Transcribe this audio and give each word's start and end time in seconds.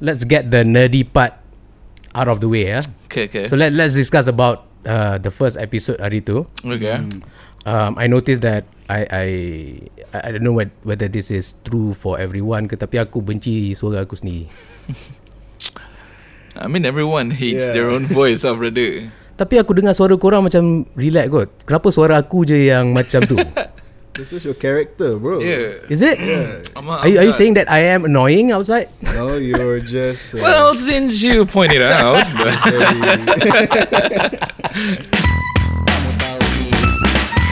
let's 0.00 0.24
get 0.24 0.50
the 0.50 0.62
nerdy 0.64 1.02
part 1.02 1.34
out 2.14 2.26
of 2.26 2.40
the 2.40 2.48
way. 2.48 2.70
Yeah. 2.70 2.82
Okay, 3.10 3.26
okay. 3.26 3.44
So 3.46 3.54
let 3.54 3.74
let's 3.74 3.94
discuss 3.94 4.26
about 4.26 4.66
uh, 4.82 5.18
the 5.18 5.30
first 5.30 5.58
episode 5.58 5.98
hari 5.98 6.22
tu. 6.22 6.46
okay. 6.62 7.02
Um, 7.64 7.96
I 7.96 8.04
noticed 8.06 8.44
that 8.44 8.68
I 8.92 9.00
I 9.08 9.26
I 10.12 10.28
don't 10.36 10.44
know 10.44 10.52
what, 10.52 10.68
whether 10.84 11.08
this 11.08 11.32
is 11.32 11.56
true 11.64 11.96
for 11.96 12.20
everyone 12.20 12.68
ke 12.68 12.76
tapi 12.76 13.00
aku 13.00 13.24
benci 13.24 13.72
suara 13.72 14.04
aku 14.04 14.20
sendiri. 14.20 14.46
I 16.54 16.68
mean, 16.70 16.86
everyone 16.86 17.34
hates 17.34 17.66
Yeah. 17.66 17.74
their 17.74 17.88
own 17.90 18.06
voice, 18.06 18.46
ah, 18.46 18.54
brother. 18.54 19.10
Tapi 19.34 19.58
aku 19.58 19.74
dengar 19.74 19.90
suara 19.98 20.14
korang 20.14 20.46
macam 20.46 20.86
relax 20.94 21.26
kot. 21.26 21.48
Kenapa 21.66 21.88
suara 21.90 22.14
aku 22.22 22.46
je 22.46 22.70
yang 22.70 22.94
macam 22.94 23.26
tu? 23.26 23.34
This 24.14 24.32
is 24.32 24.44
your 24.46 24.54
character, 24.54 25.18
bro. 25.18 25.40
Yeah. 25.42 25.82
Is 25.90 25.98
it? 26.02 26.18
I'm 26.76 26.86
a- 26.86 27.02
Are 27.02 27.08
you, 27.08 27.18
are 27.18 27.26
you 27.26 27.34
I'm 27.34 27.38
saying 27.38 27.54
that 27.58 27.66
I 27.70 27.80
am 27.90 28.04
annoying 28.06 28.52
outside? 28.54 28.86
No, 29.02 29.34
you're 29.34 29.80
just. 29.96 30.34
Uh, 30.34 30.38
Well, 30.38 30.74
since 30.78 31.18
you 31.22 31.42
pointed 31.44 31.82
out, 31.82 32.22
but 32.38 32.54
very, 32.62 32.94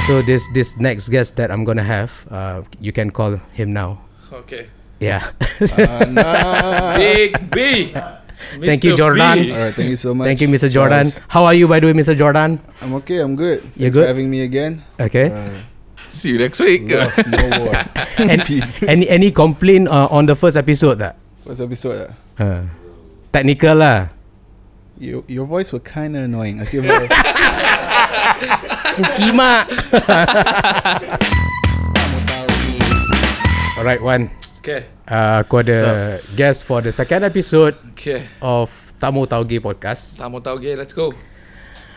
So 0.06 0.22
this 0.22 0.42
this 0.54 0.74
next 0.78 1.08
guest 1.10 1.34
that 1.38 1.50
I'm 1.50 1.62
gonna 1.66 1.86
have, 1.86 2.10
uh, 2.30 2.62
you 2.82 2.90
can 2.94 3.10
call 3.10 3.38
him 3.54 3.72
now. 3.74 3.98
okay. 4.46 4.66
Yeah. 5.02 5.34
Anna. 5.78 6.94
Big 6.94 7.34
B. 7.50 7.90
Thank 8.62 8.86
you, 8.86 8.94
Jordan. 8.94 9.34
B. 9.34 9.50
Alright, 9.50 9.74
thank 9.74 9.90
you 9.90 9.98
so 9.98 10.14
much. 10.14 10.26
Thank 10.30 10.38
you, 10.38 10.46
Mr. 10.46 10.70
Jordan. 10.70 11.10
Charles. 11.10 11.26
How 11.26 11.42
are 11.42 11.54
you, 11.58 11.66
by 11.66 11.82
the 11.82 11.90
way, 11.90 11.94
Mr. 11.94 12.14
Jordan? 12.14 12.62
I'm 12.78 12.94
okay. 13.02 13.18
I'm 13.18 13.34
good. 13.34 13.66
You 13.74 13.90
Thanks 13.90 13.94
good? 13.98 14.02
for 14.06 14.10
having 14.14 14.30
me 14.30 14.42
again. 14.46 14.82
Okay. 15.02 15.26
Uh, 15.34 15.50
See 16.12 16.36
you 16.36 16.38
next 16.38 16.60
week. 16.60 16.84
love, 16.86 17.08
no 17.26 17.40
war. 17.58 17.72
And 18.20 18.44
Peace. 18.48 18.84
any 18.84 19.08
any 19.08 19.32
complaint 19.32 19.88
uh, 19.88 20.12
on 20.12 20.28
the 20.28 20.36
first 20.36 20.54
episode 20.54 21.00
tak? 21.00 21.16
First 21.42 21.60
episode. 21.60 22.12
Uh, 22.12 22.12
Uh, 22.32 22.64
technical 23.28 23.76
lah. 23.76 24.08
your 24.96 25.20
your 25.26 25.44
voice 25.44 25.68
was 25.68 25.82
kind 25.82 26.14
of 26.14 26.24
annoying. 26.24 26.60
Okay, 26.64 26.80
feel 26.80 26.88
like 26.88 27.12
Kimak. 29.18 29.66
Alright, 33.78 34.00
one. 34.00 34.30
Okay. 34.62 34.86
Uh, 35.08 35.42
aku 35.42 35.60
ada 35.66 36.16
guest 36.38 36.62
for 36.62 36.78
the 36.78 36.94
second 36.94 37.26
episode 37.26 37.74
Okay. 37.98 38.30
of 38.38 38.70
Tamu 39.02 39.26
Tauge 39.26 39.58
podcast. 39.58 40.22
Tak 40.22 40.30
mau 40.30 40.38
tahu 40.38 40.62
okay, 40.62 40.78
let's 40.78 40.94
go. 40.94 41.10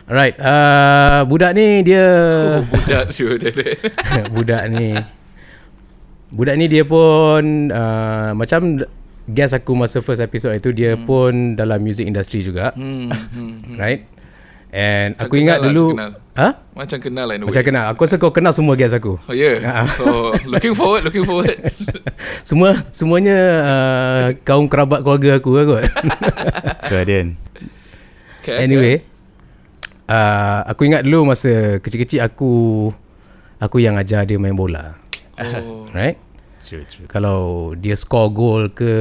Alright, 0.06 0.38
uh, 0.38 1.25
budak 1.25 1.58
ni 1.58 1.81
dia 1.81 2.06
Oh, 2.06 2.61
budak 2.61 3.09
siu 3.09 3.42
dia. 3.42 3.50
budak 4.36 4.64
ni 4.70 4.94
budak 6.30 6.56
ni 6.62 6.66
dia 6.70 6.86
pun 6.86 7.73
uh, 7.73 8.38
macam 8.38 8.86
guest 9.25 9.58
aku 9.58 9.73
masa 9.73 10.06
first 10.06 10.22
episode 10.22 10.53
itu 10.53 10.70
dia 10.70 10.94
hmm. 10.94 11.09
pun 11.09 11.31
dalam 11.58 11.81
music 11.81 12.06
industry 12.06 12.45
juga, 12.45 12.70
Hmm, 12.78 13.09
hmm, 13.09 13.53
hmm. 13.66 13.75
right? 13.81 14.06
And 14.70 15.16
Macam 15.16 15.25
aku 15.25 15.34
ingat 15.39 15.58
lah, 15.58 15.66
dulu, 15.72 15.86
macam 15.88 15.95
kenal. 15.95 16.12
ha? 16.36 16.50
Macam 16.75 16.97
kenal 17.00 17.25
lah 17.25 17.34
in 17.34 17.42
a 17.42 17.45
Macam 17.47 17.62
way. 17.64 17.66
kenal. 17.66 17.86
Aku 17.90 18.00
rasa 18.03 18.16
kau 18.19 18.30
kenal 18.30 18.52
semua 18.52 18.75
guest 18.75 18.94
aku. 18.94 19.16
Oh 19.16 19.34
yeah. 19.34 19.88
So 19.97 20.36
looking 20.45 20.75
forward, 20.75 21.02
looking 21.02 21.23
forward. 21.23 21.56
Semua 22.50 22.84
semuanya 22.92 23.38
uh, 23.64 24.25
kaum 24.44 24.67
kerabat 24.67 25.02
keluarga 25.02 25.40
aku 25.40 25.50
lah 25.56 25.64
kot. 25.66 25.84
Guardian. 26.86 27.40
Okay, 28.44 28.62
anyway, 28.62 29.02
uh, 30.09 30.59
aku 30.66 30.89
ingat 30.89 31.02
dulu 31.06 31.34
masa 31.34 31.78
kecil-kecil 31.81 32.22
aku 32.25 32.89
aku 33.61 33.78
yang 33.81 33.98
ajar 33.98 34.25
dia 34.25 34.38
main 34.38 34.56
bola. 34.56 34.97
Oh. 35.38 35.88
Right? 35.92 36.17
True, 36.66 36.81
true. 36.89 37.06
Kalau 37.06 37.72
dia 37.78 37.94
score 37.94 38.34
goal 38.34 38.73
ke 38.73 38.94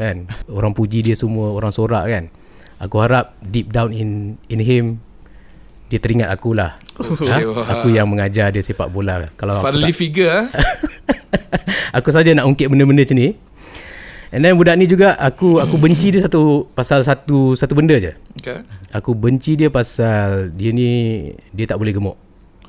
kan, 0.00 0.24
orang 0.48 0.72
puji 0.72 1.04
dia 1.04 1.12
semua, 1.12 1.52
orang 1.52 1.68
sorak 1.68 2.08
kan. 2.08 2.32
Aku 2.80 2.96
harap 2.96 3.36
deep 3.44 3.68
down 3.68 3.92
in 3.92 4.40
in 4.48 4.60
him 4.62 5.04
dia 5.90 5.98
teringat 5.98 6.30
aku 6.30 6.54
lah. 6.54 6.78
ha? 7.02 7.36
wah. 7.50 7.66
Aku 7.76 7.90
yang 7.90 8.06
mengajar 8.06 8.54
dia 8.54 8.62
sepak 8.62 8.88
bola. 8.88 9.26
Kalau 9.34 9.58
Fatherly 9.60 9.90
figure 9.92 10.30
ah. 10.30 10.46
aku 11.98 12.14
saja 12.14 12.30
nak 12.30 12.46
ungkit 12.46 12.70
benda-benda 12.70 13.02
macam 13.02 13.18
ni. 13.18 13.34
And 14.30 14.46
then 14.46 14.54
budak 14.54 14.78
ni 14.78 14.86
juga 14.86 15.18
aku 15.18 15.58
aku 15.58 15.74
benci 15.74 16.14
dia 16.14 16.22
satu 16.22 16.70
pasal 16.70 17.02
satu 17.02 17.58
satu 17.58 17.74
benda 17.74 17.98
je. 17.98 18.14
Okay. 18.38 18.62
Aku 18.94 19.18
benci 19.18 19.58
dia 19.58 19.66
pasal 19.74 20.54
dia 20.54 20.70
ni 20.70 20.90
dia 21.50 21.66
tak 21.66 21.82
boleh 21.82 21.90
gemuk. 21.90 22.14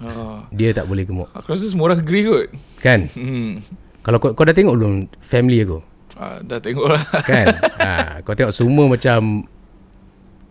Oh. 0.02 0.42
Dia 0.50 0.74
tak 0.74 0.90
boleh 0.90 1.06
gemuk. 1.06 1.30
Aku 1.38 1.54
rasa 1.54 1.70
semua 1.70 1.94
orang 1.94 2.02
agree 2.02 2.26
kot. 2.26 2.48
Kan? 2.82 3.06
Hmm. 3.14 3.62
Kalau 4.02 4.18
kau, 4.18 4.34
kau 4.34 4.42
dah 4.42 4.58
tengok 4.58 4.74
belum 4.74 4.94
family 5.22 5.62
aku? 5.62 5.78
Ah, 6.18 6.42
dah 6.42 6.58
tengok 6.58 6.90
lah. 6.90 7.06
Kan? 7.30 7.54
ha, 7.78 8.18
kau 8.26 8.34
tengok 8.34 8.50
semua 8.50 8.90
macam 8.90 9.46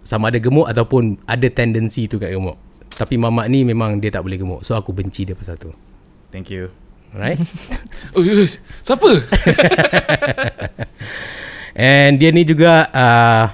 sama 0.07 0.31
ada 0.31 0.39
gemuk 0.39 0.71
ataupun 0.71 1.19
ada 1.27 1.51
tendensi 1.51 2.07
tu 2.07 2.23
kat 2.23 2.31
gemuk. 2.31 2.55
Tapi 2.95 3.19
mamak 3.19 3.51
ni 3.51 3.67
memang 3.67 3.99
dia 3.99 4.15
tak 4.15 4.23
boleh 4.23 4.39
gemuk. 4.39 4.63
So 4.63 4.79
aku 4.79 4.95
benci 4.95 5.27
dia 5.27 5.35
pasal 5.35 5.59
tu. 5.59 5.75
Thank 6.31 6.55
you. 6.55 6.71
Right? 7.15 7.39
Oh, 8.11 8.27
yes. 8.27 8.59
Siapa? 8.83 9.07
And 11.79 12.19
dia 12.19 12.35
ni 12.35 12.43
juga 12.43 12.91
uh, 12.91 13.45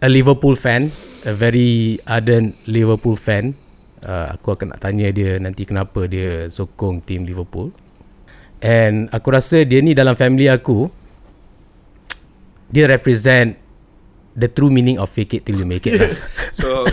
a 0.00 0.08
Liverpool 0.08 0.56
fan, 0.56 0.88
a 1.28 1.32
very 1.36 2.00
ardent 2.08 2.56
Liverpool 2.64 3.20
fan. 3.20 3.52
Uh, 4.00 4.32
aku 4.32 4.56
akan 4.56 4.72
nak 4.72 4.80
tanya 4.80 5.12
dia 5.12 5.36
nanti 5.36 5.68
kenapa 5.68 6.08
dia 6.08 6.48
sokong 6.48 7.04
tim 7.04 7.28
Liverpool. 7.28 7.68
And 8.64 9.12
aku 9.12 9.28
rasa 9.36 9.68
dia 9.68 9.84
ni 9.84 9.92
dalam 9.92 10.16
family 10.16 10.48
aku 10.48 10.88
dia 12.72 12.88
represent 12.88 13.60
the 14.38 14.48
true 14.48 14.72
meaning 14.72 14.96
of 14.96 15.12
fake 15.12 15.36
it 15.36 15.42
till 15.44 15.60
you 15.60 15.68
make 15.68 15.84
it 15.84 16.00
lah. 16.00 16.12
So, 16.58 16.88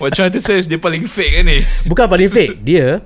what 0.00 0.14
trying 0.14 0.32
to 0.32 0.40
say 0.40 0.56
is 0.56 0.70
dia 0.70 0.78
paling 0.78 1.04
fake 1.10 1.42
kan 1.42 1.44
ni? 1.50 1.66
Bukan 1.84 2.06
paling 2.06 2.30
fake, 2.30 2.62
dia 2.62 3.02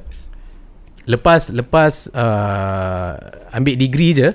lepas 1.06 1.50
lepas 1.50 2.10
uh, 2.14 3.12
ambil 3.54 3.74
degree 3.74 4.12
je, 4.14 4.30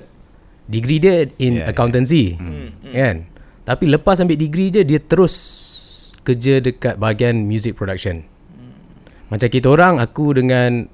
degree 0.67 1.00
dia 1.00 1.28
in 1.39 1.63
Yeah, 1.63 1.72
accountancy. 1.72 2.35
Kan? 2.91 3.31
Tapi 3.67 3.88
lepas 3.88 4.19
ambil 4.19 4.39
degree 4.39 4.72
je 4.72 4.83
dia 4.83 5.00
terus 5.00 5.35
kerja 6.23 6.59
dekat 6.59 7.00
bahagian 7.00 7.47
music 7.47 7.79
production. 7.79 8.23
Macam 9.28 9.47
kita 9.51 9.67
orang 9.67 10.00
aku 10.00 10.35
dengan 10.35 10.88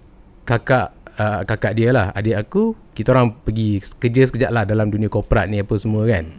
kakak 0.46 0.94
uh, 1.18 1.42
kakak 1.46 1.78
dia 1.78 1.94
lah, 1.94 2.10
adik 2.18 2.38
aku, 2.38 2.74
kita 2.98 3.14
orang 3.14 3.34
pergi 3.46 3.82
kerja 4.02 4.30
sekejap 4.30 4.52
lah 4.54 4.64
dalam 4.66 4.90
dunia 4.90 5.10
korporat 5.10 5.50
ni 5.50 5.62
apa 5.62 5.74
semua 5.78 6.06
kan. 6.10 6.30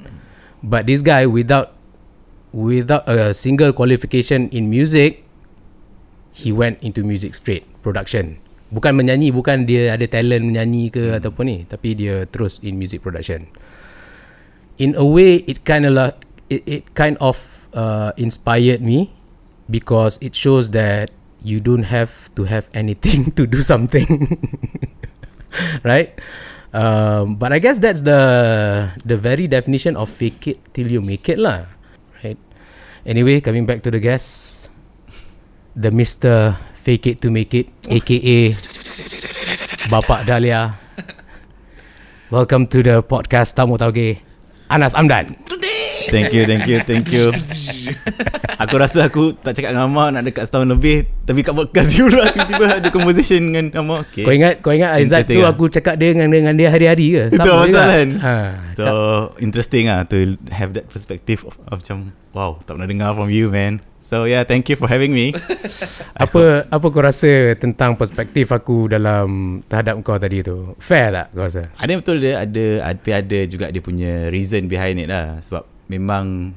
But 0.63 0.87
this 0.91 1.03
guy 1.03 1.27
without 1.27 1.75
without 2.55 3.07
a 3.11 3.35
single 3.35 3.75
qualification 3.75 4.47
in 4.55 4.71
music 4.71 5.27
he 6.35 6.51
went 6.55 6.83
into 6.83 7.03
music 7.07 7.35
straight 7.35 7.67
production. 7.83 8.43
Bukan 8.75 8.99
menyanyi, 8.99 9.31
bukan 9.31 9.71
dia 9.71 9.95
ada 9.95 10.03
talent 10.11 10.51
menyanyi 10.51 10.91
ke 10.91 11.15
hmm. 11.15 11.19
ataupun 11.23 11.45
ni, 11.47 11.59
tapi 11.63 11.95
dia 11.95 12.27
terus 12.27 12.59
in 12.67 12.75
music 12.75 13.07
production. 13.07 13.47
In 14.83 14.99
a 14.99 15.07
way 15.07 15.47
it 15.47 15.63
kind 15.63 15.87
of 15.87 15.95
it, 16.51 16.67
it 16.67 16.83
kind 16.99 17.15
of 17.23 17.39
uh, 17.71 18.11
inspired 18.19 18.83
me 18.83 19.15
because 19.71 20.19
it 20.19 20.35
shows 20.35 20.75
that 20.75 21.15
you 21.47 21.63
don't 21.63 21.87
have 21.87 22.35
to 22.35 22.51
have 22.51 22.67
anything 22.75 23.31
to 23.39 23.47
do 23.47 23.63
something. 23.63 24.27
right? 25.87 26.19
Um, 26.75 27.39
but 27.39 27.55
I 27.55 27.63
guess 27.63 27.79
that's 27.79 28.03
the 28.03 28.91
the 29.07 29.15
very 29.15 29.47
definition 29.47 29.95
of 29.95 30.11
fake 30.11 30.51
it 30.51 30.59
till 30.75 30.91
you 30.91 30.99
make 30.99 31.31
it 31.31 31.39
lah. 31.39 31.71
Right? 32.19 32.41
Anyway, 33.07 33.39
coming 33.39 33.63
back 33.63 33.87
to 33.87 33.95
the 33.95 34.03
guest, 34.03 34.67
the 35.79 35.95
Mr. 35.95 36.59
Fake 36.85 37.17
It 37.17 37.25
to 37.25 37.33
Make 37.33 37.57
It, 37.57 37.73
aka 37.89 38.53
Bapak 39.89 40.29
Dahlia. 40.29 40.77
Welcome 42.29 42.69
to 42.69 42.85
the 42.85 43.01
podcast 43.01 43.57
Tamu 43.57 43.81
Tauge. 43.81 44.21
Anas 44.69 44.93
Amdan. 44.93 45.33
Thank 46.13 46.37
you, 46.37 46.45
thank 46.45 46.69
you, 46.69 46.85
thank 46.85 47.09
you. 47.09 47.33
aku 48.61 48.77
rasa 48.77 49.09
aku 49.09 49.33
tak 49.33 49.57
cakap 49.57 49.73
dengan 49.73 49.89
Amar 49.89 50.13
nak 50.13 50.29
dekat 50.29 50.45
setahun 50.45 50.77
lebih 50.77 51.09
Tapi 51.25 51.41
kat 51.41 51.57
podcast 51.57 51.89
pula 51.97 52.25
tiba-tiba 52.33 52.67
ada 52.69 52.89
conversation 52.93 53.41
dengan 53.49 53.65
Amar 53.81 54.05
okay. 54.05 54.25
Kau 54.29 54.33
ingat 54.37 54.61
kau 54.61 54.73
ingat 54.77 54.93
Aizat 55.01 55.25
tu 55.25 55.41
lah. 55.41 55.57
aku 55.57 55.73
cakap 55.73 55.97
dia 55.97 56.13
dengan 56.13 56.29
dengan 56.29 56.53
dia 56.53 56.69
hari-hari 56.69 57.17
ke? 57.17 57.23
Itu 57.33 57.41
Sama 57.41 57.65
pasal 57.65 57.69
juga. 57.73 57.83
kan 57.89 58.09
Ha. 58.21 58.35
So 58.77 58.85
interesting 59.41 59.89
lah 59.89 60.05
to 60.13 60.37
have 60.53 60.77
that 60.77 60.93
perspective 60.93 61.49
of, 61.49 61.57
of 61.73 61.81
macam 61.81 62.13
Wow 62.37 62.61
tak 62.69 62.77
pernah 62.77 62.89
dengar 62.93 63.17
from 63.17 63.33
you 63.33 63.49
man 63.49 63.81
So 64.05 64.29
yeah 64.29 64.45
thank 64.45 64.69
you 64.69 64.77
for 64.77 64.85
having 64.85 65.17
me 65.17 65.33
apa 66.25 66.69
apa 66.69 66.87
kau 66.93 67.01
rasa 67.01 67.57
tentang 67.57 67.97
perspektif 67.97 68.53
aku 68.53 68.93
dalam 68.93 69.59
terhadap 69.65 69.97
kau 70.05 70.21
tadi 70.21 70.45
tu? 70.45 70.77
Fair 70.77 71.09
tak 71.09 71.27
kau 71.33 71.49
rasa? 71.49 71.73
Ada 71.81 71.89
yang 71.89 72.01
betul 72.05 72.21
dia 72.21 72.45
ada 72.45 72.65
ada, 72.85 73.11
ada 73.17 73.39
juga 73.49 73.73
dia 73.73 73.81
punya 73.81 74.29
reason 74.29 74.69
behind 74.69 75.01
it 75.01 75.09
lah 75.09 75.41
sebab 75.41 75.65
memang 75.89 76.53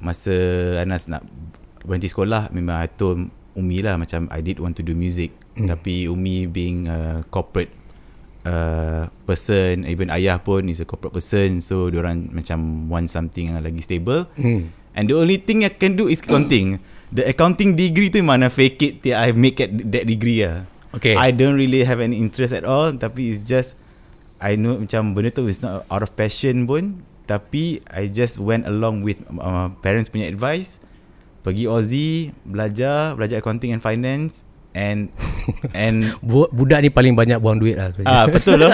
masa 0.00 0.32
Anas 0.80 1.04
nak 1.08 1.24
berhenti 1.84 2.08
sekolah 2.08 2.48
memang 2.50 2.80
I 2.80 2.88
told 2.88 3.28
Umi 3.56 3.80
lah 3.80 3.96
macam 3.96 4.28
I 4.28 4.44
did 4.44 4.60
want 4.60 4.76
to 4.80 4.84
do 4.84 4.92
music 4.92 5.32
hmm. 5.56 5.68
tapi 5.68 6.08
Umi 6.08 6.44
being 6.48 6.88
a 6.88 7.24
corporate 7.32 7.72
uh, 8.44 9.08
person 9.24 9.88
even 9.88 10.12
ayah 10.12 10.36
pun 10.36 10.68
is 10.68 10.82
a 10.82 10.86
corporate 10.86 11.16
person 11.16 11.64
so 11.64 11.88
orang 11.88 12.28
macam 12.32 12.90
want 12.92 13.08
something 13.08 13.48
yang 13.52 13.60
lagi 13.60 13.80
stable 13.80 14.28
Hmm. 14.36 14.68
And 14.96 15.12
the 15.12 15.14
only 15.14 15.36
thing 15.36 15.62
I 15.62 15.70
can 15.70 15.94
do 15.94 16.08
is 16.08 16.24
accounting. 16.24 16.80
The 17.14 17.22
accounting 17.30 17.78
degree 17.78 18.10
tu 18.10 18.18
mana 18.24 18.50
fake 18.50 18.82
it 18.82 18.92
till 19.06 19.14
I 19.14 19.30
make 19.30 19.62
it 19.62 19.70
that 19.94 20.10
degree 20.10 20.42
lah 20.42 20.66
Okay. 20.96 21.12
I 21.12 21.28
don't 21.28 21.60
really 21.60 21.84
have 21.84 22.00
any 22.00 22.16
interest 22.16 22.56
at 22.56 22.64
all 22.64 22.88
tapi 22.96 23.28
it's 23.28 23.44
just 23.44 23.76
I 24.40 24.56
know 24.56 24.80
macam 24.80 25.12
benda 25.12 25.28
tu 25.28 25.44
is 25.44 25.60
not 25.60 25.84
out 25.92 26.00
of 26.00 26.16
passion 26.16 26.64
pun. 26.64 27.04
Tapi 27.28 27.84
I 27.90 28.08
just 28.08 28.40
went 28.40 28.64
along 28.64 29.04
with 29.04 29.20
uh, 29.28 29.72
parents 29.84 30.08
punya 30.08 30.30
advice. 30.30 30.80
Pergi 31.44 31.68
Aussie 31.68 32.32
belajar 32.48 33.12
belajar 33.12 33.44
accounting 33.44 33.76
and 33.76 33.82
finance. 33.84 34.42
And 34.76 35.08
and 35.76 36.16
Bu- 36.24 36.52
budak 36.52 36.84
ni 36.84 36.88
paling 36.88 37.12
banyak 37.12 37.40
buang 37.40 37.60
duit 37.60 37.76
lah. 37.76 37.92
Ah 38.04 38.28
betul 38.28 38.60
loh 38.60 38.72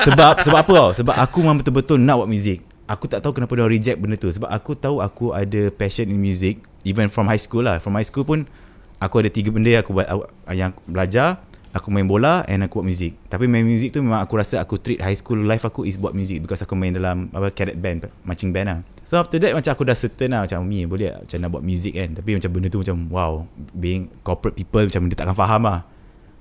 sebab 0.00 0.40
sebab 0.40 0.58
apa 0.64 0.72
tau? 0.72 0.90
Sebab 0.96 1.14
aku 1.16 1.44
memang 1.44 1.60
betul-betul 1.60 2.00
nak 2.00 2.24
buat 2.24 2.30
music 2.30 2.69
aku 2.90 3.06
tak 3.06 3.22
tahu 3.22 3.38
kenapa 3.38 3.54
dia 3.54 3.70
reject 3.70 3.98
benda 4.02 4.18
tu. 4.18 4.26
Sebab 4.26 4.50
aku 4.50 4.74
tahu 4.74 4.98
aku 4.98 5.30
ada 5.30 5.70
passion 5.70 6.10
in 6.10 6.18
music 6.18 6.58
even 6.82 7.06
from 7.06 7.30
high 7.30 7.38
school 7.38 7.62
lah. 7.62 7.78
From 7.78 7.94
high 7.94 8.06
school 8.06 8.26
pun 8.26 8.50
aku 8.98 9.22
ada 9.22 9.30
tiga 9.30 9.54
benda 9.54 9.70
yang 9.70 9.86
aku 9.86 9.94
buat 9.94 10.10
yang 10.50 10.74
aku 10.74 10.82
belajar. 10.90 11.46
Aku 11.70 11.86
main 11.94 12.02
bola 12.02 12.42
and 12.50 12.66
aku 12.66 12.82
buat 12.82 12.90
music. 12.90 13.14
Tapi 13.30 13.46
main 13.46 13.62
music 13.62 13.94
tu 13.94 14.02
memang 14.02 14.18
aku 14.18 14.34
rasa 14.34 14.58
aku 14.58 14.82
treat 14.82 14.98
high 14.98 15.14
school 15.14 15.38
life 15.38 15.62
aku 15.62 15.86
is 15.86 15.94
buat 15.94 16.10
music 16.10 16.42
because 16.42 16.58
aku 16.66 16.74
main 16.74 16.90
dalam 16.90 17.30
apa 17.30 17.54
cadet 17.54 17.78
band 17.78 18.10
marching 18.26 18.50
band 18.50 18.66
lah. 18.66 18.78
So 19.06 19.22
after 19.22 19.38
that 19.38 19.54
macam 19.54 19.70
aku 19.70 19.86
dah 19.86 19.94
certain 19.94 20.34
lah 20.34 20.42
macam 20.42 20.66
Umi 20.66 20.82
boleh 20.90 21.14
macam 21.14 21.38
nak 21.38 21.50
buat 21.54 21.62
music 21.62 21.94
kan? 21.94 22.10
Tapi 22.18 22.34
macam 22.34 22.50
benda 22.50 22.66
tu 22.74 22.82
macam 22.82 22.96
wow 23.14 23.46
being 23.70 24.10
corporate 24.26 24.58
people 24.58 24.82
macam 24.82 25.06
dia 25.06 25.14
takkan 25.14 25.38
faham 25.38 25.62
lah. 25.62 25.86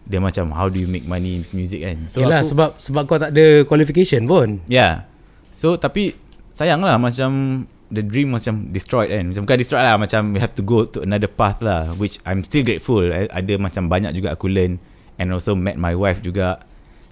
Dia 0.09 0.17
macam 0.17 0.49
how 0.49 0.65
do 0.65 0.81
you 0.81 0.89
make 0.89 1.05
money 1.05 1.45
with 1.45 1.53
music 1.53 1.85
kan? 1.85 2.09
So 2.09 2.25
Yelah 2.25 2.41
sebab 2.41 2.81
sebab 2.81 3.05
kau 3.05 3.21
tak 3.21 3.29
ada 3.29 3.61
qualification 3.69 4.25
pun. 4.25 4.65
Yeah. 4.65 5.05
So 5.53 5.77
tapi 5.77 6.17
sayang 6.59 6.83
lah 6.83 6.99
macam 6.99 7.63
the 7.87 8.03
dream 8.03 8.35
macam 8.35 8.75
destroyed 8.75 9.07
kan. 9.07 9.31
Macam 9.31 9.47
bukan 9.47 9.57
destroyed 9.63 9.85
lah 9.87 9.95
macam 9.95 10.35
we 10.35 10.43
have 10.43 10.51
to 10.51 10.59
go 10.59 10.83
to 10.83 10.99
another 10.99 11.31
path 11.31 11.63
lah 11.63 11.95
which 11.95 12.19
I'm 12.27 12.43
still 12.43 12.67
grateful. 12.67 13.07
I, 13.07 13.31
ada 13.31 13.55
macam 13.55 13.87
banyak 13.87 14.11
juga 14.11 14.35
aku 14.35 14.51
learn 14.51 14.83
and 15.15 15.31
also 15.31 15.55
met 15.55 15.79
my 15.79 15.95
wife 15.95 16.19
juga. 16.19 16.59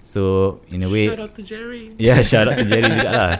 So 0.04 0.60
in 0.68 0.84
a 0.84 0.88
way 0.92 1.08
Shout 1.08 1.24
out 1.24 1.32
to 1.40 1.42
Jerry. 1.42 1.96
Yeah, 1.96 2.20
shout 2.28 2.52
out 2.52 2.60
to 2.60 2.68
Jerry 2.68 2.92
juga 2.92 3.10
lah. 3.10 3.32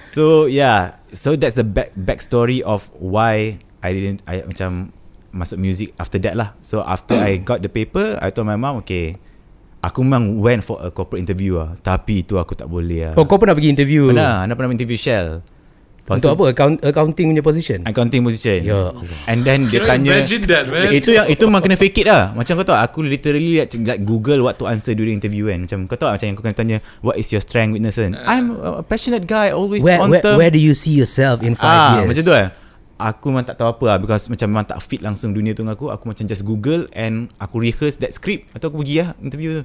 So 0.00 0.48
yeah, 0.48 0.96
so 1.12 1.36
that's 1.36 1.60
the 1.60 1.68
back 1.68 1.92
backstory 1.92 2.64
of 2.64 2.88
why 2.96 3.60
I 3.84 3.92
didn't 3.92 4.24
I 4.24 4.40
macam 4.48 4.96
masuk 5.36 5.60
music 5.60 5.92
after 6.00 6.16
that 6.24 6.32
lah. 6.32 6.56
So 6.64 6.80
after 6.80 7.12
I 7.12 7.36
got 7.36 7.60
the 7.60 7.68
paper, 7.68 8.16
I 8.24 8.32
told 8.32 8.48
my 8.48 8.56
mom, 8.56 8.80
okay, 8.80 9.20
aku 9.82 9.98
memang 10.02 10.40
went 10.40 10.62
for 10.64 10.80
a 10.80 10.88
corporate 10.90 11.22
interview 11.22 11.60
lah. 11.60 11.76
Tapi 11.80 12.24
itu 12.24 12.40
aku 12.40 12.56
tak 12.56 12.68
boleh 12.70 13.12
lah. 13.12 13.14
Oh 13.18 13.24
kau 13.28 13.36
pernah 13.40 13.56
pergi 13.56 13.70
interview 13.72 14.10
Pernah, 14.10 14.44
anda 14.46 14.54
pernah 14.54 14.72
interview 14.72 14.98
Shell. 14.98 15.42
Lepas 16.06 16.22
Untuk 16.22 16.30
tu- 16.30 16.36
apa? 16.38 16.44
Account, 16.54 16.74
accounting 16.86 17.26
punya 17.34 17.42
position. 17.42 17.78
Accounting 17.82 18.22
position. 18.22 18.62
Ya 18.62 18.94
Allah. 18.94 19.26
And 19.26 19.42
then 19.42 19.66
dia 19.66 19.82
tanya 19.82 20.22
imagine 20.22 20.46
that, 20.46 20.70
man? 20.70 20.94
Itu 20.94 21.10
yang 21.10 21.26
itu 21.26 21.42
memang 21.50 21.66
kena 21.66 21.74
fake 21.74 21.98
it 21.98 22.06
lah. 22.06 22.30
Macam 22.30 22.62
kau 22.62 22.62
tahu 22.62 22.78
aku 22.78 22.98
literally 23.02 23.58
like, 23.58 23.74
like 23.74 24.06
Google 24.06 24.46
what 24.46 24.54
to 24.62 24.70
answer 24.70 24.94
during 24.94 25.18
interview 25.18 25.50
kan. 25.50 25.66
Macam 25.66 25.90
kau 25.90 25.98
tahu 25.98 26.14
macam 26.14 26.26
yang 26.30 26.36
kau 26.38 26.46
kena 26.46 26.54
tanya 26.54 26.76
what 27.02 27.18
is 27.18 27.26
your 27.34 27.42
strength 27.42 27.74
weakness 27.74 27.98
kan. 27.98 28.14
I'm 28.22 28.54
a 28.54 28.86
passionate 28.86 29.26
guy 29.26 29.50
always 29.50 29.82
Where, 29.82 29.98
on 29.98 30.14
where, 30.14 30.22
term. 30.22 30.38
where 30.38 30.54
do 30.54 30.62
you 30.62 30.78
see 30.78 30.94
yourself 30.94 31.42
in 31.42 31.58
five 31.58 31.74
ah, 31.74 31.90
years? 31.98 32.14
Macam 32.14 32.22
tu 32.22 32.34
kan. 32.38 32.48
Aku 32.96 33.28
memang 33.28 33.44
tak 33.44 33.60
tahu 33.60 33.68
apa 33.68 33.84
lah 33.84 33.96
Because 34.00 34.24
macam 34.26 34.48
memang 34.48 34.64
tak 34.64 34.80
fit 34.80 35.04
langsung 35.04 35.36
dunia 35.36 35.52
tu 35.52 35.60
dengan 35.60 35.76
aku 35.76 35.92
Aku 35.92 36.08
macam 36.08 36.24
just 36.24 36.42
google 36.42 36.88
And 36.96 37.28
aku 37.36 37.60
rehearse 37.60 38.00
that 38.00 38.10
script. 38.10 38.48
Atau 38.56 38.72
aku 38.72 38.80
pergi 38.80 39.04
lah 39.04 39.12
interview 39.20 39.60
tu. 39.60 39.64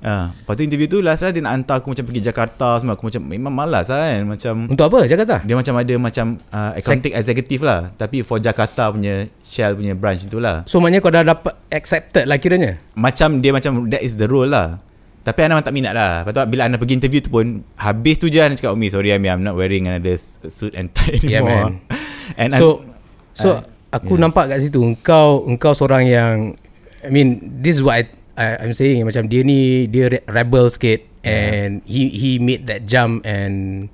Ah, 0.00 0.32
lepas 0.32 0.56
tu 0.56 0.64
interview 0.64 0.88
tu 0.88 1.04
last 1.04 1.20
lah 1.20 1.28
dia 1.28 1.44
nak 1.44 1.52
hantar 1.60 1.84
aku 1.84 1.92
macam 1.92 2.08
pergi 2.08 2.24
Jakarta 2.24 2.80
semua. 2.80 2.96
Aku 2.96 3.12
macam 3.12 3.20
memang 3.20 3.52
malas 3.52 3.92
lah 3.92 4.08
kan 4.08 4.24
macam 4.24 4.54
Untuk 4.64 4.86
apa? 4.88 5.04
Jakarta? 5.04 5.44
dia 5.44 5.52
macam 5.52 5.74
ada 5.76 5.94
macam 6.00 6.26
uh, 6.48 6.72
accounting 6.72 7.12
executive 7.12 7.60
lah. 7.60 7.92
Tapi 8.00 8.24
for 8.24 8.40
Jakarta 8.40 8.88
punya 8.88 9.28
Shell 9.44 9.76
punya 9.76 9.92
branch 9.92 10.24
tu 10.24 10.40
lah. 10.40 10.64
So 10.64 10.80
maknanya 10.80 11.04
kau 11.04 11.12
dah 11.12 11.20
dapat 11.20 11.52
accepted 11.68 12.24
lah 12.24 12.40
kiranya? 12.40 12.80
Macam 12.96 13.44
dia 13.44 13.52
macam 13.52 13.92
that 13.92 14.00
is 14.00 14.16
the 14.16 14.24
role 14.24 14.48
lah. 14.48 14.80
Tapi 15.20 15.36
Ana 15.44 15.60
memang 15.60 15.68
tak 15.68 15.76
minat 15.76 15.92
lah. 15.92 16.24
Lepas 16.24 16.32
tu 16.32 16.40
bila 16.48 16.62
Ana 16.64 16.80
pergi 16.80 16.94
interview 16.96 17.20
tu 17.20 17.28
pun 17.28 17.60
Habis 17.76 18.16
tu 18.16 18.32
je 18.32 18.40
Ana 18.40 18.56
cakap 18.56 18.72
Oh 18.72 18.80
me 18.80 18.88
sorry 18.88 19.12
Ami 19.12 19.28
I'm 19.28 19.44
not 19.44 19.52
wearing 19.52 19.84
another 19.84 20.16
suit 20.48 20.72
and 20.72 20.88
tie 20.96 21.20
Yeah, 21.20 21.44
anymore. 21.44 21.76
man. 21.76 22.00
And 22.36 22.50
So 22.54 22.84
so 23.36 23.58
I- 23.58 23.98
aku 24.00 24.16
yeah. 24.16 24.22
nampak 24.28 24.50
kat 24.50 24.62
situ 24.62 24.80
engkau 24.82 25.44
engkau 25.46 25.74
seorang 25.74 26.06
yang 26.06 26.34
I 27.02 27.10
mean 27.10 27.60
this 27.64 27.78
is 27.78 27.82
what 27.82 27.96
I, 27.98 28.04
I 28.36 28.46
I'm 28.66 28.74
saying 28.76 29.02
macam 29.02 29.26
dia 29.26 29.42
ni 29.42 29.90
dia 29.90 30.12
re- 30.12 30.26
rebel 30.28 30.70
sikit 30.70 31.02
and 31.20 31.84
he 31.84 32.08
he 32.12 32.40
made 32.40 32.64
that 32.70 32.88
jump 32.88 33.24
and 33.28 33.88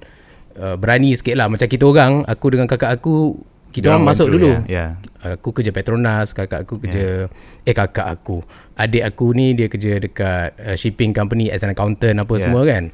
uh, 0.58 0.78
berani 0.78 1.14
sikit 1.14 1.34
lah 1.38 1.50
macam 1.50 1.66
kita 1.66 1.82
orang 1.86 2.22
aku 2.26 2.46
dengan 2.54 2.66
kakak 2.70 2.92
aku 2.98 3.40
kita 3.76 3.92
orang 3.92 4.08
masuk 4.08 4.32
dulu 4.32 4.56
through, 4.56 4.72
yeah, 4.72 4.96
Aku 5.20 5.52
kerja 5.52 5.68
Petronas, 5.68 6.32
kakak 6.32 6.64
aku 6.64 6.80
kerja 6.80 7.28
yeah. 7.28 7.68
eh 7.68 7.76
kakak 7.76 8.08
aku. 8.08 8.40
Adik 8.72 9.04
aku 9.04 9.36
ni 9.36 9.52
dia 9.52 9.68
kerja 9.68 10.00
dekat 10.00 10.56
uh, 10.56 10.76
shipping 10.80 11.12
company 11.12 11.52
as 11.52 11.60
an 11.60 11.76
accountant 11.76 12.16
apa 12.16 12.24
yeah. 12.24 12.32
Yeah. 12.32 12.40
semua 12.40 12.62
kan. 12.64 12.84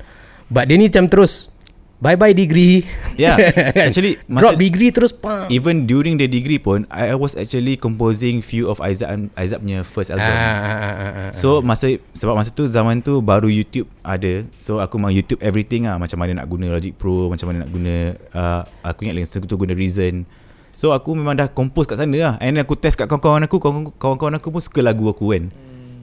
But 0.51 0.67
dia 0.67 0.81
ni 0.81 0.91
macam 0.91 1.07
terus 1.07 1.55
bye 2.03 2.19
bye 2.19 2.35
degree. 2.35 2.83
Yeah. 3.15 3.39
Kan? 3.39 3.79
Actually, 3.87 4.19
drop 4.27 4.59
masa- 4.59 4.59
degree 4.59 4.91
terus 4.91 5.15
pam. 5.15 5.47
Even 5.47 5.87
during 5.87 6.19
the 6.19 6.27
degree 6.27 6.59
pun 6.59 6.83
I, 6.91 7.15
I 7.15 7.17
was 7.17 7.33
actually 7.33 7.79
composing 7.79 8.43
few 8.43 8.67
of 8.67 8.83
Aizat 8.83 9.07
Aizat 9.33 9.63
punya 9.63 9.87
first 9.87 10.11
album 10.11 10.27
Ah, 10.27 10.35
ah, 10.35 10.59
ah, 10.59 10.83
ah, 10.83 11.13
ah. 11.23 11.31
So 11.31 11.63
masa 11.63 11.95
sebab 12.13 12.35
masa 12.35 12.51
tu 12.51 12.67
zaman 12.67 12.99
tu 12.99 13.23
baru 13.23 13.47
YouTube 13.47 13.87
ada. 14.03 14.43
So 14.59 14.83
aku 14.83 14.99
memang 14.99 15.15
YouTube 15.15 15.39
everything 15.39 15.87
ah 15.87 15.95
macam 15.95 16.19
mana 16.19 16.43
nak 16.43 16.51
guna 16.51 16.75
Logic 16.75 16.91
Pro, 16.91 17.31
macam 17.31 17.47
mana 17.47 17.63
nak 17.63 17.71
guna 17.71 17.95
uh, 18.35 18.61
aku 18.83 19.07
ingat 19.07 19.15
lagi 19.17 19.47
tu 19.47 19.55
guna 19.55 19.71
Reason. 19.71 20.27
So 20.73 20.91
aku 20.91 21.13
memang 21.13 21.37
dah 21.37 21.47
compose 21.47 21.85
kat 21.85 22.01
sana 22.01 22.17
lah. 22.17 22.35
And 22.41 22.57
then 22.57 22.65
aku 22.65 22.75
test 22.75 22.97
kat 22.97 23.05
kawan-kawan 23.05 23.45
aku, 23.45 23.61
kawan- 23.61 23.93
kawan-kawan 23.95 24.41
aku 24.41 24.49
pun 24.49 24.59
suka 24.59 24.81
lagu 24.81 25.05
aku 25.05 25.31
kan. 25.31 25.53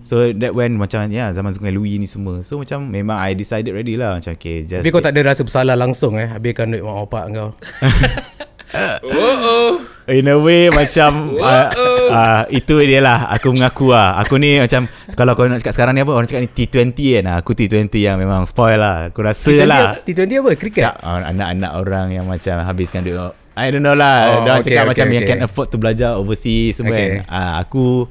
So 0.04 0.32
that 0.32 0.52
when 0.56 0.80
macam 0.80 1.08
ya 1.12 1.28
yeah, 1.28 1.30
zaman 1.36 1.52
Sungai 1.54 1.76
Louis 1.76 2.00
ni 2.00 2.08
semua. 2.08 2.42
So 2.42 2.60
macam 2.60 2.88
memang 2.88 3.20
I 3.20 3.36
decided 3.36 3.76
ready 3.76 4.00
lah 4.00 4.18
macam 4.18 4.34
okay 4.34 4.64
just 4.64 4.82
Tapi 4.82 4.90
kau 4.90 5.04
tak 5.04 5.14
ada 5.14 5.34
rasa 5.34 5.42
bersalah 5.44 5.76
langsung 5.76 6.18
eh 6.18 6.28
habiskan 6.28 6.72
duit 6.72 6.82
mak 6.82 6.96
bapak 7.08 7.24
kau. 7.36 7.50
Oh 8.70 9.34
oh. 9.50 9.72
In 10.06 10.30
a 10.30 10.38
way 10.38 10.70
macam 10.70 11.34
uh, 11.42 11.70
uh, 12.10 12.42
Itu 12.54 12.78
dia 12.86 13.02
lah 13.02 13.26
Aku 13.34 13.50
mengaku 13.50 13.94
lah 13.94 14.18
Aku 14.22 14.38
ni 14.38 14.62
macam 14.62 14.86
Kalau 15.18 15.34
kau 15.34 15.50
nak 15.50 15.62
cakap 15.66 15.74
sekarang 15.74 15.94
ni 15.98 16.02
apa 16.06 16.14
Orang 16.14 16.30
cakap 16.30 16.46
ni 16.46 16.50
T20 16.54 16.94
kan 16.94 17.26
Aku 17.42 17.58
T20 17.58 17.90
yang 17.98 18.22
memang 18.22 18.46
spoil 18.46 18.78
lah 18.78 19.10
Aku 19.10 19.26
rasa 19.26 19.42
T20 19.42 19.66
lah 19.66 19.98
apa? 19.98 20.06
T20 20.06 20.34
apa? 20.38 20.52
Cricket? 20.54 20.84
Cak, 20.86 20.96
uh, 21.02 21.22
Anak-anak 21.34 21.72
orang 21.82 22.08
yang 22.14 22.26
macam 22.30 22.62
Habiskan 22.62 23.02
duit 23.02 23.18
I 23.58 23.74
don't 23.74 23.82
know 23.82 23.98
lah 23.98 24.18
Oh, 24.22 24.30
oh, 24.30 24.42
Dia 24.46 24.52
okay, 24.62 24.62
cakap 24.70 24.70
okay, 24.70 24.90
macam 24.94 25.06
okay. 25.06 25.16
Yang 25.18 25.26
can 25.26 25.40
afford 25.46 25.68
to 25.74 25.78
belajar 25.82 26.10
overseas 26.18 26.78
Semua 26.78 26.94
Okay. 26.94 27.26
kan 27.26 27.30
uh, 27.30 27.54
Aku 27.66 28.06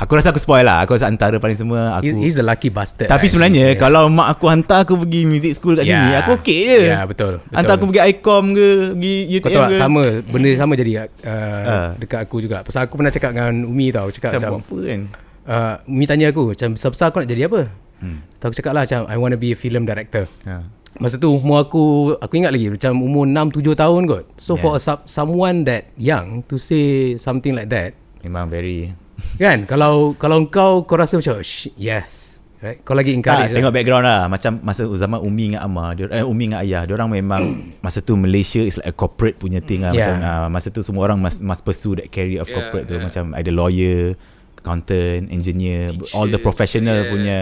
Aku 0.00 0.16
rasa 0.16 0.32
aku 0.32 0.40
spoil 0.40 0.64
lah 0.64 0.80
Aku 0.80 0.96
rasa 0.96 1.12
antara 1.12 1.36
paling 1.36 1.60
semua 1.60 2.00
aku 2.00 2.08
He's, 2.08 2.16
he's 2.16 2.36
a 2.40 2.44
lucky 2.44 2.72
bastard. 2.72 3.04
Tapi 3.04 3.28
lah, 3.28 3.32
sebenarnya 3.36 3.64
actually. 3.68 3.82
Kalau 3.84 4.02
mak 4.08 4.28
aku 4.32 4.44
hantar 4.48 4.88
Aku 4.88 4.96
pergi 4.96 5.28
music 5.28 5.60
school 5.60 5.76
kat 5.76 5.84
Ya. 5.84 6.00
sini 6.00 6.10
Aku 6.24 6.30
okay 6.40 6.60
je 6.64 6.80
Ya, 6.88 7.04
betul, 7.04 7.36
betul. 7.36 7.52
Hantar 7.52 7.74
aku 7.76 7.84
pergi 7.92 8.00
ICOM 8.16 8.44
ke 8.56 8.68
Pergi 8.96 9.14
UTM 9.28 9.42
Kau 9.44 9.50
tahu 9.52 9.64
ke 9.68 9.76
sama 9.76 10.02
Benda 10.24 10.48
sama 10.56 10.72
jadi 10.72 10.92
uh, 10.96 11.08
Ah. 11.20 11.88
Dekat 12.00 12.24
aku 12.24 12.40
juga 12.40 12.64
Pasal 12.64 12.88
aku 12.88 12.96
pernah 12.96 13.12
cakap 13.12 13.30
dengan 13.36 13.54
Umi 13.68 13.92
tau 13.92 14.08
Cakap 14.08 14.30
Macam 14.32 14.40
macam, 14.40 14.62
apa 14.64 14.76
kan 14.88 15.00
uh, 15.44 15.76
Umi 15.84 16.04
tanya 16.08 16.26
aku 16.32 16.42
Macam 16.56 16.68
besar-besar 16.80 17.06
kau 17.12 17.20
nak 17.20 17.28
jadi 17.28 17.42
apa 17.44 17.60
hmm. 18.00 18.18
Aku 18.40 18.54
cakap 18.56 18.72
lah 18.72 18.82
macam 18.88 19.00
I 19.04 19.16
want 19.20 19.32
to 19.36 19.40
be 19.40 19.52
a 19.52 19.58
film 19.58 19.84
director 19.84 20.24
Ya. 20.48 20.64
Masa 20.96 21.20
tu 21.20 21.28
umur 21.28 21.60
aku 21.60 22.16
Aku 22.16 22.40
ingat 22.40 22.56
lagi 22.56 22.72
Macam 22.72 22.96
umur 22.98 23.28
6-7 23.28 23.76
tahun 23.76 24.02
kot 24.08 24.24
So 24.40 24.56
Yeah. 24.56 24.62
for 24.64 24.72
a, 24.74 24.80
someone 25.04 25.68
that 25.68 25.92
young 26.00 26.40
To 26.48 26.56
say 26.56 27.14
something 27.20 27.52
like 27.52 27.68
that 27.68 27.92
Memang 28.24 28.48
very 28.48 28.96
Kan? 29.36 29.64
Kalau 29.64 30.14
kalau 30.14 30.44
kau 30.46 30.82
Kau 30.82 30.96
rasa 30.96 31.16
macam 31.16 31.40
"Sh- 31.40 31.72
Yes. 31.74 32.38
Right? 32.60 32.76
Kau 32.84 32.92
lagi 32.92 33.16
encourage 33.16 33.56
tengok 33.56 33.72
background 33.72 34.04
lah. 34.04 34.28
Macam 34.28 34.60
masa 34.60 34.84
zaman 34.84 35.16
Umi 35.18 35.48
dengan 35.48 35.64
Amar 35.64 35.96
dia, 35.96 36.12
eh, 36.12 36.20
Umi 36.20 36.44
dengan 36.44 36.60
ayah 36.60 36.84
Diorang 36.84 37.08
memang 37.08 37.40
Masa 37.84 38.04
tu 38.04 38.20
Malaysia 38.20 38.60
is 38.60 38.76
like 38.76 38.92
a 38.92 38.94
corporate 38.94 39.40
punya 39.40 39.64
thing 39.64 39.80
lah. 39.80 39.96
Yeah. 39.96 40.12
Macam 40.12 40.16
uh, 40.20 40.48
Masa 40.52 40.68
tu 40.68 40.84
semua 40.84 41.08
orang 41.08 41.16
must, 41.16 41.40
must 41.40 41.64
pursue 41.64 41.96
that 41.96 42.12
career 42.12 42.44
of 42.44 42.52
Yeah, 42.52 42.56
corporate 42.60 42.84
tu. 42.84 43.00
yeah. 43.00 43.04
Macam 43.08 43.32
ada 43.32 43.48
lawyer 43.48 44.12
Accountant 44.60 45.32
Engineer 45.32 45.88
All 46.12 46.28
the 46.28 46.36
Teachers, 46.36 46.44
professional 46.44 46.98
yeah. 47.00 47.08
punya 47.08 47.38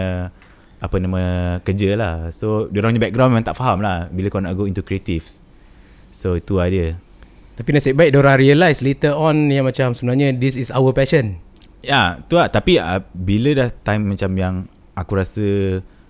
Apa 0.79 0.95
nama 1.03 1.21
Kerja 1.59 1.99
lah. 1.99 2.15
So 2.31 2.71
diorang 2.71 2.95
punya 2.95 3.03
background 3.03 3.35
memang 3.35 3.43
tak 3.43 3.59
faham 3.59 3.83
lah 3.83 4.07
Bila 4.07 4.31
kau 4.31 4.39
nak 4.39 4.55
go 4.55 4.63
into 4.63 4.79
creatives. 4.79 5.43
So 6.15 6.39
itu 6.39 6.55
lah 6.55 6.71
dia 6.71 6.95
Tapi 7.59 7.75
nasib 7.75 7.99
baik 7.99 8.15
Diorang 8.15 8.39
realise 8.39 8.79
later 8.79 9.11
on 9.11 9.51
Yang 9.51 9.65
macam 9.67 9.87
sebenarnya 9.91 10.31
This 10.31 10.55
is 10.55 10.71
our 10.71 10.95
passion 10.95 11.43
Ya, 11.79 12.19
tu 12.27 12.35
lah. 12.35 12.51
Tapi 12.51 12.79
uh, 12.79 12.99
bila 13.15 13.55
dah 13.55 13.69
time 13.71 14.15
macam 14.15 14.31
yang 14.35 14.55
aku 14.95 15.11
rasa 15.15 15.45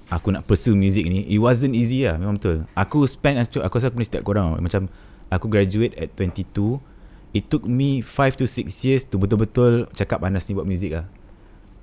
aku 0.09 0.33
nak 0.33 0.49
pursue 0.49 0.73
music 0.73 1.05
ni, 1.05 1.25
it 1.29 1.37
wasn't 1.37 1.77
easy 1.77 2.05
lah. 2.09 2.17
Memang 2.17 2.41
betul. 2.41 2.65
Aku 2.73 3.05
spend, 3.05 3.37
aku, 3.45 3.61
aku 3.61 3.73
rasa 3.77 3.93
aku 3.93 4.01
ni 4.01 4.07
setiap 4.07 4.25
korang. 4.25 4.57
Macam 4.57 4.89
aku 5.29 5.45
graduate 5.45 5.93
at 5.97 6.09
22. 6.17 6.81
It 7.29 7.45
took 7.45 7.69
me 7.69 8.01
5 8.01 8.41
to 8.41 8.45
6 8.49 8.65
years 8.89 9.05
to 9.05 9.21
betul-betul 9.21 9.85
cakap 9.93 10.25
Anas 10.25 10.49
ni 10.49 10.57
buat 10.57 10.65
music 10.65 10.97
lah. 10.97 11.05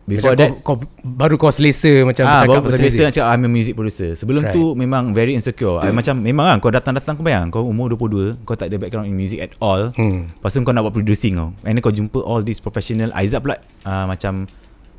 Before 0.07 0.39
macam 0.39 0.39
that 0.39 0.51
kau, 0.63 0.75
kau, 0.79 0.87
Baru 1.03 1.35
kau 1.35 1.51
selesa 1.51 2.07
Macam 2.07 2.25
Ah, 2.31 2.47
bercakap 2.47 2.63
baru 2.63 2.67
pasal 2.71 2.79
selesa 2.79 3.03
music 3.03 3.15
cakap 3.19 3.27
I'm 3.27 3.43
a 3.43 3.51
music 3.51 3.75
producer. 3.75 4.11
Sebelum 4.15 4.43
Right. 4.47 4.55
tu 4.55 4.63
memang 4.79 5.11
very 5.11 5.35
insecure. 5.35 5.83
I 5.83 5.91
macam 5.91 6.23
memang 6.23 6.47
kan 6.47 6.59
kau 6.63 6.71
datang-datang 6.71 7.19
kau 7.19 7.27
bayang 7.27 7.51
kau 7.51 7.67
umur 7.67 7.91
22, 7.91 8.39
kau 8.47 8.55
tak 8.55 8.71
ada 8.71 8.79
background 8.79 9.11
in 9.11 9.19
music 9.19 9.43
at 9.43 9.51
all. 9.59 9.91
Hmm. 9.99 10.31
Lepas 10.31 10.55
tu 10.55 10.63
kau 10.63 10.71
nak 10.71 10.87
buat 10.87 10.95
producing 10.95 11.35
kau. 11.35 11.51
And 11.67 11.75
then 11.75 11.83
kau 11.83 11.91
jumpa 11.91 12.23
all 12.23 12.47
these 12.47 12.63
professional 12.63 13.11
Aizat 13.19 13.43
pula 13.43 13.59
uh, 13.83 14.07
macam 14.07 14.47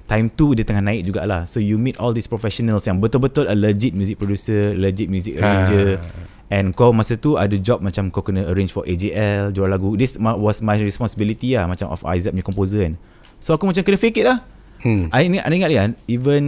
time 0.07 0.27
tu 0.27 0.51
dia 0.55 0.67
tengah 0.67 0.83
naik 0.83 1.07
jugalah. 1.07 1.47
So 1.47 1.63
you 1.63 1.79
meet 1.79 1.95
all 2.03 2.11
these 2.11 2.27
professionals 2.27 2.83
yang 2.83 2.99
betul-betul 2.99 3.47
a 3.47 3.55
legit 3.55 3.95
music 3.95 4.19
producer, 4.19 4.75
legit 4.75 5.07
music 5.07 5.39
arranger. 5.39 6.03
And 6.47 6.71
kau 6.71 6.95
masa 6.95 7.19
tu 7.19 7.35
ada 7.35 7.55
job 7.55 7.83
macam 7.83 8.07
kau 8.07 8.23
kena 8.23 8.47
arrange 8.47 8.71
for 8.71 8.83
AJL, 8.87 9.51
jual 9.51 9.67
lagu. 9.67 9.95
This 9.95 10.15
was 10.19 10.59
my 10.59 10.79
responsibility 10.79 11.55
lah 11.55 11.67
macam 11.67 11.91
of 11.91 12.03
Aizat 12.03 12.31
punya 12.31 12.43
composer 12.43 12.87
kan. 12.87 12.95
So 13.39 13.55
aku 13.55 13.67
macam 13.67 13.83
kena 13.83 13.99
fake 13.99 14.19
it 14.19 14.27
lah. 14.27 14.43
Hmm. 14.87 15.11
I 15.11 15.27
ingat, 15.27 15.43
I 15.43 15.51
ingat 15.51 15.67
dia 15.67 15.79
kan 15.83 15.91
Even 16.07 16.43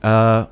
uh, 0.00 0.48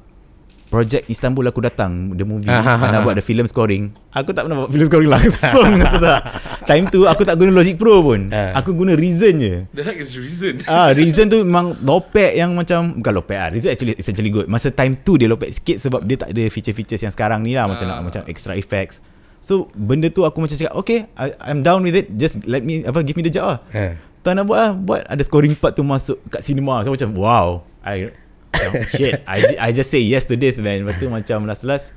Project 0.68 1.08
Istanbul 1.08 1.48
aku 1.48 1.60
datang 1.60 2.12
The 2.12 2.24
movie 2.24 2.48
Ah, 2.48 2.60
ah, 2.60 2.76
Nak 2.82 3.00
ah. 3.00 3.04
buat 3.04 3.16
the 3.16 3.24
film 3.24 3.44
scoring 3.44 3.88
Aku 4.12 4.32
tak 4.32 4.44
pernah 4.44 4.64
buat 4.64 4.68
film 4.68 4.84
scoring 4.84 5.08
langsung 5.08 5.68
kata 5.80 5.96
tak. 6.00 6.20
Time 6.62 6.84
tu 6.88 7.04
aku 7.04 7.24
tak 7.24 7.36
guna 7.36 7.52
Logic 7.52 7.76
Pro 7.76 8.00
pun 8.00 8.28
Ah. 8.28 8.56
Aku 8.56 8.72
guna 8.72 8.92
Reason 8.92 9.32
je 9.32 9.64
The 9.72 9.80
heck 9.80 9.96
is 9.96 10.12
reason? 10.12 10.60
Ah, 10.64 10.92
Reason 10.92 11.24
tu 11.26 11.40
memang 11.40 11.76
lopek 11.78 12.32
yang 12.32 12.52
macam 12.52 12.96
Bukan 12.96 13.12
lopek 13.14 13.36
lah 13.36 13.48
Reason 13.48 13.68
actually 13.68 13.96
is 13.96 14.04
actually 14.04 14.28
good 14.28 14.44
Masa 14.44 14.68
time 14.68 14.96
tu 14.96 15.16
dia 15.16 15.24
lopek 15.24 15.52
sikit 15.52 15.76
Sebab 15.78 16.04
dia 16.04 16.16
tak 16.16 16.32
ada 16.32 16.42
feature-features 16.46 17.00
yang 17.00 17.12
sekarang 17.12 17.40
ni 17.40 17.52
lah 17.52 17.64
Macam 17.64 17.84
nak 17.86 18.00
macam 18.02 18.22
extra 18.24 18.52
effects 18.54 19.00
So 19.40 19.72
benda 19.72 20.06
tu 20.06 20.22
aku 20.22 20.38
macam 20.38 20.54
cakap 20.54 20.72
Okay 20.78 21.08
I, 21.16 21.32
I'm 21.42 21.60
down 21.60 21.80
with 21.80 21.92
it 21.92 22.12
Just 22.12 22.44
let 22.44 22.60
me 22.60 22.84
apa 22.84 23.00
Give 23.00 23.16
me 23.16 23.24
the 23.24 23.32
job 23.32 23.46
lah 23.48 23.60
Eh. 24.22 24.24
tak 24.24 24.32
nak 24.32 24.44
buat 24.46 24.58
lah. 24.58 24.72
Buat. 24.72 25.00
Ada 25.04 25.22
scoring 25.26 25.58
part 25.58 25.74
tu 25.74 25.82
Masuk 25.82 26.22
kat 26.30 26.40
cinema. 26.40 26.86
So 26.86 26.94
macam 26.94 27.10
wow. 27.18 27.66
I 27.82 28.14
macam, 28.52 28.84
Shit. 28.86 29.26
I, 29.26 29.38
I 29.58 29.68
just 29.72 29.90
say 29.90 29.98
yes 29.98 30.22
to 30.24 30.38
this 30.38 30.56
man. 30.56 30.86
Lepas 30.86 30.96
tu 30.96 31.10
macam 31.10 31.42
last-last. 31.44 31.90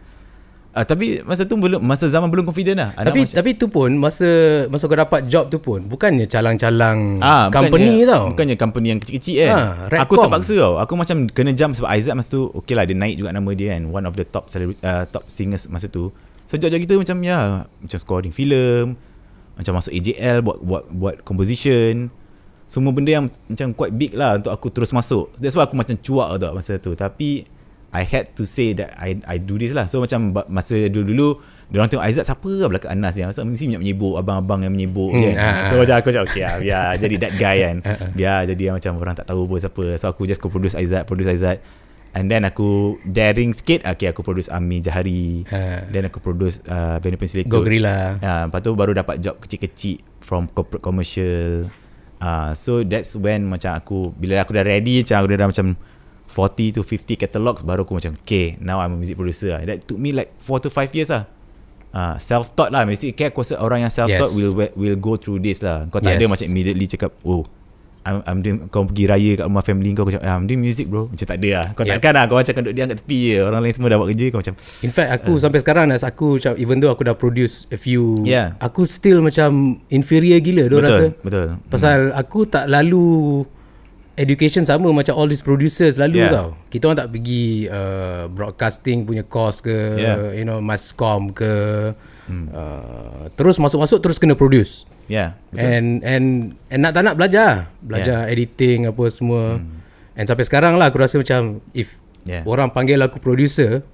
Uh, 0.71 0.83
Tapi 0.83 1.23
masa 1.23 1.47
tu 1.47 1.55
belum 1.55 1.79
Masa 1.79 2.11
zaman 2.11 2.27
belum 2.27 2.43
confident 2.43 2.75
lah. 2.75 2.89
Anak 2.97 3.07
Tapi 3.07 3.19
macam, 3.23 3.35
tapi 3.39 3.49
tu 3.55 3.65
pun 3.69 3.89
masa 3.95 4.27
masa 4.67 4.83
kau 4.85 4.97
dapat 4.97 5.23
job 5.23 5.47
tu 5.47 5.63
pun 5.63 5.79
bukannya 5.79 6.27
calang-calang 6.27 7.23
Ah, 7.23 7.47
company 7.47 8.03
bukannya, 8.03 8.11
tau. 8.11 8.23
Bukannya 8.35 8.55
company 8.59 8.87
yang 8.91 8.99
kecil-kecil 8.99 9.35
kan 9.39 9.51
Ah, 9.87 10.03
Aku 10.03 10.19
terpaksa 10.19 10.53
tau. 10.59 10.75
Aku 10.75 10.99
macam 10.99 11.31
kena 11.31 11.55
jump 11.55 11.79
Sebab 11.79 11.87
Aizat 11.87 12.11
masa 12.11 12.27
tu 12.33 12.51
Okay 12.59 12.75
lah 12.75 12.83
dia 12.83 12.91
naik 12.91 13.15
juga 13.15 13.31
nama 13.31 13.47
dia 13.55 13.71
kan. 13.71 13.87
One 13.87 14.03
of 14.03 14.19
the 14.19 14.27
top 14.27 14.51
celebrity, 14.51 14.81
uh, 14.83 15.07
top 15.07 15.23
singers 15.31 15.63
masa 15.71 15.87
tu. 15.87 16.11
So 16.51 16.59
job-job 16.59 16.83
kita 16.83 16.99
macam 16.99 17.23
ya 17.23 17.63
Macam 17.79 17.95
scoring 17.95 18.35
filem 18.35 18.99
Macam 19.55 19.73
masuk 19.73 19.91
AJL 19.91 20.39
Buat 20.39 20.57
buat 20.59 20.83
buat 20.89 21.15
composition. 21.23 22.11
Semua 22.65 22.89
benda 22.91 23.13
yang 23.13 23.25
macam 23.45 23.67
quite 23.71 23.93
big 23.93 24.11
lah 24.11 24.37
Untuk 24.37 24.51
aku 24.51 24.67
terus 24.69 24.89
masuk. 24.89 25.31
That's 25.37 25.53
why 25.53 25.63
aku 25.63 25.75
macam 25.75 25.95
cuak 25.95 26.37
tau 26.37 26.51
masa 26.51 26.75
tu. 26.77 26.93
Tapi 26.93 27.45
I 27.95 28.03
had 28.03 28.35
to 28.35 28.43
say 28.43 28.75
that 28.75 28.91
I 28.99 29.15
I 29.23 29.39
do 29.39 29.55
this 29.55 29.71
lah. 29.71 29.87
So 29.87 29.99
macam 29.99 30.33
masa 30.47 30.75
dulu-dulu 30.85 31.39
Diorang 31.65 31.89
tengok 31.89 32.05
Aizat 32.05 32.27
siapa 32.27 32.45
lah 32.51 32.69
belakang 32.69 32.93
Anas 32.93 33.15
yang 33.15 33.31
Masa 33.31 33.41
mesti 33.41 33.65
banyak 33.65 33.81
menyibuk 33.81 34.13
Abang-abang 34.15 34.61
yang 34.61 34.69
menyibuk 34.69 35.09
Hmm, 35.09 35.33
kan? 35.33 35.35
ah, 35.39 35.57
So 35.65 35.73
ah. 35.73 35.79
macam 35.81 35.95
aku 35.97 36.07
macam 36.11 36.23
okay 36.27 36.41
lah 36.43 36.55
Biar 36.59 36.85
jadi 36.99 37.15
that 37.17 37.33
guy 37.35 37.55
kan. 37.65 37.75
Biar 38.19 38.39
jadi 38.45 38.61
yang 38.69 38.75
macam 38.77 38.91
orang 38.99 39.15
tak 39.15 39.25
tahu 39.25 39.47
pun 39.47 39.57
siapa. 39.57 39.85
So 39.97 40.05
aku 40.09 40.27
just 40.27 40.43
co-produce 40.43 40.75
Aizat 40.75 41.07
Produce 41.07 41.31
Aizat 41.31 41.57
And 42.15 42.25
then 42.25 42.41
aku 42.41 42.95
daring 43.03 43.51
sikit 43.51 43.83
Okay 43.85 44.07
aku 44.07 44.23
produce 44.23 44.47
Ami 44.47 44.79
Jahari 44.79 45.43
Ah. 45.51 45.83
Then 45.85 46.07
aku 46.07 46.17
produce 46.17 46.63
uh, 46.63 46.95
Benny 46.97 47.19
Pensilator 47.19 47.51
Go 47.51 47.59
Gorilla. 47.59 48.15
uh, 48.17 48.47
Lepas 48.47 48.59
tu 48.61 48.71
baru 48.71 48.95
dapat 48.95 49.19
job 49.19 49.35
kecil-kecil 49.37 49.99
From 50.19 50.47
corporate 50.47 50.79
commercial 50.79 51.67
uh, 52.17 52.55
So 52.55 52.81
that's 52.81 53.13
when 53.13 53.43
macam 53.43 53.75
aku 53.75 54.15
Bila 54.15 54.39
aku 54.39 54.55
dah 54.55 54.63
ready 54.63 55.03
Macam 55.03 55.15
aku 55.19 55.27
dah 55.29 55.49
macam 55.51 55.67
40 56.25 56.73
to 56.73 56.81
50 56.81 57.19
catalogs 57.19 57.61
Baru 57.61 57.83
aku 57.83 57.93
macam 57.93 58.15
Okay 58.17 58.55
now 58.57 58.79
I'm 58.79 58.95
a 58.95 58.97
music 58.97 59.13
producer 59.13 59.51
lah. 59.51 59.61
That 59.67 59.83
took 59.83 59.99
me 59.99 60.09
like 60.09 60.31
4 60.39 60.63
to 60.63 60.69
5 60.71 60.95
years 60.95 61.11
lah 61.11 61.27
uh, 61.91 62.15
Self-taught 62.15 62.71
lah 62.71 62.87
Mesti 62.87 63.11
okay, 63.11 63.27
aku 63.27 63.43
rasa 63.43 63.59
orang 63.59 63.83
yang 63.83 63.91
self-taught 63.91 64.31
Yes. 64.31 64.39
will, 64.55 64.55
will 64.73 64.95
go 64.95 65.19
through 65.19 65.37
this 65.37 65.59
lah 65.59 65.83
Kau 65.91 65.99
tak 65.99 66.15
Yes. 66.15 66.23
ada 66.23 66.25
macam 66.31 66.45
immediately 66.47 66.87
cakap 66.87 67.11
Oh 67.21 67.43
I'm, 68.05 68.21
I'm 68.29 68.39
doing, 68.45 68.69
kau 68.69 68.85
pergi 68.85 69.09
raya 69.09 69.31
kat 69.33 69.45
rumah 69.49 69.65
family 69.65 69.89
kau 69.97 70.05
Kau 70.05 70.13
cakap 70.13 70.29
ah, 70.29 70.37
I'm 70.37 70.45
doing 70.45 70.61
music 70.61 70.85
bro 70.85 71.09
Macam 71.09 71.25
tak 71.25 71.41
ada 71.41 71.49
lah 71.49 71.65
Kau 71.73 71.81
Yep. 71.81 71.91
takkan 71.97 72.13
lah 72.13 72.23
Kau 72.29 72.37
macam 72.37 72.53
kau 72.53 72.61
duduk 72.61 72.75
diam 72.77 72.87
kat 72.87 72.97
tepi 73.01 73.19
je 73.25 73.37
Orang 73.41 73.61
lain 73.65 73.73
semua 73.73 73.89
dah 73.89 73.97
buat 73.97 74.09
kerja 74.13 74.25
Kau 74.29 74.39
macam 74.45 74.55
In 74.85 74.91
fact 74.93 75.09
aku 75.09 75.31
uh. 75.33 75.41
sampai 75.41 75.59
sekarang 75.65 75.85
Nas 75.89 76.05
aku 76.05 76.37
macam 76.37 76.53
even 76.61 76.77
though 76.77 76.93
aku 76.93 77.01
dah 77.01 77.17
produce 77.17 77.65
a 77.73 77.77
few 77.81 78.21
Yeah. 78.21 78.53
aku 78.61 78.85
still 78.85 79.25
macam 79.25 79.81
inferior 79.89 80.37
gila 80.37 80.69
Betul 80.69 80.85
rasa. 80.85 81.05
Betul 81.25 81.45
Pasal 81.65 82.13
aku 82.13 82.45
tak 82.45 82.69
lalu 82.69 83.41
education 84.15 84.63
sama 84.63 84.87
macam 84.95 85.11
all 85.19 85.27
these 85.27 85.43
producers 85.43 85.99
lalu 85.99 86.23
Yeah. 86.23 86.31
tau. 86.31 86.49
Kita 86.71 86.87
orang 86.87 86.99
tak 87.03 87.09
pergi 87.11 87.67
uh, 87.67 88.31
broadcasting 88.31 89.03
punya 89.03 89.27
course 89.27 89.59
ke, 89.59 89.75
Yeah. 89.99 90.31
you 90.31 90.47
know, 90.47 90.63
masscom 90.63 91.35
ke. 91.35 91.51
Hmm. 92.25 92.49
Uh, 92.49 93.29
terus 93.37 93.61
masuk-masuk 93.61 94.01
terus 94.01 94.17
kena 94.17 94.33
produce. 94.33 94.89
Yeah 95.05 95.37
betul. 95.53 95.61
And 95.61 95.87
and 96.01 96.25
and 96.73 96.79
nak 96.81 96.97
tak 96.97 97.05
nak 97.05 97.15
belajar, 97.21 97.69
belajar 97.85 98.25
yeah. 98.25 98.33
editing 98.33 98.89
apa 98.89 99.03
semua. 99.13 99.61
Hmm. 99.61 99.81
And 100.17 100.25
sampai 100.25 100.47
sekarang 100.47 100.79
lah 100.81 100.89
aku 100.89 100.97
rasa 101.01 101.21
macam 101.21 101.61
if 101.75 102.01
Yeah. 102.25 102.41
orang 102.49 102.73
panggil 102.73 102.97
aku 103.05 103.21
producer, 103.21 103.85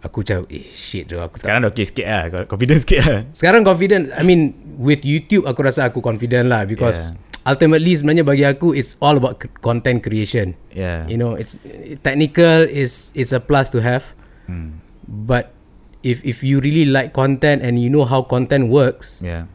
aku 0.00 0.24
macam 0.24 0.48
eh 0.48 0.64
shit 0.64 1.08
tu 1.10 1.20
aku 1.20 1.36
tak 1.36 1.52
Sekarang 1.52 1.60
dah 1.66 1.70
okay 1.72 1.84
sikit 1.84 2.06
lah 2.08 2.22
Confident 2.48 2.78
sikit 2.84 3.00
lah 3.04 3.20
sekarang 3.36 3.62
confident 3.68 4.02
I 4.16 4.22
mean 4.24 4.56
with 4.80 5.02
YouTube 5.02 5.44
aku 5.48 5.60
rasa 5.64 5.88
aku 5.88 6.00
confident 6.00 6.48
lah 6.48 6.64
because 6.68 7.12
Yeah. 7.12 7.52
ultimately 7.52 7.92
sebenarnya 7.94 8.24
bagi 8.26 8.44
aku 8.48 8.72
it's 8.72 8.96
all 8.98 9.16
about 9.16 9.38
content 9.60 10.02
creation. 10.02 10.56
Yeah 10.72 11.06
You 11.06 11.16
know, 11.20 11.36
it's 11.36 11.56
technical 12.02 12.66
is 12.66 13.12
is 13.16 13.30
a 13.32 13.40
plus 13.40 13.68
to 13.72 13.84
have. 13.84 14.04
hmm. 14.48 14.80
But 15.06 15.55
if 16.02 16.24
if 16.24 16.44
you 16.44 16.60
really 16.60 16.84
like 16.88 17.16
content 17.16 17.60
and 17.64 17.80
you 17.80 17.88
know 17.88 18.04
how 18.04 18.24
content 18.24 18.68
works, 18.68 19.20
Yeah 19.24 19.48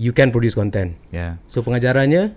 you 0.00 0.14
can 0.14 0.30
produce 0.30 0.54
content. 0.54 0.96
Yeah 1.10 1.40
So 1.50 1.60
pengajarannya 1.60 2.34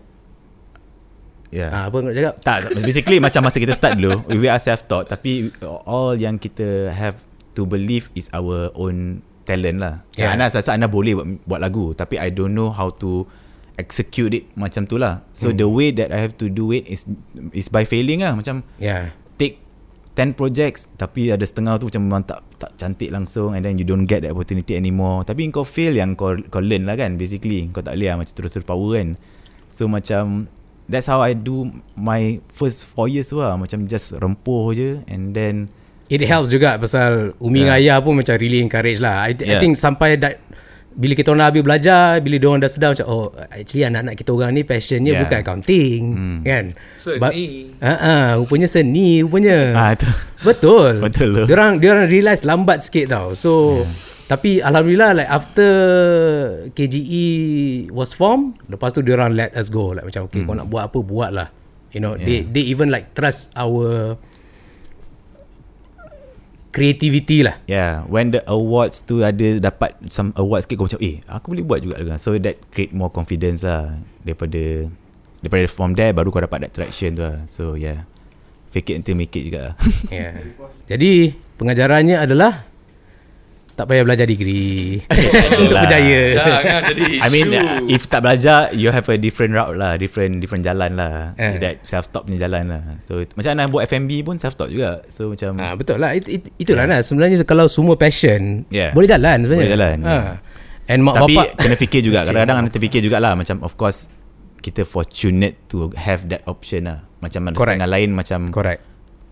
Yeah 1.53 1.69
ah, 1.69 1.83
apa 1.87 1.97
nak 2.01 2.13
cakap? 2.17 2.33
Tak 2.41 2.57
basically 2.81 3.21
macam 3.21 3.45
masa 3.45 3.61
kita 3.61 3.77
start 3.77 4.01
dulu 4.01 4.25
We 4.33 4.49
are 4.49 4.57
self-taught 4.57 5.07
Tapi 5.13 5.53
all 5.63 6.17
yang 6.17 6.41
kita 6.41 6.89
have 6.89 7.21
to 7.53 7.69
believe 7.69 8.09
Is 8.17 8.27
our 8.33 8.73
own 8.73 9.21
talent 9.45 9.79
lah 9.79 10.01
Yeah. 10.17 10.33
yeah. 10.33 10.35
Anas 10.35 10.57
rasa 10.57 10.73
Anas 10.73 10.89
boleh 10.89 11.13
buat, 11.13 11.27
buat 11.45 11.59
lagu 11.61 11.93
Tapi 11.93 12.17
I 12.17 12.33
don't 12.33 12.57
know 12.57 12.73
how 12.73 12.89
to 12.99 13.29
Execute 13.73 14.33
it 14.37 14.43
macam 14.53 14.85
tu 14.85 14.97
lah 15.01 15.25
So 15.33 15.49
hmm. 15.49 15.57
the 15.57 15.69
way 15.69 15.89
that 15.93 16.13
I 16.13 16.21
have 16.21 16.37
to 16.41 16.49
do 16.49 16.73
it 16.73 16.85
Is 16.89 17.09
is 17.53 17.69
by 17.69 17.85
failing 17.85 18.25
lah 18.25 18.33
Macam 18.33 18.65
Yeah. 18.81 19.13
take 19.37 19.61
10 20.13 20.37
projects 20.37 20.89
Tapi 20.93 21.33
ada 21.33 21.41
setengah 21.41 21.81
tu 21.81 21.89
macam 21.89 22.01
memang 22.05 22.23
tak, 22.25 22.39
tak 22.61 22.71
cantik 22.77 23.09
langsung 23.09 23.57
And 23.57 23.65
then 23.65 23.81
you 23.81 23.85
don't 23.85 24.05
get 24.05 24.21
that 24.21 24.33
opportunity 24.33 24.77
anymore 24.77 25.25
Tapi 25.25 25.49
kau 25.49 25.65
fail 25.65 25.97
yang 25.97 26.13
kau, 26.13 26.37
kau 26.49 26.61
learn 26.61 26.85
lah 26.85 26.97
kan 26.97 27.17
Basically 27.17 27.69
Kau 27.73 27.81
tak 27.81 27.97
boleh 27.97 28.13
lah 28.13 28.17
macam 28.21 28.33
terus-terus 28.33 28.65
power 28.65 28.91
kan 28.97 29.17
So 29.65 29.89
macam 29.89 30.49
That's 30.83 31.07
how 31.07 31.23
I 31.23 31.31
do 31.33 31.71
my 31.95 32.43
first 32.51 32.85
4 32.91 33.09
years 33.09 33.31
tu 33.31 33.41
lah 33.41 33.57
Macam 33.57 33.89
just 33.89 34.13
rempuh 34.19 34.75
je 34.77 35.01
And 35.09 35.33
then 35.33 35.73
It 36.11 36.19
helps 36.27 36.51
juga 36.51 36.75
pasal 36.75 37.31
Umi 37.39 37.63
yeah. 37.63 37.79
ayah 37.79 37.97
pun 38.03 38.19
macam 38.19 38.35
really 38.35 38.59
encourage 38.59 38.99
lah. 38.99 39.23
I, 39.23 39.39
yeah. 39.39 39.55
I 39.55 39.63
think 39.63 39.79
sampai 39.79 40.19
that 40.19 40.43
bila 40.93 41.13
kita 41.17 41.33
orang 41.33 41.41
dah 41.41 41.49
habis 41.49 41.63
belajar, 41.65 42.05
bila 42.21 42.35
dia 42.37 42.47
orang 42.47 42.61
dah 42.61 42.71
sedar 42.71 42.89
macam 42.93 43.07
oh 43.09 43.27
actually 43.49 43.83
anak-anak 43.85 44.15
kita 44.15 44.29
orang 44.29 44.51
ni 44.53 44.61
passionnya 44.61 45.13
yeah. 45.17 45.21
Bukan 45.25 45.37
accounting 45.41 46.01
hmm. 46.13 46.39
kan. 46.45 46.65
Seni. 46.95 47.73
Ha 47.81 47.93
ah, 47.93 48.27
rupanya 48.37 48.67
seni 48.69 49.25
rupanya. 49.25 49.57
ah, 49.81 49.91
tu. 49.97 50.09
Betul. 50.45 51.01
Betul 51.01 51.29
tu. 51.33 51.43
Dia 51.49 51.55
orang 51.57 51.81
dia 51.81 51.89
orang 51.97 52.07
realize 52.09 52.45
lambat 52.45 52.85
sikit 52.85 53.09
tau. 53.09 53.33
So 53.33 53.81
yeah. 53.81 53.89
tapi 54.29 54.61
alhamdulillah 54.61 55.11
like 55.17 55.29
after 55.29 55.69
KGE 56.77 57.25
was 57.89 58.13
formed, 58.13 58.57
lepas 58.69 58.93
tu 58.93 59.01
dia 59.01 59.17
orang 59.17 59.33
let 59.33 59.51
us 59.57 59.73
go 59.73 59.97
like 59.97 60.05
macam 60.05 60.29
okay 60.29 60.45
hmm. 60.45 60.47
kau 60.47 60.55
nak 60.55 60.67
buat 60.69 60.83
apa 60.93 60.99
buat 61.01 61.31
lah. 61.33 61.49
You 61.93 62.01
know, 62.01 62.17
yeah. 62.17 62.25
they 62.25 62.37
they 62.49 62.63
even 62.73 62.89
like 62.89 63.13
trust 63.13 63.53
our 63.53 64.17
creativity 66.73 67.45
lah. 67.45 67.61
Yeah 67.69 68.01
When 68.09 68.33
the 68.33 68.41
awards 68.49 69.05
tu 69.05 69.21
ada 69.21 69.61
Dapat 69.61 70.09
some 70.09 70.33
awards 70.33 70.65
sikit 70.65 70.81
Kau 70.81 70.89
macam 70.89 70.99
eh 71.05 71.21
Aku 71.29 71.53
boleh 71.53 71.63
buat 71.63 71.79
juga 71.85 72.01
lah. 72.01 72.17
So 72.17 72.33
that 72.41 72.57
create 72.73 72.91
more 72.91 73.13
confidence 73.13 73.61
lah 73.61 73.93
Daripada 74.25 74.89
Daripada 75.45 75.65
from 75.69 75.93
there 75.93 76.11
Baru 76.11 76.33
kau 76.33 76.41
dapat 76.41 76.67
that 76.67 76.71
traction 76.73 77.13
tu 77.13 77.21
lah 77.21 77.45
So 77.45 77.77
yeah 77.77 78.09
Fake 78.73 78.89
it 78.89 79.05
until 79.05 79.13
make 79.13 79.31
it 79.37 79.53
juga 79.53 79.71
lah 79.71 79.73
Yeah. 80.09 80.33
Jadi 80.89 81.37
pengajarannya 81.61 82.17
adalah 82.17 82.65
tak 83.73 83.85
payah 83.85 84.01
belajar 84.01 84.23
degree 84.23 85.01
untuk 85.59 85.73
Lah. 85.73 85.83
berjaya. 85.83 86.21
Jangan 86.31 86.81
jadi 86.93 87.03
I 87.17 87.27
mean 87.27 87.47
If 87.89 88.05
tak 88.05 88.21
belajar 88.21 88.69
You 88.69 88.89
have 88.89 89.03
a 89.03 89.17
different 89.17 89.51
route 89.51 89.73
lah 89.73 89.97
Different 89.97 90.37
different 90.37 90.61
jalan 90.61 90.93
lah 90.93 91.33
Eh. 91.33 91.57
That 91.57 91.81
self-taught 91.81 92.25
punya 92.25 92.45
jalan 92.45 92.69
lah 92.69 92.81
So 92.99 93.25
macam 93.33 93.49
mana 93.51 93.65
buat 93.65 93.85
FMB 93.85 94.11
pun 94.23 94.35
self-taught 94.37 94.69
juga 94.69 95.01
So 95.07 95.27
macam 95.27 95.57
Ha, 95.57 95.73
betul 95.73 95.97
lah. 95.97 96.13
It, 96.13 96.25
it, 96.27 96.41
itulah 96.55 96.85
yeah. 96.85 97.01
Sebenarnya 97.01 97.41
kalau 97.41 97.65
semua 97.65 97.93
passion 97.93 98.61
Yeah. 98.69 98.93
boleh 98.93 99.09
jalan 99.09 99.41
sebenarnya. 99.41 99.61
Boleh 99.63 99.73
jalan, 99.73 99.97
Ha. 99.99 100.11
yeah. 100.11 100.37
And 100.85 100.99
mak 101.01 101.13
Tapi 101.17 101.33
bapak 101.33 101.47
kena 101.57 101.75
fikir 101.75 102.01
juga 102.01 102.19
Kadang-kadang 102.27 102.57
anda 102.59 102.69
terfikir 102.69 103.01
jugalah 103.01 103.33
Macam 103.33 103.57
of 103.59 103.73
course 103.73 104.05
kita 104.59 104.85
fortunate 104.85 105.59
to 105.67 105.91
have 105.93 106.29
that 106.29 106.45
option 106.45 106.85
lah. 106.85 107.03
Macam 107.19 107.43
ada 107.43 107.57
Correct. 107.57 107.75
setengah 107.75 107.89
lain 107.89 108.09
macam 108.11 108.39
Correct. 108.47 108.81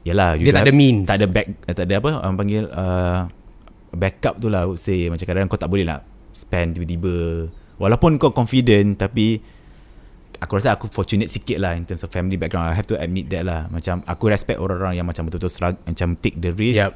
Yalah 0.01 0.33
Dia 0.33 0.49
tak 0.51 0.65
ada 0.65 0.73
means. 0.73 1.05
Tak 1.05 1.15
ada 1.15 1.27
back 1.27 1.47
eh, 1.61 1.73
Tak 1.73 1.85
ada 1.85 1.95
apa 1.99 2.11
Orang 2.19 2.35
panggil 2.35 2.65
uh, 2.65 3.29
Backup 3.91 4.39
tu 4.39 4.47
lah 4.47 4.63
I 4.63 4.67
would 4.67 4.79
say. 4.79 5.07
Macam 5.07 5.25
kadang 5.25 5.45
kau 5.45 5.55
tak 5.55 5.67
boleh 5.67 5.83
nak 5.83 6.01
Spend 6.31 6.79
tiba-tiba. 6.79 7.47
Walaupun 7.75 8.15
kau 8.15 8.31
confident 8.31 8.95
Tapi 8.95 9.41
Aku 10.39 10.57
rasa 10.57 10.73
aku 10.73 10.87
fortunate 10.87 11.27
sikit 11.27 11.59
lah 11.59 11.75
In 11.75 11.83
terms 11.83 12.01
of 12.01 12.09
family 12.09 12.33
background. 12.33 12.65
I 12.65 12.73
have 12.73 12.87
to 12.87 12.95
admit 12.95 13.27
that 13.29 13.43
lah. 13.43 13.67
Macam 13.67 13.99
aku 14.03 14.31
respect 14.31 14.57
orang-orang 14.57 14.95
Yang 14.95 15.07
macam 15.11 15.23
betul-betul 15.27 15.51
struggle, 15.51 15.81
Macam 15.83 16.15
take 16.17 16.39
the 16.39 16.49
risk 16.49 16.79
Yup. 16.79 16.95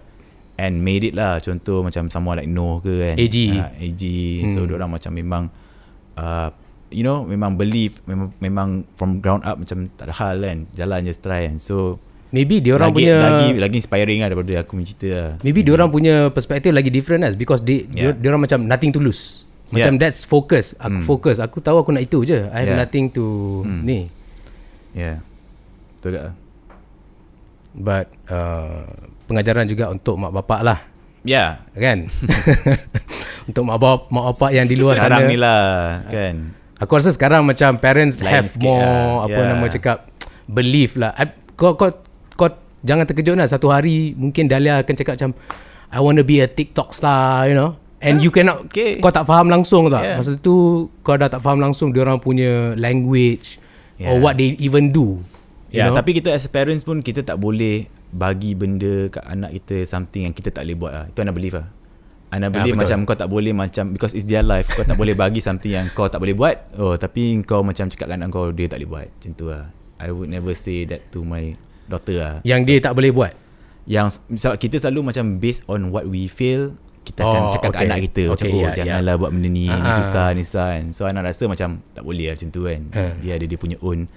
And 0.56 0.80
made 0.80 1.04
it 1.04 1.14
lah. 1.14 1.44
Contoh 1.44 1.84
macam 1.84 2.08
Someone 2.08 2.40
like 2.40 2.48
Noh 2.48 2.80
ke 2.80 3.12
kan. 3.12 3.16
AG. 3.20 3.38
uh, 3.54 3.72
AG 3.76 4.04
So 4.50 4.64
Hmm. 4.64 4.72
orang 4.72 4.90
macam 4.90 5.12
memang 5.12 5.44
uh, 6.16 6.50
You 6.90 7.04
know 7.04 7.22
Memang 7.22 7.60
believe 7.60 8.00
Memang 8.08 8.32
memang 8.40 8.70
From 8.96 9.20
ground 9.20 9.44
up 9.44 9.60
Macam 9.60 9.92
tak 9.94 10.08
ada 10.08 10.16
hal 10.16 10.40
kan. 10.40 10.58
Jalan 10.72 11.04
je 11.04 11.14
try 11.14 11.46
kan. 11.46 11.60
So 11.60 12.00
Maybe 12.36 12.60
dia 12.60 12.76
orang 12.76 12.92
punya 12.92 13.16
lagi 13.16 13.48
lagi 13.56 13.76
inspiring 13.80 14.20
lah 14.20 14.28
daripada 14.28 14.54
aku 14.60 14.76
punya 14.76 14.88
cerita 14.88 15.08
lah. 15.10 15.32
Maybe 15.40 15.64
dia 15.64 15.72
orang 15.72 15.88
punya 15.88 16.16
perspektif 16.28 16.70
lagi 16.70 16.92
different 16.92 17.24
lah 17.24 17.32
because 17.32 17.64
they 17.64 17.88
Yeah. 17.88 18.12
dia, 18.12 18.28
orang 18.28 18.44
macam 18.44 18.60
nothing 18.62 18.92
to 18.92 19.00
lose. 19.00 19.48
Macam 19.68 19.96
Yeah. 19.96 20.02
that's 20.04 20.22
focus. 20.22 20.76
Aku 20.76 21.00
fokus. 21.02 21.40
Aku 21.40 21.58
tahu 21.58 21.80
aku 21.80 21.90
nak 21.90 22.04
itu 22.04 22.22
je. 22.22 22.44
I 22.46 22.60
have 22.62 22.76
Yeah. 22.76 22.82
nothing 22.84 23.08
to 23.10 23.24
ni. 23.64 24.12
Yeah. 24.92 25.24
Betul 25.96 26.12
tak? 26.14 26.36
But 27.72 28.08
uh, 28.28 28.84
pengajaran 29.26 29.66
juga 29.66 29.88
untuk 29.88 30.16
mak 30.16 30.32
bapak 30.34 30.62
lah. 30.62 30.80
Ya. 31.24 31.64
Kan? 31.72 32.12
untuk 33.48 33.64
mak 33.64 33.78
bapak, 33.78 34.08
mak 34.10 34.24
bapak 34.32 34.50
yang 34.52 34.68
di 34.68 34.76
luar 34.76 34.96
Sekarang 34.96 35.24
sana. 35.24 35.32
ni 35.32 35.38
lah 35.38 35.64
kan. 36.06 36.36
Aku 36.76 36.92
rasa 36.94 37.10
sekarang 37.10 37.44
macam 37.44 37.80
parents 37.80 38.20
Lain 38.20 38.32
have 38.36 38.52
more 38.58 38.84
lah. 39.24 39.26
apa 39.26 39.40
Yeah. 39.40 39.48
nama 39.50 39.66
cakap 39.66 39.98
belief 40.46 40.96
lah. 40.96 41.16
I, 41.16 41.26
kau 41.56 41.74
kau 41.74 41.92
kau 42.36 42.52
jangan 42.86 43.08
terkejut 43.10 43.36
lah 43.36 43.50
satu 43.50 43.74
hari 43.74 44.14
mungkin 44.14 44.46
Dahlia 44.46 44.84
akan 44.84 44.94
cakap 44.94 45.18
macam 45.18 45.32
I 45.90 46.00
want 46.04 46.20
to 46.20 46.26
be 46.28 46.44
a 46.44 46.48
TikTok 46.50 46.92
star, 46.92 47.48
you 47.48 47.56
know. 47.56 47.80
And 48.06 48.22
you 48.22 48.30
cannot 48.30 48.70
okay. 48.70 49.02
kau 49.02 49.10
tak 49.10 49.26
faham 49.26 49.50
langsung 49.50 49.90
tak. 49.90 50.04
Yeah. 50.04 50.18
Masa 50.22 50.38
tu 50.38 50.88
kau 51.02 51.18
dah 51.18 51.32
tak 51.32 51.42
faham 51.42 51.58
langsung 51.58 51.90
dia 51.90 52.06
orang 52.06 52.22
punya 52.22 52.78
language 52.78 53.58
or 54.04 54.20
Yeah. 54.20 54.20
what 54.20 54.36
they 54.36 54.60
even 54.60 54.92
do. 54.92 55.24
Ya, 55.72 55.88
know? 55.88 55.96
tapi 55.96 56.16
kita 56.16 56.32
as 56.32 56.46
parents 56.52 56.84
pun 56.84 57.00
kita 57.00 57.24
tak 57.24 57.40
boleh 57.40 57.88
bagi 58.12 58.56
benda 58.56 59.12
kat 59.12 59.24
anak 59.28 59.56
kita 59.60 59.84
something 59.84 60.28
yang 60.28 60.36
kita 60.36 60.52
tak 60.52 60.68
boleh 60.68 60.78
buat 60.78 60.92
lah. 60.92 61.06
Itu 61.10 61.20
anak 61.24 61.36
believe 61.36 61.56
lah. 61.56 61.68
Anak 62.36 62.50
believe 62.52 62.76
betul. 62.76 62.84
macam 62.84 62.98
kau 63.08 63.18
tak 63.18 63.30
boleh 63.32 63.54
macam 63.56 63.96
because 63.96 64.12
it's 64.12 64.28
their 64.28 64.44
life 64.44 64.68
kau 64.72 64.84
tak 64.84 65.00
boleh 65.00 65.16
bagi 65.16 65.40
something 65.40 65.72
yang 65.72 65.88
kau 65.96 66.12
tak 66.12 66.20
boleh 66.20 66.36
buat. 66.36 66.76
Oh, 66.76 67.00
tapi 67.00 67.40
kau 67.48 67.64
macam 67.64 67.88
cakap 67.88 68.12
anak 68.12 68.32
kau 68.32 68.52
dia 68.52 68.68
tak 68.68 68.84
boleh 68.84 68.90
buat. 68.92 69.08
Macam 69.08 69.32
tu 69.36 69.46
lah. 69.48 69.72
I 70.00 70.12
would 70.12 70.28
never 70.28 70.52
say 70.52 70.84
that 70.92 71.08
to 71.16 71.24
my 71.24 71.56
daughter 71.86 72.16
lah. 72.16 72.36
yang 72.42 72.62
dia 72.62 72.78
tak 72.80 72.94
boleh 72.94 73.10
buat. 73.10 73.34
Yang 73.86 74.26
kita 74.58 74.80
selalu 74.80 75.14
macam 75.14 75.38
based 75.38 75.62
on 75.66 75.90
what 75.90 76.04
we 76.04 76.26
feel 76.26 76.74
kita 77.02 77.22
akan 77.22 77.38
Oh, 77.40 77.52
cakap 77.52 77.70
okay. 77.70 77.78
kat 77.78 77.86
anak 77.86 78.00
kita 78.04 78.22
macam 78.28 78.46
Okay, 78.48 78.50
oh 78.52 78.62
ya, 78.64 78.70
janganlah 78.74 79.14
buat 79.16 79.30
benda 79.30 79.46
ni 79.46 79.66
ni 79.66 79.70
Ah. 79.70 80.02
susah 80.02 80.28
ni 80.34 80.42
susah 80.42 80.68
kan. 80.74 80.86
So 80.90 81.06
anak 81.06 81.22
rasa 81.24 81.46
macam 81.46 81.70
tak 81.94 82.02
boleh 82.02 82.26
lah 82.26 82.34
macam 82.34 82.50
tu 82.50 82.62
kan. 82.66 82.82
Ah. 82.92 83.14
Dia 83.16 83.32
ada 83.36 83.46
dia 83.46 83.56
punya 83.56 83.78
own 83.80 84.10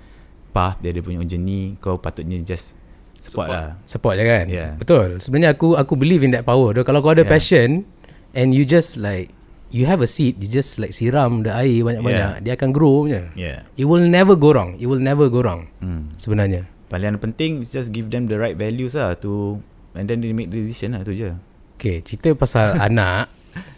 path, 0.48 0.80
dia 0.80 0.88
ada 0.88 1.00
punya 1.00 1.20
own 1.20 1.28
journey, 1.28 1.76
kau 1.78 1.96
patutnya 1.96 2.40
just 2.40 2.72
support, 3.20 3.44
Support. 3.44 3.48
lah. 3.52 3.68
Support 3.84 4.14
je 4.14 4.24
kan 4.24 4.44
Yeah. 4.48 4.70
Betul 4.74 5.20
Sebenarnya 5.20 5.52
aku 5.52 5.76
aku 5.76 5.94
believe 5.94 6.22
in 6.22 6.32
that 6.32 6.42
power 6.42 6.72
Kalau 6.72 6.98
kau 6.98 7.12
ada 7.12 7.20
Yeah. 7.20 7.28
passion 7.28 7.84
And 8.32 8.54
you 8.54 8.64
just 8.64 8.96
like 8.96 9.28
You 9.68 9.84
have 9.84 10.00
a 10.00 10.08
seed 10.08 10.38
You 10.38 10.48
just 10.48 10.78
like 10.78 10.96
siram 10.96 11.42
the 11.42 11.52
air 11.52 11.82
banyak-banyak 11.82 12.40
Dia 12.40 12.56
akan 12.56 12.72
grow 12.72 13.04
punya 13.04 13.28
Yeah. 13.34 13.68
It 13.74 13.84
will 13.84 14.00
never 14.00 14.32
go 14.32 14.48
wrong 14.48 14.78
It 14.78 14.86
will 14.86 15.02
never 15.02 15.28
go 15.28 15.44
wrong 15.44 15.68
Hmm. 15.76 16.14
Sebenarnya 16.14 16.64
Paling 16.88 17.06
yang 17.10 17.20
penting 17.20 17.60
is 17.60 17.70
just 17.70 17.92
give 17.92 18.08
them 18.08 18.24
the 18.24 18.34
right 18.34 18.56
values 18.56 18.92
lah 18.92 19.12
to 19.20 19.60
and 19.92 20.04
then 20.04 20.18
they 20.18 20.32
make 20.32 20.48
the 20.48 20.58
decision 20.58 20.92
lah 20.92 21.02
tu 21.02 21.12
je. 21.12 21.32
Okay 21.76 22.00
cerita 22.00 22.32
pasal 22.32 22.74
anak 22.90 23.30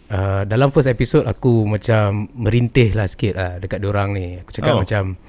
uh, 0.09 0.43
Dalam 0.43 0.73
first 0.73 0.89
episode 0.89 1.29
Aku 1.29 1.69
macam 1.69 2.33
Merintih 2.33 2.97
lah 2.97 3.05
sikit 3.05 3.37
lah 3.37 3.51
Dekat 3.57 3.77
diorang 3.77 4.17
ni 4.17 4.41
Aku 4.41 4.51
cakap 4.51 4.73
Oh. 4.73 4.81
macam 4.81 5.21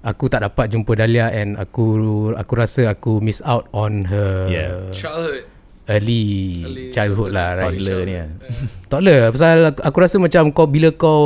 Aku 0.00 0.26
tak 0.26 0.42
dapat 0.42 0.72
jumpa 0.72 0.96
Dahlia 0.96 1.30
And 1.30 1.54
aku 1.54 1.86
Aku 2.34 2.52
rasa 2.56 2.90
aku 2.90 3.20
miss 3.20 3.38
out 3.44 3.70
on 3.70 4.08
her 4.08 4.50
Yeah. 4.50 4.90
Childhood. 4.90 5.46
Early, 5.90 6.24
Early 6.62 6.84
childhood 6.94 7.34
lah 7.34 7.58
right? 7.58 7.74
Toddler 7.74 7.98
ni 8.06 8.14
lah. 8.14 8.28
Toddler 8.90 9.18
pasal 9.34 9.74
aku, 9.74 9.80
aku 9.82 9.96
rasa 9.98 10.16
macam 10.22 10.42
kau 10.54 10.70
bila 10.70 10.88
kau 10.94 11.22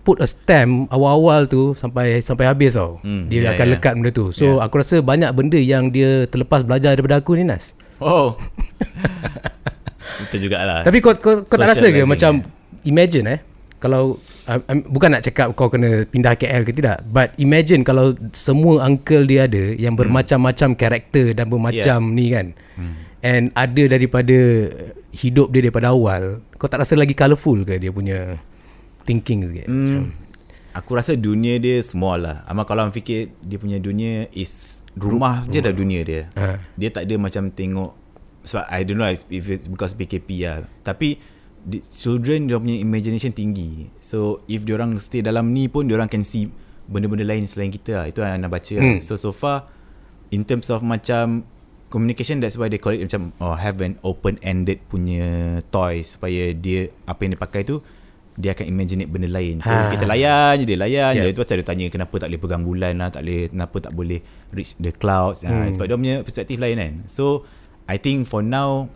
put 0.00 0.16
a 0.24 0.26
stamp 0.26 0.88
awal-awal 0.88 1.44
tu 1.44 1.76
sampai 1.76 2.24
sampai 2.24 2.48
habis 2.48 2.72
tau. 2.80 2.96
Hmm, 3.04 3.28
dia 3.28 3.44
yeah, 3.44 3.52
akan 3.52 3.66
yeah. 3.68 3.74
lekat 3.76 3.92
benda 4.00 4.10
tu. 4.10 4.32
So 4.32 4.64
aku 4.64 4.80
rasa 4.80 5.04
banyak 5.04 5.28
benda 5.36 5.60
yang 5.60 5.92
dia 5.92 6.24
terlepas 6.24 6.64
belajar 6.64 6.96
daripada 6.96 7.20
aku 7.20 7.36
ni 7.36 7.44
Nas. 7.44 7.76
Oh. 8.00 8.32
Itu 10.24 10.48
jugalah. 10.48 10.82
Tapi 10.82 11.04
kau 11.04 11.12
kau, 11.12 11.44
kau 11.44 11.56
tak 11.60 11.68
rasa 11.76 11.92
ke 11.92 12.02
macam 12.08 12.40
imagine 12.88 13.36
eh 13.36 13.40
kalau 13.78 14.18
uh, 14.50 14.58
um, 14.72 14.78
bukan 14.90 15.14
nak 15.14 15.22
cakap 15.22 15.54
kau 15.54 15.70
kena 15.70 16.02
pindah 16.02 16.34
KL 16.34 16.66
ke 16.66 16.74
tidak 16.74 16.98
but 17.14 17.30
imagine 17.38 17.86
kalau 17.86 18.10
semua 18.34 18.82
uncle 18.82 19.22
dia 19.22 19.46
ada 19.46 19.74
yang 19.78 19.94
Hmm. 19.94 20.02
bermacam-macam 20.02 20.74
karakter 20.74 21.36
dan 21.38 21.46
bermacam 21.46 22.10
ni 22.10 22.34
kan 22.34 22.46
and 23.20 23.50
ada 23.52 23.82
daripada 23.88 24.36
hidup 25.10 25.50
dia 25.50 25.60
daripada 25.60 25.90
awal 25.90 26.38
kau 26.54 26.66
tak 26.66 26.82
rasa 26.82 26.94
lagi 26.94 27.12
colourful 27.12 27.62
ke 27.62 27.76
dia 27.76 27.90
punya 27.90 28.38
thinking 29.02 29.46
sikit 29.46 29.66
Hmm. 29.66 29.78
macam 29.80 30.02
Aku 30.68 30.94
rasa 30.94 31.18
dunia 31.18 31.58
dia 31.58 31.82
small 31.82 32.22
lah. 32.22 32.46
Amal 32.46 32.62
kalau 32.62 32.86
orang 32.86 32.94
fikir 32.94 33.34
dia 33.42 33.58
punya 33.58 33.82
dunia 33.82 34.30
is 34.30 34.84
rumah 34.94 35.42
je 35.50 35.58
dah 35.58 35.74
dunia 35.74 36.06
dia. 36.06 36.30
Ha. 36.38 36.62
Dia 36.78 36.94
tak 36.94 37.02
ada 37.02 37.18
macam 37.18 37.50
tengok 37.50 37.98
sebab 38.46 38.62
I 38.70 38.86
don't 38.86 38.94
know 38.94 39.10
if 39.10 39.26
it's 39.26 39.66
because 39.66 39.98
PKP 39.98 40.46
lah. 40.46 40.62
Tapi 40.86 41.18
the 41.66 41.82
children 41.82 42.46
dia 42.46 42.62
punya 42.62 42.78
imagination 42.78 43.34
tinggi. 43.34 43.90
So 43.98 44.46
if 44.46 44.62
dia 44.62 44.78
orang 44.78 44.94
stay 45.02 45.18
dalam 45.18 45.50
ni 45.50 45.66
pun 45.66 45.90
dia 45.90 45.98
orang 45.98 46.06
can 46.06 46.22
see 46.22 46.46
benda-benda 46.86 47.26
lain 47.26 47.42
selain 47.50 47.74
kita 47.74 47.98
lah. 47.98 48.06
Itu 48.06 48.22
yang 48.22 48.38
nak 48.38 48.52
baca 48.54 48.74
Hmm. 48.78 49.02
lah. 49.02 49.02
So 49.02 49.18
so 49.18 49.34
far 49.34 49.66
in 50.30 50.46
terms 50.46 50.70
of 50.70 50.86
macam 50.86 51.42
communication 51.88 52.38
that's 52.38 52.54
why 52.54 52.68
they 52.68 52.76
call 52.76 52.92
it 52.92 53.00
macam 53.00 53.32
oh 53.38 53.52
have 53.52 53.80
an 53.80 53.96
open 54.00 54.36
ended 54.40 54.80
punya 54.86 55.24
toys 55.68 56.14
supaya 56.14 56.52
dia 56.52 56.88
apa 57.04 57.20
yang 57.20 57.32
dia 57.32 57.40
pakai 57.40 57.62
tu 57.62 57.80
dia 58.38 58.54
akan 58.54 58.70
imaginate 58.70 59.10
benda 59.10 59.26
lain. 59.26 59.58
So 59.58 59.66
Ha. 59.66 59.90
kita 59.90 60.06
layan 60.06 60.62
je 60.62 60.64
dia 60.64 60.78
layan 60.78 61.10
Yeah. 61.10 61.26
je. 61.26 61.34
Itu 61.34 61.42
pasal 61.42 61.58
dia 61.58 61.66
tanya 61.66 61.90
kenapa 61.90 62.14
tak 62.16 62.30
boleh 62.30 62.38
pegang 62.38 62.62
bulan 62.62 62.94
lah, 62.94 63.10
tak 63.10 63.26
boleh 63.26 63.50
kenapa 63.50 63.76
tak 63.82 63.92
boleh 63.92 64.20
reach 64.54 64.78
the 64.78 64.94
clouds. 64.94 65.42
Hmm. 65.42 65.66
Ha, 65.66 65.74
sebab 65.74 65.84
dia 65.84 65.96
punya 65.98 66.16
perspektif 66.22 66.54
lain 66.54 66.78
kan. 66.78 66.92
So 67.10 67.42
I 67.84 67.98
think 67.98 68.30
for 68.30 68.38
now 68.40 68.86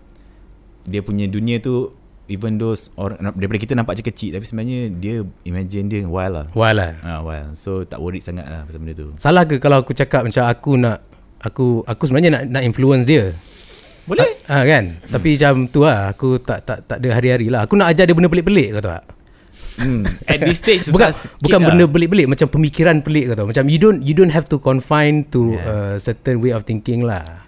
dia 0.85 1.03
punya 1.03 1.27
dunia 1.27 1.59
tu 1.59 1.91
even 2.27 2.55
those 2.55 2.87
orang 2.95 3.19
daripada 3.35 3.59
kita 3.59 3.75
nampak 3.75 3.99
je 3.99 4.05
kecil 4.05 4.31
tapi 4.31 4.47
sebenarnya 4.47 4.95
dia 4.95 5.27
imagine 5.43 5.91
dia 5.91 6.07
wild 6.07 6.33
lah. 6.33 6.47
Wah 6.55 6.71
lah 6.71 6.93
Ha, 7.03 7.19
wild. 7.19 7.59
So 7.59 7.83
tak 7.83 7.99
worried 7.99 8.23
sangat 8.23 8.47
lah 8.47 8.63
pasal 8.63 8.79
benda 8.79 8.95
tu. 8.95 9.11
Salah 9.19 9.43
ke 9.43 9.59
kalau 9.59 9.83
aku 9.83 9.91
cakap 9.91 10.23
macam 10.23 10.47
aku 10.47 10.79
nak 10.79 11.03
aku 11.43 11.83
aku 11.85 12.03
sebenarnya 12.07 12.31
nak 12.41 12.43
nak 12.49 12.63
influence 12.63 13.05
dia. 13.05 13.35
Boleh? 14.03 14.43
Ah 14.51 14.63
ha, 14.63 14.67
kan. 14.67 14.99
Tapi 15.07 15.39
macam 15.39 15.55
tu 15.71 15.87
lah 15.87 16.11
aku 16.11 16.43
tak 16.43 16.67
tak 16.67 16.79
tak 16.87 16.99
ada 16.99 17.09
hari-hari 17.15 17.47
lah. 17.51 17.67
Aku 17.67 17.79
nak 17.79 17.91
ajar 17.91 18.07
dia 18.07 18.15
benda 18.15 18.31
pelik-pelik 18.31 18.79
kau 18.79 18.83
tahu 18.83 18.95
tak? 18.99 19.05
Hmm. 19.73 20.05
At 20.29 20.43
this 20.45 20.61
stage 20.61 20.85
bukan 20.93 21.11
bukan 21.41 21.59
lah. 21.63 21.69
benda 21.73 21.85
pelik-pelik 21.89 22.27
macam 22.29 22.47
pemikiran 22.51 22.97
pelik 23.01 23.31
kau 23.31 23.37
tahu. 23.39 23.49
Macam 23.55 23.65
you 23.71 23.79
don't 23.79 24.01
you 24.03 24.15
don't 24.15 24.35
have 24.35 24.51
to 24.51 24.59
confine 24.59 25.23
to 25.31 25.55
yeah. 25.55 25.97
a 25.97 26.03
certain 26.03 26.43
way 26.43 26.51
of 26.51 26.67
thinking 26.67 27.07
lah. 27.07 27.43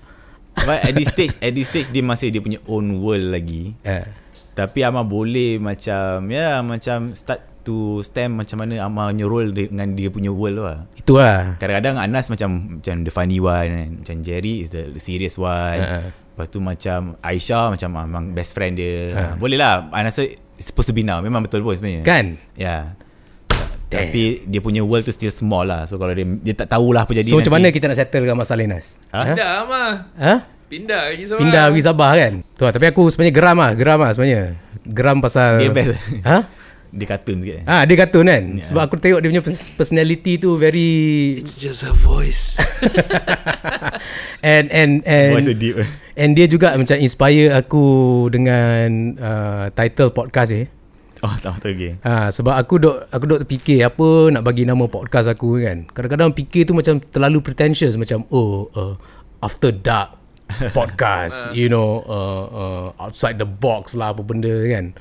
But 0.55 0.87
at 0.87 0.95
this 0.95 1.11
stage 1.11 1.35
At 1.43 1.51
this 1.51 1.67
stage 1.67 1.91
Dia 1.91 1.99
masih 2.07 2.31
dia 2.31 2.39
punya 2.39 2.63
own 2.71 3.03
world 3.03 3.35
lagi 3.35 3.75
Eh. 3.83 4.07
Tapi 4.55 4.87
Amar 4.87 5.03
boleh 5.03 5.59
macam 5.59 6.31
Ya 6.31 6.63
macam 6.63 7.11
Start 7.11 7.43
to 7.65 8.05
stem 8.05 8.37
Macam 8.37 8.61
mana 8.61 8.85
Amar 8.85 9.11
punya 9.11 9.27
role 9.27 9.51
Dengan 9.51 9.97
dia 9.97 10.13
punya 10.13 10.31
world 10.31 10.61
lah 10.61 10.79
Itu 10.95 11.17
lah. 11.17 11.57
Kadang-kadang 11.57 11.97
Anas 11.97 12.29
macam 12.29 12.79
Macam 12.79 12.95
the 13.03 13.11
funny 13.11 13.41
one 13.41 13.69
kan. 13.73 13.89
Macam 14.05 14.17
Jerry 14.21 14.61
is 14.61 14.71
the, 14.71 14.93
serious 15.01 15.35
one 15.35 15.81
ha. 15.81 16.13
Lepas 16.13 16.47
tu 16.53 16.61
macam 16.61 17.17
Aisyah 17.19 17.73
Macam 17.73 17.89
memang 17.91 18.25
best 18.31 18.53
friend 18.53 18.77
dia 18.77 18.95
ha. 19.17 19.23
Boleh 19.35 19.57
lah 19.57 19.89
Anas 19.91 20.21
It's 20.21 20.71
supposed 20.71 20.93
to 20.93 20.95
be 20.95 21.03
now 21.03 21.19
Memang 21.19 21.43
betul 21.43 21.65
pun 21.65 21.75
sebenarnya 21.75 22.05
Kan? 22.05 22.37
Ya 22.55 22.95
Tapi 23.89 24.43
dia 24.45 24.61
punya 24.61 24.83
world 24.83 25.07
tu 25.07 25.15
still 25.15 25.31
small 25.31 25.65
lah 25.65 25.87
So 25.87 25.97
kalau 25.97 26.13
dia 26.13 26.27
Dia 26.27 26.55
tak 26.55 26.71
tahulah 26.71 27.07
apa 27.07 27.15
jadi 27.15 27.27
So 27.27 27.39
macam 27.39 27.59
nanti. 27.59 27.71
mana 27.71 27.75
kita 27.75 27.85
nak 27.89 27.99
settlekan 27.99 28.37
masalah 28.37 28.61
ni 28.61 28.69
Nas? 28.71 28.99
Ha? 29.11 29.21
Pindah 29.25 29.55
mah. 29.65 29.91
Ha? 30.19 30.35
Pindah 30.65 31.03
lagi 31.13 31.25
sama. 31.29 31.39
Pindah 31.39 31.65
pergi 31.71 31.83
Sabah 31.85 32.11
kan? 32.19 32.33
Tu 32.43 32.63
lah. 32.65 32.73
Tapi 32.75 32.87
aku 32.91 33.03
sebenarnya 33.07 33.35
geram 33.37 33.57
lah. 33.61 33.71
Geram 33.79 33.99
lah 34.01 34.11
sebenarnya. 34.11 34.43
Geram 34.83 35.17
pasal... 35.23 35.63
Dia 35.63 35.71
best 35.71 35.95
Ha? 36.27 36.39
Dia 36.95 37.07
kartun 37.11 37.43
sikit 37.43 37.67
Ah, 37.67 37.83
dia 37.83 37.99
kartun 37.99 38.31
kan? 38.31 38.43
Sebab 38.63 38.87
aku 38.87 38.95
tengok 39.03 39.19
dia 39.19 39.29
punya 39.35 39.43
pers- 39.43 39.75
personality 39.75 40.39
tu 40.39 40.55
very 40.55 40.91
It's 41.43 41.59
just 41.59 41.83
a 41.83 41.91
voice. 41.91 42.55
and 44.47 44.71
and 44.71 45.03
and 45.03 45.35
Voice 45.35 45.51
so 45.51 45.55
deep 45.59 45.75
and 46.15 46.39
dia 46.39 46.47
juga 46.47 46.71
macam 46.79 46.95
inspire 46.95 47.51
aku 47.51 47.85
dengan 48.31 49.19
uh, 49.19 49.65
title 49.75 50.15
podcast 50.15 50.55
ni. 50.55 50.65
Oh 51.25 51.35
tak 51.41 51.57
tahu 51.59 51.73
okay. 51.73 51.97
Ha, 52.05 52.29
sebab 52.29 52.53
aku 52.53 52.77
dok 52.77 53.09
aku 53.09 53.25
dok 53.25 53.41
terfikir 53.43 53.81
apa 53.83 54.29
nak 54.31 54.45
bagi 54.45 54.63
nama 54.63 54.85
podcast 54.87 55.27
aku 55.27 55.59
kan. 55.59 55.89
Kadang-kadang 55.89 56.37
fikir 56.37 56.69
tu 56.69 56.77
macam 56.77 57.01
terlalu 57.01 57.41
pretentious 57.41 57.97
macam 57.97 58.29
oh 58.29 58.69
uh, 58.77 58.95
after 59.41 59.73
dark 59.73 60.21
podcast, 60.77 61.51
you 61.57 61.73
know, 61.73 62.05
uh, 62.05 62.45
uh, 62.47 62.87
outside 63.01 63.41
the 63.41 63.49
box 63.49 63.97
lah 63.97 64.13
apa 64.13 64.21
benda 64.21 64.53
kan. 64.69 64.93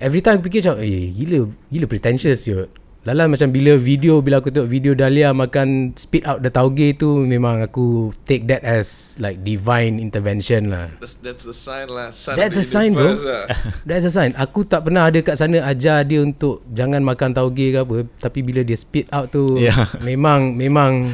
Every 0.00 0.24
time 0.24 0.40
aku 0.40 0.48
fikir 0.48 0.64
macam 0.64 0.80
eh 0.80 1.12
gila 1.12 1.52
gila 1.68 1.84
pretentious 1.84 2.48
je. 2.48 2.64
Lalan 3.04 3.32
macam 3.32 3.48
bila 3.52 3.76
video 3.80 4.20
bila 4.24 4.40
aku 4.40 4.52
tengok 4.52 4.68
video 4.68 4.92
Dahlia 4.96 5.32
makan 5.32 5.92
spit 5.96 6.24
out 6.24 6.40
the 6.40 6.48
tauge 6.48 6.96
tu 6.96 7.24
memang 7.24 7.64
aku 7.64 8.12
take 8.28 8.48
that 8.48 8.64
as 8.64 9.16
like 9.20 9.40
divine 9.44 10.00
intervention 10.00 10.72
lah. 10.72 10.88
That's, 11.00 11.20
that's 11.20 11.44
the 11.44 11.52
sign 11.52 11.92
lah. 11.92 12.16
Sign 12.16 12.36
That's 12.40 12.56
a 12.56 12.64
sign 12.64 12.96
bro 12.96 13.12
lah. 13.12 13.48
That's 13.88 14.08
a 14.08 14.12
sign 14.12 14.32
Aku 14.40 14.64
tak 14.64 14.88
pernah 14.88 15.08
ada 15.08 15.20
kat 15.20 15.36
sana 15.36 15.64
Ajar 15.64 16.04
dia 16.04 16.20
untuk 16.20 16.60
Jangan 16.72 17.00
makan 17.00 17.32
tauge 17.32 17.72
ke 17.72 17.78
apa 17.80 18.04
Tapi 18.20 18.40
bila 18.44 18.60
dia 18.60 18.76
spit 18.76 19.08
out 19.12 19.32
tu 19.32 19.56
Yeah. 19.56 19.88
Memang 20.08 20.56
Memang 20.56 21.08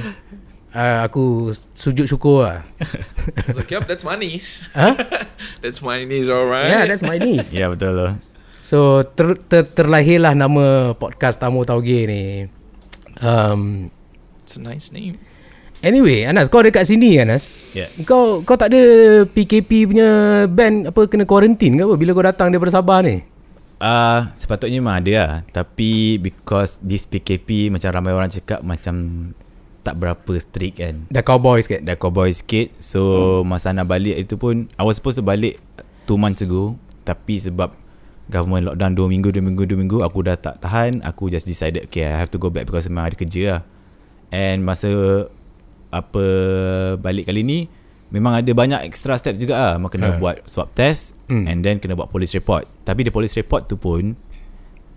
uh, 0.74 0.98
Aku 1.06 1.54
sujud 1.74 2.06
syukur 2.10 2.50
lah 2.50 2.66
So, 3.50 3.62
yep, 3.66 3.86
that's 3.86 4.02
my 4.02 4.18
niece. 4.18 4.66
Huh? 4.74 4.94
that's 5.62 5.82
my 5.82 6.02
niece, 6.02 6.30
alright. 6.30 6.70
Yeah 6.70 6.82
that's 6.86 7.02
my 7.02 7.18
niece 7.18 7.54
yeah, 7.54 7.70
betul 7.70 7.94
loh. 7.94 8.12
So 8.66 9.06
ter, 9.06 9.38
ter, 9.46 9.62
terlahirlah 9.62 10.34
nama 10.34 10.90
podcast 10.98 11.38
Tamu 11.38 11.62
Tauge 11.62 12.02
ni 12.10 12.50
um, 13.22 13.86
It's 14.42 14.58
a 14.58 14.62
nice 14.66 14.90
name. 14.90 15.22
Anyway 15.86 16.26
Anas 16.26 16.50
kau 16.50 16.66
ada 16.66 16.74
kat 16.74 16.82
sini 16.82 17.14
Anas 17.22 17.46
Ya. 17.70 17.86
Kau 18.02 18.42
kau 18.42 18.58
tak 18.58 18.74
ada 18.74 18.82
PKP 19.22 19.86
punya 19.86 20.10
band 20.50 20.90
apa 20.90 21.06
kena 21.06 21.22
quarantine 21.30 21.78
ke 21.78 21.86
apa 21.86 21.94
bila 21.94 22.10
kau 22.10 22.26
datang 22.26 22.50
daripada 22.50 22.74
Sabah 22.74 23.06
ni? 23.06 23.22
Uh, 23.78 24.34
sepatutnya 24.34 24.82
memang 24.82 24.98
ada 24.98 25.12
lah 25.14 25.32
Tapi 25.46 26.18
because 26.18 26.82
this 26.82 27.06
PKP 27.06 27.70
Macam 27.70 27.94
ramai 27.94 28.18
orang 28.18 28.34
cakap 28.34 28.66
Macam 28.66 29.30
Tak 29.86 29.94
berapa 29.94 30.32
strict 30.42 30.82
kan 30.82 31.06
Dah 31.06 31.22
cowboy 31.22 31.62
sikit. 31.62 31.86
Dah 31.86 31.94
cowboy 31.94 32.34
sikit 32.34 32.74
So 32.82 32.98
hmm. 33.06 33.46
masa 33.46 33.70
nak 33.70 33.86
balik 33.86 34.26
itu 34.26 34.34
pun 34.34 34.66
I 34.74 34.82
was 34.82 34.98
supposed 34.98 35.22
to 35.22 35.22
balik 35.22 35.62
2 36.10 36.18
months 36.18 36.42
ago 36.42 36.74
Tapi 37.06 37.38
sebab 37.38 37.85
Government 38.26 38.66
lockdown 38.66 38.92
2 38.92 39.06
minggu 39.08 39.28
2 39.30 39.38
minggu 39.40 39.62
2 39.64 39.76
minggu 39.76 39.98
Aku 40.02 40.20
dah 40.20 40.34
tak 40.34 40.58
tahan 40.58 40.98
Aku 41.00 41.26
just 41.26 41.44
decided 41.44 41.86
Okay 41.86 42.02
I 42.02 42.16
have 42.16 42.28
to 42.28 42.36
go 42.36 42.48
back 42.48 42.66
Because 42.66 42.86
memang 42.86 43.06
ada 43.06 43.16
kerja 43.16 43.42
lah 43.46 43.62
And 44.28 44.60
masa 44.60 44.90
Apa 45.88 46.24
Balik 46.96 47.26
kali 47.26 47.40
ni 47.40 47.58
Memang 48.06 48.34
ada 48.34 48.50
banyak 48.50 48.82
extra 48.82 49.14
steps 49.14 49.38
juga 49.38 49.54
lah 49.54 49.72
Memang 49.76 49.90
kena 49.90 50.08
Ha. 50.08 50.18
buat 50.18 50.36
swab 50.44 50.70
test 50.72 51.14
Hmm. 51.26 51.42
And 51.42 51.58
then 51.60 51.78
kena 51.78 51.94
buat 51.94 52.06
police 52.06 52.34
report 52.34 52.70
Tapi 52.82 53.02
the 53.02 53.10
police 53.10 53.34
report 53.34 53.66
tu 53.66 53.74
pun 53.74 54.14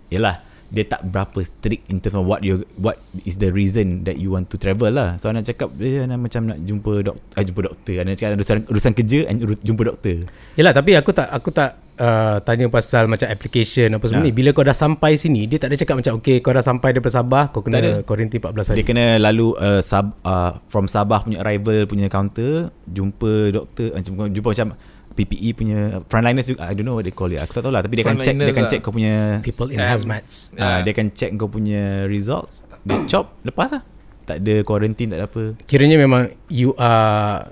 Yelah 0.08 0.38
dia 0.70 0.86
tak 0.86 1.02
berapa 1.02 1.42
strict 1.42 1.90
in 1.90 1.98
terms 1.98 2.14
of 2.14 2.24
what 2.24 2.40
you 2.40 2.62
what 2.78 2.96
is 3.26 3.36
the 3.36 3.50
reason 3.50 4.06
that 4.06 4.16
you 4.16 4.30
want 4.30 4.46
to 4.46 4.56
travel 4.56 4.86
lah. 4.86 5.18
So 5.18 5.26
anak 5.26 5.44
cakap 5.44 5.74
dia 5.74 6.06
nak 6.06 6.22
macam 6.22 6.46
nak 6.46 6.58
jumpa 6.62 6.92
doktor, 7.02 7.34
ah, 7.34 7.42
jumpa 7.42 7.60
doktor. 7.66 7.94
Anak 8.00 8.14
cakap 8.16 8.38
urusan 8.38 8.56
urusan 8.70 8.92
kerja 8.94 9.20
and 9.26 9.42
uru- 9.42 9.58
jumpa 9.60 9.82
doktor. 9.84 10.22
Yelah 10.54 10.70
tapi 10.70 10.94
aku 10.94 11.10
tak 11.10 11.26
aku 11.26 11.50
tak 11.50 11.70
uh, 11.98 12.38
tanya 12.40 12.70
pasal 12.70 13.10
macam 13.10 13.26
application 13.26 13.90
apa 13.92 14.04
semua 14.06 14.22
Ha. 14.22 14.26
ni. 14.26 14.32
Bila 14.32 14.54
kau 14.54 14.62
dah 14.62 14.72
sampai 14.72 15.18
sini, 15.18 15.44
dia 15.44 15.58
tak 15.58 15.74
ada 15.74 15.76
cakap 15.76 15.94
macam 16.00 16.12
okay 16.16 16.38
kau 16.38 16.54
dah 16.54 16.64
sampai 16.64 16.94
daripada 16.94 17.18
Sabah, 17.18 17.44
kau 17.50 17.60
kena 17.60 18.06
quarantine 18.06 18.40
14 18.40 18.70
hari. 18.70 18.76
Dia 18.80 18.86
kena 18.86 19.04
lalu 19.18 19.52
uh, 19.58 19.82
sub, 19.82 20.14
uh, 20.22 20.56
from 20.70 20.86
Sabah 20.86 21.26
punya 21.26 21.42
arrival 21.42 21.84
punya 21.84 22.06
counter 22.06 22.70
jumpa 22.86 23.50
doktor 23.50 23.90
macam 23.92 24.30
jumpa 24.30 24.48
macam 24.54 24.68
PPE 25.20 25.48
punya 25.52 25.78
frontliners 26.08 26.48
juga 26.48 26.64
I 26.64 26.72
don't 26.72 26.88
know 26.88 26.96
what 26.96 27.04
they 27.04 27.12
call 27.12 27.28
it. 27.28 27.44
Aku 27.44 27.52
tak 27.52 27.62
tahu 27.62 27.72
lah 27.76 27.84
tapi 27.84 28.00
dia 28.00 28.08
akan 28.08 28.16
check 28.18 28.34
dia 28.34 28.48
akan 28.48 28.64
lah. 28.64 28.70
check 28.72 28.80
kau 28.80 28.92
punya 28.92 29.14
People 29.44 29.68
in 29.68 29.76
Um, 29.76 29.84
hazmats. 29.84 30.48
yeah. 30.56 30.64
uh, 30.64 30.78
dia 30.80 30.96
akan 30.96 31.06
check 31.12 31.30
kau 31.36 31.46
punya 31.46 32.08
results. 32.08 32.64
Dia 32.82 33.04
chop 33.10 33.36
lepas 33.44 33.68
lah. 33.68 33.82
Tak 34.20 34.46
ada 34.46 34.62
quarantine 34.62 35.10
tak 35.10 35.18
ada 35.18 35.26
apa. 35.26 35.42
Kiranya 35.66 35.98
memang 35.98 36.30
you 36.46 36.70
are 36.78 37.50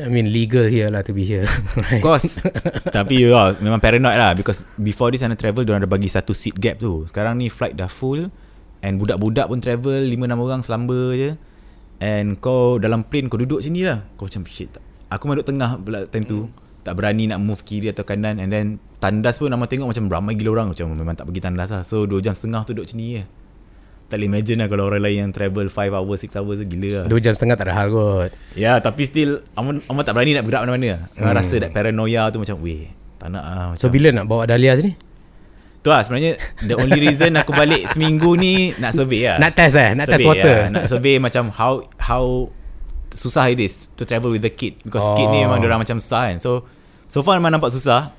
I 0.00 0.08
mean 0.08 0.32
legal 0.32 0.64
here 0.64 0.88
lah 0.88 1.04
to 1.04 1.12
be 1.12 1.28
here. 1.28 1.44
right? 1.76 2.00
Of 2.00 2.08
course 2.08 2.40
Tapi 2.96 3.28
ya 3.28 3.52
Memang 3.60 3.84
paranoid 3.84 4.16
lah 4.16 4.32
Because 4.32 4.64
before 4.80 5.12
this 5.12 5.20
Ana 5.20 5.36
travel 5.36 5.68
Diorang 5.68 5.84
dah 5.84 5.90
bagi 5.90 6.08
satu 6.08 6.32
seat 6.32 6.56
gap 6.56 6.80
tu 6.80 7.04
Sekarang 7.04 7.36
ni 7.36 7.52
flight 7.52 7.76
dah 7.76 7.90
full 7.90 8.32
And 8.80 8.96
budak-budak 8.96 9.44
pun 9.44 9.60
travel 9.60 10.08
5-6 10.08 10.40
orang 10.40 10.60
selamba 10.64 11.00
je 11.12 11.30
And 12.00 12.40
kau 12.40 12.80
dalam 12.80 13.04
plane 13.04 13.28
Kau 13.28 13.36
duduk 13.36 13.60
sini 13.60 13.84
lah 13.84 14.08
Kau 14.16 14.24
macam 14.24 14.40
shit 14.48 14.72
tak. 14.72 14.80
Aku 15.12 15.28
memang 15.28 15.44
duduk 15.44 15.52
tengah 15.52 15.70
pula 15.76 16.00
time 16.08 16.24
tu 16.24 16.48
Tak 16.86 16.94
berani 16.94 17.26
nak 17.26 17.42
move 17.42 17.66
kiri 17.66 17.90
atau 17.90 18.06
kanan 18.06 18.38
And 18.38 18.46
then 18.48 18.66
Tandas 18.96 19.36
pun 19.36 19.50
nama 19.50 19.66
tengok 19.66 19.90
Macam 19.90 20.06
ramai 20.06 20.38
gila 20.38 20.54
orang 20.54 20.70
Macam 20.70 20.94
memang 20.94 21.18
tak 21.18 21.26
pergi 21.26 21.42
tandas 21.42 21.68
lah 21.68 21.82
So 21.82 22.06
2 22.06 22.22
jam 22.22 22.30
setengah 22.32 22.62
tu 22.62 22.72
duduk 22.72 22.86
sini 22.86 23.18
je 23.18 23.22
Tak 24.06 24.16
boleh 24.16 24.28
imagine 24.30 24.58
lah 24.62 24.68
Kalau 24.70 24.86
orang 24.86 25.02
lain 25.02 25.18
yang 25.18 25.32
travel 25.34 25.66
5 25.66 25.74
hours 25.92 26.20
6 26.22 26.38
hours 26.38 26.56
tu 26.62 26.66
Gila 26.70 26.88
lah 26.94 27.04
Dua 27.04 27.18
jam 27.18 27.34
setengah 27.34 27.58
tak 27.58 27.66
ada 27.66 27.74
hal 27.74 27.88
kot. 27.90 28.30
Ya 28.54 28.78
tapi 28.78 29.02
still 29.02 29.42
Aman 29.58 29.82
tak 29.82 30.14
berani 30.14 30.38
nak 30.38 30.46
bergerak 30.46 30.62
mana-mana 30.62 31.10
hmm. 31.12 31.26
Rasa 31.26 31.54
that 31.58 31.74
paranoia 31.74 32.30
tu 32.30 32.38
macam 32.38 32.62
Weh 32.62 32.86
tak 33.18 33.34
nak 33.34 33.42
lah 33.42 33.64
macam 33.74 33.80
So 33.82 33.90
bila 33.90 34.08
nak 34.14 34.24
bawa 34.24 34.46
Dahlia 34.46 34.78
sini? 34.78 34.94
Tu 35.82 35.88
lah 35.90 36.06
sebenarnya 36.06 36.38
The 36.62 36.78
only 36.78 37.00
reason 37.02 37.34
aku 37.34 37.50
balik 37.50 37.90
seminggu 37.90 38.34
ni 38.34 38.78
Nak 38.78 38.94
survey 38.94 39.26
lah 39.26 39.36
Nak 39.38 39.52
test 39.54 39.74
eh? 39.74 39.90
Nak 39.90 40.06
test 40.06 40.22
water? 40.22 40.70
lah. 40.70 40.70
Nak 40.70 40.84
survey 40.86 41.18
macam 41.18 41.50
How 41.50 41.82
How 41.96 42.46
Susah 43.10 43.48
it 43.48 43.58
is 43.58 43.88
To 43.94 44.04
travel 44.04 44.30
with 44.30 44.42
the 44.42 44.50
kid 44.50 44.78
Because 44.82 45.02
oh. 45.02 45.14
kid 45.14 45.26
ni 45.28 45.40
Oh. 45.40 45.48
memang 45.48 45.58
Diorang 45.58 45.80
macam 45.80 45.98
susah 45.98 46.30
kan 46.30 46.38
So 46.38 46.68
So 47.06 47.22
far 47.22 47.38
memang 47.38 47.54
nampak 47.54 47.70
susah 47.70 48.10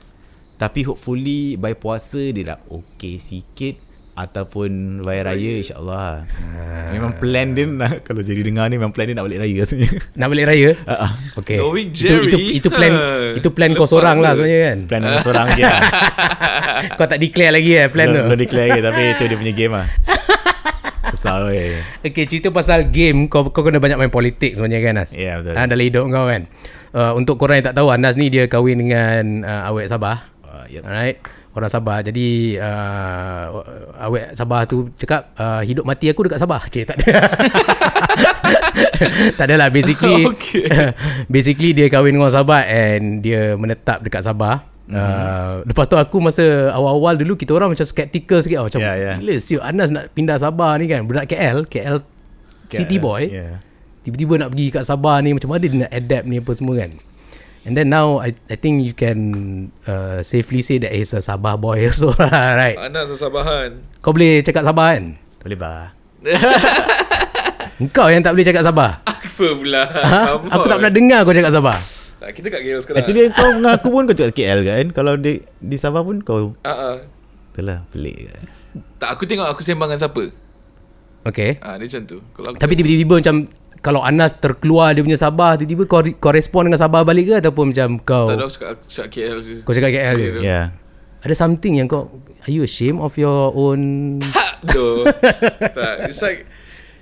Tapi 0.55 0.81
hopefully 0.81 1.55
By 1.55 1.73
puasa 1.73 2.19
Dia 2.31 2.55
dah 2.55 2.59
okay 2.65 3.17
sikit 3.17 3.83
Ataupun 4.13 4.69
Raya 4.99 5.29
Raya 5.29 5.61
InsyaAllah 5.61 6.25
Ah. 6.57 6.89
Memang 6.89 7.13
plan 7.15 7.51
dia 7.51 7.67
nak, 7.67 7.99
Kalau 8.07 8.19
jadi 8.19 8.41
dengar 8.41 8.65
ni 8.65 8.79
Memang 8.79 8.89
plan 8.89 9.05
dia 9.05 9.13
nak 9.13 9.27
balik 9.27 9.43
raya 9.43 9.61
sebenarnya 9.61 9.99
Nak 10.17 10.27
balik 10.27 10.45
raya? 10.47 10.69
Ah, 10.83 10.93
ah. 11.05 11.11
Okay. 11.35 11.59
Knowing 11.59 11.89
Itu, 11.91 11.99
Jerry, 11.99 12.25
itu, 12.25 12.37
itu 12.63 12.69
plan 12.71 12.91
ha, 12.91 13.05
itu 13.35 13.49
plan 13.51 13.69
kau 13.71 13.85
seorang 13.85 14.17
lah 14.17 14.33
tu. 14.33 14.41
sebenarnya 14.41 14.61
kan. 14.63 14.77
Plan 14.87 15.01
orang 15.03 15.21
seorang 15.21 15.47
je 15.51 15.61
lah 15.61 15.81
kau 16.95 17.05
tak 17.05 17.19
declare 17.19 17.53
lagi 17.53 17.71
eh 17.75 17.87
plan 17.89 18.07
tu. 18.07 18.17
Belum, 18.17 18.25
belum 18.29 18.39
declare 18.39 18.67
lagi 18.67 18.81
Tapi 18.81 19.01
itu 19.13 19.23
dia 19.27 19.37
punya 19.37 19.53
game 19.53 19.73
lah 19.75 19.87
Besar 21.13 21.47
Okay, 22.03 22.25
cerita 22.27 22.51
pasal 22.51 22.91
game 22.91 23.31
kau 23.31 23.47
kau 23.51 23.63
kena 23.63 23.79
banyak 23.79 23.99
main 23.99 24.13
politik 24.13 24.57
sebenarnya 24.57 24.79
kan 24.83 24.93
Anas. 24.99 25.11
Ya, 25.15 25.39
betul. 25.39 25.53
Ha, 25.55 25.67
dalam 25.67 25.85
hidup 25.85 26.05
kau 26.09 26.25
kan. 26.27 26.41
Uh, 26.95 27.13
untuk 27.15 27.35
korang 27.37 27.59
yang 27.59 27.67
tak 27.71 27.77
tahu 27.77 27.93
Anas 27.93 28.15
ni 28.15 28.31
dia 28.31 28.47
kahwin 28.47 28.79
dengan 28.79 29.43
uh, 29.43 29.69
awek 29.69 29.91
Sabah. 29.91 30.17
uh, 30.47 30.65
yep. 30.71 30.83
Alright. 30.83 31.19
Orang 31.57 31.73
Sabah. 31.73 32.05
Jadi 32.05 32.53
uh, 32.61 33.45
awek 33.97 34.37
Sabah 34.37 34.69
tu 34.69 34.93
cakap 34.93 35.33
uh, 35.37 35.65
hidup 35.65 35.89
mati 35.89 36.05
aku 36.09 36.29
dekat 36.29 36.37
Sabah. 36.37 36.61
Cik 36.69 36.85
tak 36.85 36.97
ada. 37.01 37.17
tak 39.37 39.45
adalah 39.49 39.73
basically 39.73 40.21
Okay. 40.37 40.69
basically 41.33 41.73
dia 41.73 41.89
kahwin 41.89 42.13
dengan 42.13 42.29
orang 42.29 42.37
Sabah 42.37 42.61
and 42.61 43.25
dia 43.25 43.57
menetap 43.57 44.05
dekat 44.05 44.21
Sabah. 44.21 44.76
Mhm. 44.87 44.95
Uh, 44.95 45.53
lepas 45.63 45.83
tu 45.83 45.93
aku 45.93 46.17
masa 46.17 46.43
awal-awal 46.71 47.13
dulu 47.13 47.35
kita 47.35 47.51
orang 47.51 47.67
macam 47.67 47.83
skeptical 47.83 48.39
sikit 48.39 48.57
oh, 48.57 48.65
macam 48.65 48.79
Ya, 48.79 48.95
ya. 48.95 49.11
gila 49.15 49.35
siut 49.35 49.59
Anas 49.59 49.91
nak 49.91 50.11
pindah 50.11 50.39
Sabah 50.39 50.75
ni 50.75 50.87
kan 50.87 51.03
budak 51.03 51.27
KL 51.27 51.63
KL 51.63 51.99
city 52.67 52.95
boy 52.95 53.27
yeah. 53.27 53.59
tiba-tiba 54.01 54.39
nak 54.39 54.49
pergi 54.49 54.67
kat 54.71 54.83
Sabah 54.83 55.19
ni 55.19 55.31
macam 55.31 55.49
mana 55.49 55.59
dia 55.61 55.75
nak 55.77 55.91
adapt 55.91 56.25
ni 56.25 56.39
apa 56.39 56.51
semua 56.51 56.75
kan 56.77 56.91
and 57.63 57.75
then 57.75 57.87
now 57.87 58.15
I 58.17 58.31
I 58.47 58.55
think 58.55 58.79
you 58.79 58.91
can 58.91 59.19
uh, 59.83 60.19
safely 60.21 60.63
say 60.63 60.79
that 60.79 60.95
he's 60.95 61.11
a 61.11 61.19
Sabah 61.19 61.55
boy 61.55 61.83
also 61.83 62.15
lah, 62.15 62.31
right 62.57 62.79
Anak 62.79 63.11
sesabahan. 63.11 63.83
kau 63.99 64.15
boleh 64.15 64.39
cakap 64.39 64.63
Sabah 64.63 64.95
kan 64.95 65.03
Boleh 65.43 65.59
bah 65.59 65.91
Engkau 67.77 68.07
yang 68.07 68.23
tak 68.23 68.33
boleh 68.33 68.45
cakap 68.45 68.63
Sabah 68.63 69.03
Apa 69.03 69.47
pula? 69.53 69.83
ha? 69.83 70.39
Aku 70.49 70.65
tak 70.65 70.79
pernah 70.79 70.89
dengar 70.89 71.19
kau 71.21 71.35
cakap 71.35 71.51
Sabah 71.51 71.75
kita 72.19 72.47
kat 72.47 72.59
KL 72.59 72.81
sekarang. 72.81 72.97
Actually 72.99 73.29
kau 73.29 73.49
mengaku 73.53 73.87
pun 73.87 74.03
kau 74.03 74.15
cakap 74.15 74.33
KL 74.33 74.59
kan 74.61 74.85
Kalau 74.89 75.13
di, 75.15 75.33
di 75.55 75.75
Sabah 75.75 76.01
pun 76.01 76.17
kau 76.19 76.57
Ah, 76.61 76.69
ah. 76.69 76.95
Itulah 77.49 77.85
pelik 77.87 78.25
kan 78.25 78.43
Tak, 78.97 79.09
aku 79.13 79.23
tengok 79.23 79.45
aku 79.47 79.61
sembang 79.61 79.87
dengan 79.87 80.01
siapa. 80.01 80.23
Okay 81.23 81.59
Ah, 81.59 81.75
dia 81.75 81.85
macam 81.85 82.01
tu. 82.03 82.17
Kalau 82.31 82.47
aku 82.49 82.57
Tapi 82.57 82.73
tiba-tiba 82.73 83.13
macam 83.17 83.35
Kalau 83.77 84.01
Anas 84.01 84.33
terkeluar 84.33 84.91
dia 84.91 85.01
punya 85.01 85.15
Sabah 85.15 85.55
Tiba-tiba 85.55 85.83
kau, 85.85 86.01
kau 86.17 86.31
respon 86.31 86.65
dengan 86.65 86.79
Sabah 86.79 87.01
balik 87.01 87.27
ke 87.27 87.33
Ataupun 87.37 87.69
macam 87.69 87.97
kau 87.99 88.25
tak 88.25 88.35
ada 88.35 88.43
aku 88.43 88.53
cakap, 88.55 88.75
cakap 88.83 89.09
KL 89.11 89.37
je. 89.39 89.55
Kau 89.61 89.71
cakap 89.71 89.91
KL 89.91 90.15
je 90.15 90.29
Okay. 90.31 90.43
Ya 90.43 90.61
Ada 91.19 91.33
something 91.35 91.73
yang 91.75 91.85
kau 91.85 92.09
Are 92.39 92.49
you 92.49 92.63
ashamed 92.63 92.97
of 92.97 93.13
your 93.13 93.51
own 93.51 94.17
Ha, 94.23 94.57
doh. 94.63 95.05
tak, 95.77 96.07
it's 96.07 96.17
like 96.19 96.47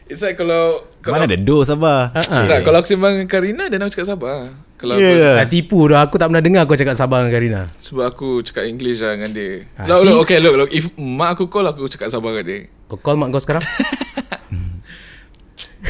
it's 0.05 0.19
like 0.19 0.35
kalau 0.35 0.83
kalau 0.99 1.15
Mana 1.15 1.27
ada 1.27 1.37
do 1.37 1.61
Sabah 1.61 2.09
Ha-ha. 2.11 2.43
tak, 2.45 2.59
kalau 2.63 2.77
aku 2.77 2.89
sembang 2.89 3.15
dengan 3.15 3.29
Karina 3.29 3.63
dan 3.67 3.79
aku 3.79 3.93
cakap 3.93 4.11
Sabah. 4.11 4.64
Kalau 4.75 4.99
Ya 4.99 5.07
aku 5.07 5.15
ke? 5.15 5.31
Ah, 5.39 5.47
tipu 5.47 5.79
dah 5.87 5.99
Aku 6.03 6.15
tak 6.15 6.27
pernah 6.27 6.43
dengar 6.43 6.67
kau 6.67 6.75
cakap 6.75 6.93
Sabah 6.93 7.23
dengan 7.23 7.31
Karina 7.31 7.61
sebab 7.79 8.05
aku 8.05 8.43
cakap 8.43 8.67
English 8.67 8.99
lah 8.99 9.15
dengan 9.15 9.31
dia. 9.31 9.63
Ah, 9.73 9.87
look, 9.87 9.99
see? 9.99 10.05
look, 10.05 10.17
okay, 10.21 10.37
look, 10.37 10.55
look. 10.57 10.69
If 10.69 10.91
mak 10.95 11.35
aku 11.35 11.47
call 11.47 11.63
aku 11.65 11.87
cakap 11.87 12.09
Sabah 12.09 12.35
dengan 12.35 12.45
dia. 12.45 12.59
Kau 12.85 12.97
call 12.97 13.15
mak 13.15 13.31
kau 13.31 13.39
sekarang 13.39 13.63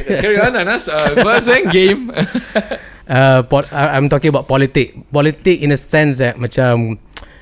Carry 0.05 0.37
on 0.37 0.53
Anas. 0.53 0.85
Uh, 0.85 1.17
kau 1.17 1.33
saying 1.39 1.71
game. 1.71 2.11
uh, 3.07 3.41
po- 3.41 3.65
uh, 3.65 3.89
I'm 3.89 4.05
talking 4.05 4.29
about 4.29 4.45
politik 4.45 4.93
Politik 5.07 5.61
in 5.61 5.71
a 5.71 5.79
sense 5.79 6.19
that 6.19 6.35
Macam 6.35 6.99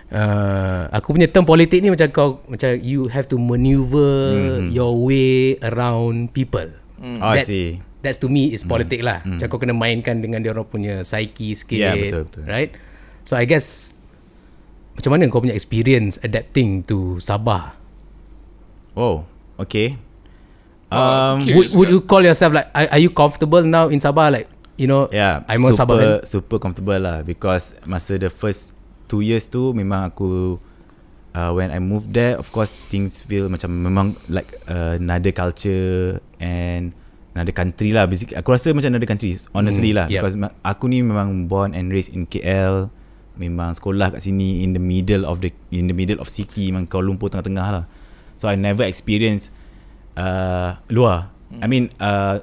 uh, 0.07 0.81
aku 0.93 1.11
punya 1.11 1.25
term 1.25 1.43
politik 1.43 1.81
ni 1.81 1.89
macam 1.89 2.07
kau 2.07 2.29
macam 2.45 2.69
you 2.79 3.09
have 3.09 3.25
to 3.25 3.35
maneuver 3.35 4.13
Hmm. 4.31 4.69
mm. 4.69 4.71
your 4.71 4.93
way 4.95 5.57
around 5.59 6.29
people. 6.31 6.69
Oh, 7.03 7.19
I 7.19 7.43
That- 7.43 7.47
see. 7.47 7.83
That's 8.03 8.19
to 8.19 8.27
me 8.27 8.51
is 8.51 8.67
politik 8.67 8.99
lah. 8.99 9.23
Macam 9.23 9.47
kau 9.47 9.59
kena 9.59 9.71
mainkan 9.71 10.19
dengan 10.19 10.43
dia 10.43 10.51
orang 10.51 10.67
punya 10.67 11.07
psyche 11.07 11.55
sikit. 11.55 11.79
Hmm. 11.79 11.87
Ya, 11.87 11.91
betul, 11.95 12.21
betul. 12.27 12.43
Right? 12.43 12.71
So 13.23 13.39
I 13.39 13.47
guess 13.47 13.95
macam 14.99 15.15
mana 15.15 15.31
kau 15.31 15.39
punya 15.39 15.55
experience 15.55 16.19
adapting 16.19 16.83
to 16.83 17.15
Sabah? 17.23 17.75
Oh, 18.93 19.23
okay. 19.55 19.95
Uh, 20.91 20.99
Um, 20.99 21.35
okay. 21.41 21.53
Would, 21.55 21.67
would 21.73 21.89
you 21.89 22.01
call 22.03 22.21
yourself 22.21 22.53
like 22.53 22.67
are, 22.75 22.91
are 22.91 23.01
you 23.01 23.09
comfortable 23.09 23.63
now 23.63 23.87
in 23.89 23.97
Sabah 23.97 24.29
like 24.29 24.45
you 24.77 24.85
know 24.85 25.09
Yeah, 25.09 25.41
I'm 25.49 25.65
a 25.65 25.73
super, 25.73 25.97
Sabahan 25.97 26.09
super 26.27 26.57
comfortable 26.61 26.99
lah 27.01 27.25
because 27.25 27.73
masa 27.87 28.19
the 28.19 28.29
first 28.29 28.77
two 29.07 29.25
years 29.25 29.49
tu 29.49 29.73
memang 29.73 30.11
aku 30.13 30.59
uh, 31.33 31.51
when 31.51 31.69
I 31.69 31.77
moved 31.77 32.13
there, 32.13 32.37
of 32.37 32.49
course 32.49 32.71
things 32.89 33.21
feel 33.21 33.49
macam 33.49 33.73
memang 33.81 34.17
like 34.29 34.49
uh, 34.65 34.97
another 34.97 35.33
culture 35.33 36.17
and 36.37 36.93
another 37.33 37.51
country 37.51 37.89
lah. 37.91 38.05
Basically, 38.05 38.37
aku 38.37 38.53
rasa 38.53 38.71
macam 38.71 38.93
another 38.93 39.09
country, 39.09 39.37
honestly 39.51 39.91
Hmm, 39.91 39.97
lah. 39.97 40.05
yep. 40.09 40.21
Because 40.21 40.37
aku 40.61 40.85
ni 40.87 41.01
memang 41.01 41.49
born 41.49 41.73
and 41.73 41.89
raised 41.89 42.13
in 42.13 42.29
KL, 42.29 42.93
memang 43.35 43.73
sekolah 43.73 44.13
kat 44.13 44.21
sini 44.21 44.61
in 44.61 44.77
the 44.77 44.81
middle 44.81 45.25
of 45.25 45.41
the 45.41 45.49
in 45.73 45.89
the 45.89 45.95
middle 45.97 46.21
of 46.21 46.29
city, 46.29 46.69
memang 46.69 46.85
Kuala 46.85 47.09
Lumpur 47.09 47.33
tengah-tengah 47.33 47.67
lah. 47.73 47.85
So 48.37 48.45
I 48.45 48.53
never 48.53 48.85
experience 48.85 49.49
uh, 50.17 50.77
luar. 50.89 51.33
I 51.53 51.69
mean 51.69 51.93
uh, 52.01 52.41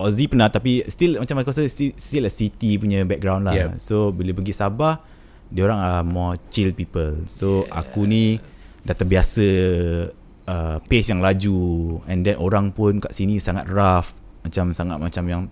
Aussie 0.00 0.30
pernah 0.30 0.48
tapi 0.48 0.86
still 0.86 1.18
macam 1.18 1.42
aku 1.42 1.50
rasa 1.52 1.66
still, 1.66 1.92
still 1.98 2.24
a 2.24 2.32
city 2.32 2.78
punya 2.78 3.02
background 3.04 3.44
lah. 3.44 3.52
Yep. 3.52 3.82
So 3.82 4.14
bila 4.14 4.32
pergi 4.32 4.54
Sabah, 4.54 5.02
dia 5.50 5.66
orang 5.66 5.78
are 5.78 6.02
more 6.02 6.34
chill 6.48 6.70
people. 6.70 7.26
So 7.26 7.66
yeah. 7.66 7.82
aku 7.82 8.06
ni 8.06 8.38
dah 8.80 8.94
terbiasa 8.94 9.46
uh, 10.46 10.76
pace 10.86 11.10
yang 11.10 11.20
laju 11.20 11.58
and 12.06 12.24
then 12.24 12.38
orang 12.38 12.70
pun 12.70 12.98
kat 12.98 13.12
sini 13.12 13.36
sangat 13.36 13.68
rough, 13.68 14.14
macam 14.40 14.72
sangat 14.72 14.96
macam 14.96 15.24
yang 15.26 15.42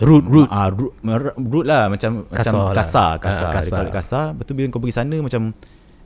rude 0.00 0.24
rude 0.24 0.50
Ah, 0.50 0.72
rude, 0.72 0.96
mer- 1.04 1.36
rude 1.36 1.68
lah 1.68 1.86
macam 1.86 2.24
Kasar 2.26 2.50
macam 2.50 2.54
lah. 2.54 2.74
kasar, 2.74 3.10
Ah, 3.12 3.14
kasar. 3.18 3.20
kasar. 3.20 3.52
kasar. 3.52 3.82
Dia 3.84 3.92
kasar. 3.92 4.26
Betul 4.34 4.52
bila 4.56 4.66
kau 4.72 4.80
pergi 4.80 4.96
sana 4.96 5.16
macam 5.20 5.52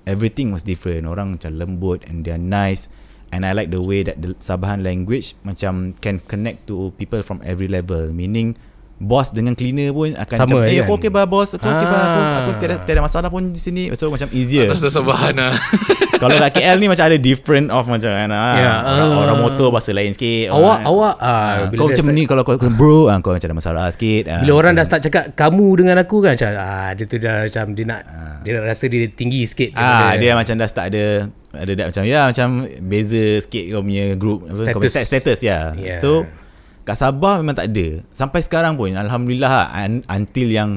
everything 0.04 0.50
was 0.50 0.66
different. 0.66 1.06
Orang 1.06 1.38
macam 1.38 1.54
lembut 1.54 2.02
and 2.08 2.26
they're 2.26 2.40
nice. 2.40 2.90
And 3.34 3.42
I 3.42 3.52
like 3.52 3.74
the 3.74 3.82
way 3.82 4.06
that 4.06 4.22
the 4.22 4.38
Sabahan 4.38 4.86
language 4.86 5.34
macam 5.42 5.98
can 5.98 6.22
connect 6.24 6.70
to 6.70 6.94
people 6.94 7.22
from 7.26 7.42
every 7.42 7.66
level. 7.66 8.10
Meaning 8.10 8.54
boss 8.98 9.28
dengan 9.28 9.52
cleaner 9.52 9.90
pun 9.90 10.08
akan 10.10 10.24
Sama, 10.34 10.56
macam, 10.56 10.64
eh 10.64 10.72
kan? 10.72 10.82
aku 10.82 10.92
okay 10.94 11.10
bah 11.10 11.24
boss, 11.24 11.52
aku 11.52 11.62
okay 11.62 11.84
bah 11.84 12.00
aku, 12.02 12.16
Ah. 12.18 12.36
aku 12.38 12.50
tiada, 12.56 12.74
tiada 12.80 13.00
masalah 13.00 13.28
pun 13.28 13.42
di 13.46 13.58
sini. 13.58 13.92
So 13.92 14.08
macam 14.08 14.28
easier. 14.30 14.66
Rasa 14.66 14.88
sabahan 14.88 15.36
lah. 15.38 15.52
Kalau 16.16 16.32
kat 16.34 16.50
KL 16.54 16.76
ni 16.76 16.86
macam 16.86 17.04
ada 17.04 17.18
different 17.18 17.68
of 17.68 17.84
macam 17.84 18.08
kan. 18.08 18.28
Ah, 18.30 18.56
Ya, 18.56 18.72
orang, 18.88 19.08
ah. 19.10 19.20
orang 19.22 19.38
motor 19.38 19.68
bahasa 19.68 19.92
lain 19.92 20.10
sikit. 20.10 20.48
awak 20.48 20.80
Orang- 20.80 20.84
awak 20.88 21.14
ah, 21.18 21.28
Ah, 21.28 21.54
bila 21.66 21.76
kau 21.76 21.86
dia 21.86 21.92
macam 21.92 22.04
start- 22.06 22.16
ni 22.16 22.22
kalau 22.24 22.42
kau 22.42 22.56
kau 22.56 22.70
bro 22.70 22.98
ah, 23.06 23.16
kau 23.18 23.30
macam 23.30 23.44
ada 23.44 23.54
masalah 23.54 23.84
sikit. 23.90 24.22
ah, 24.26 24.40
bila 24.40 24.52
orang 24.54 24.72
macam- 24.72 24.78
dah 24.78 24.88
start 24.88 25.02
cakap 25.02 25.24
kamu 25.34 25.66
dengan 25.76 25.96
aku 25.98 26.16
kan 26.18 26.32
macam 26.32 26.48
ah 26.54 26.90
dia 26.90 27.04
tu 27.04 27.16
dah 27.16 27.36
macam 27.44 27.64
dia 27.70 27.84
nak 27.84 28.00
dia 28.42 28.52
dah 28.54 28.62
rasa 28.64 28.84
dia 28.86 29.00
tinggi 29.08 29.44
sikit 29.44 29.70
Ah 29.72 29.84
daripada- 30.08 30.18
dia 30.18 30.30
macam 30.34 30.54
dah 30.56 30.66
start 30.66 30.86
ada 30.88 31.04
ada 31.52 31.72
dah 31.74 31.86
macam 31.86 32.02
ya 32.02 32.20
macam 32.26 32.48
beza 32.80 33.24
sikit 33.40 33.64
kau 33.70 33.82
punya 33.82 34.04
group 34.14 34.38
apa 34.46 34.62
kau 34.66 34.78
punya 34.78 34.88
Status. 34.90 35.08
status 35.10 35.38
ya. 35.42 35.58
Yeah. 35.74 35.96
So 35.98 36.24
kat 36.86 36.96
Sabah 36.96 37.42
memang 37.42 37.58
tak 37.58 37.74
ada. 37.74 38.06
Sampai 38.14 38.46
sekarang 38.46 38.78
pun 38.78 38.94
alhamdulillah 38.94 39.50
lah, 39.50 39.68
un, 39.82 40.06
until 40.06 40.48
yang 40.48 40.70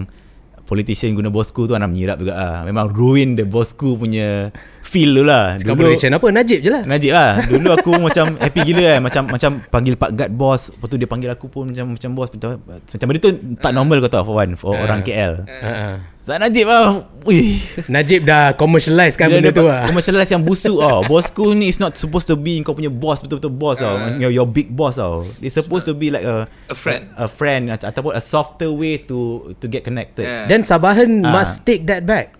politician 0.66 1.14
guna 1.14 1.30
bosku 1.30 1.70
tu 1.70 1.78
anak 1.78 1.94
menyirap 1.94 2.18
juga 2.18 2.34
ah. 2.34 2.58
Memang 2.66 2.90
ruin 2.90 3.38
the 3.38 3.46
bosku 3.46 3.94
punya 3.94 4.50
feel 4.90 5.14
tu 5.14 5.22
lah. 5.22 5.54
Cakap 5.56 5.76
politician 5.76 6.12
apa? 6.12 6.28
Najib 6.30 6.60
je 6.60 6.70
lah. 6.70 6.82
Najib 6.84 7.12
lah. 7.14 7.38
Dulu 7.40 7.70
aku 7.72 7.92
macam 8.10 8.26
happy 8.36 8.62
gila 8.66 8.82
kan 8.90 9.02
Macam 9.02 9.22
macam 9.30 9.52
panggil 9.64 9.94
Pak 9.94 10.12
Gad 10.12 10.32
bos 10.32 10.70
Lepas 10.70 10.88
tu 10.88 10.98
dia 10.98 11.06
panggil 11.06 11.30
aku 11.30 11.46
pun 11.46 11.68
Macam 11.68 11.94
macam 11.94 12.10
bos 12.12 12.28
Macam, 12.28 12.58
macam 12.66 13.06
benda 13.06 13.20
tu 13.20 13.30
tak 13.56 13.72
normal 13.72 14.02
kau 14.02 14.10
tahu 14.10 14.24
For 14.26 14.36
one 14.36 14.52
For 14.54 14.74
orang 14.74 15.02
KL 15.02 15.46
Ah, 15.46 15.70
ah. 15.70 15.96
Saat 16.20 16.42
Najib 16.42 16.66
lah. 16.66 17.06
Wih. 17.24 17.58
Najib 17.88 18.22
dah 18.22 18.54
commercialise 18.54 19.14
kan 19.14 19.30
benda 19.30 19.50
tu 19.50 19.64
lah. 19.64 19.86
Commercialize 19.86 20.30
yang 20.30 20.42
busuk 20.42 20.78
tau. 20.84 21.02
Bosku 21.04 21.54
ni 21.54 21.68
is 21.68 21.78
not 21.78 21.94
supposed 21.94 22.26
to 22.26 22.34
be 22.34 22.58
Kau 22.60 22.74
punya 22.74 22.90
boss 22.90 23.22
Betul-betul 23.22 23.50
boss 23.52 23.78
tau. 23.78 23.98
Your, 24.18 24.32
your 24.32 24.46
big 24.46 24.70
boss 24.70 24.96
tau. 24.96 25.26
It's 25.38 25.54
supposed 25.54 25.86
to 25.86 25.94
be 25.94 26.10
like 26.10 26.24
a 26.24 26.46
A 26.66 26.74
friend. 26.74 27.10
A 27.14 27.28
friend 27.28 27.70
atau- 27.70 27.88
Ataupun 27.88 28.12
a 28.12 28.22
softer 28.22 28.70
way 28.70 29.02
to 29.02 29.18
To 29.54 29.66
get 29.66 29.82
connected. 29.82 30.24
Yeah. 30.24 30.46
Then 30.46 30.62
Sabahan 30.62 31.22
Ah. 31.22 31.34
must 31.36 31.62
take 31.64 31.84
that 31.86 32.04
back 32.04 32.39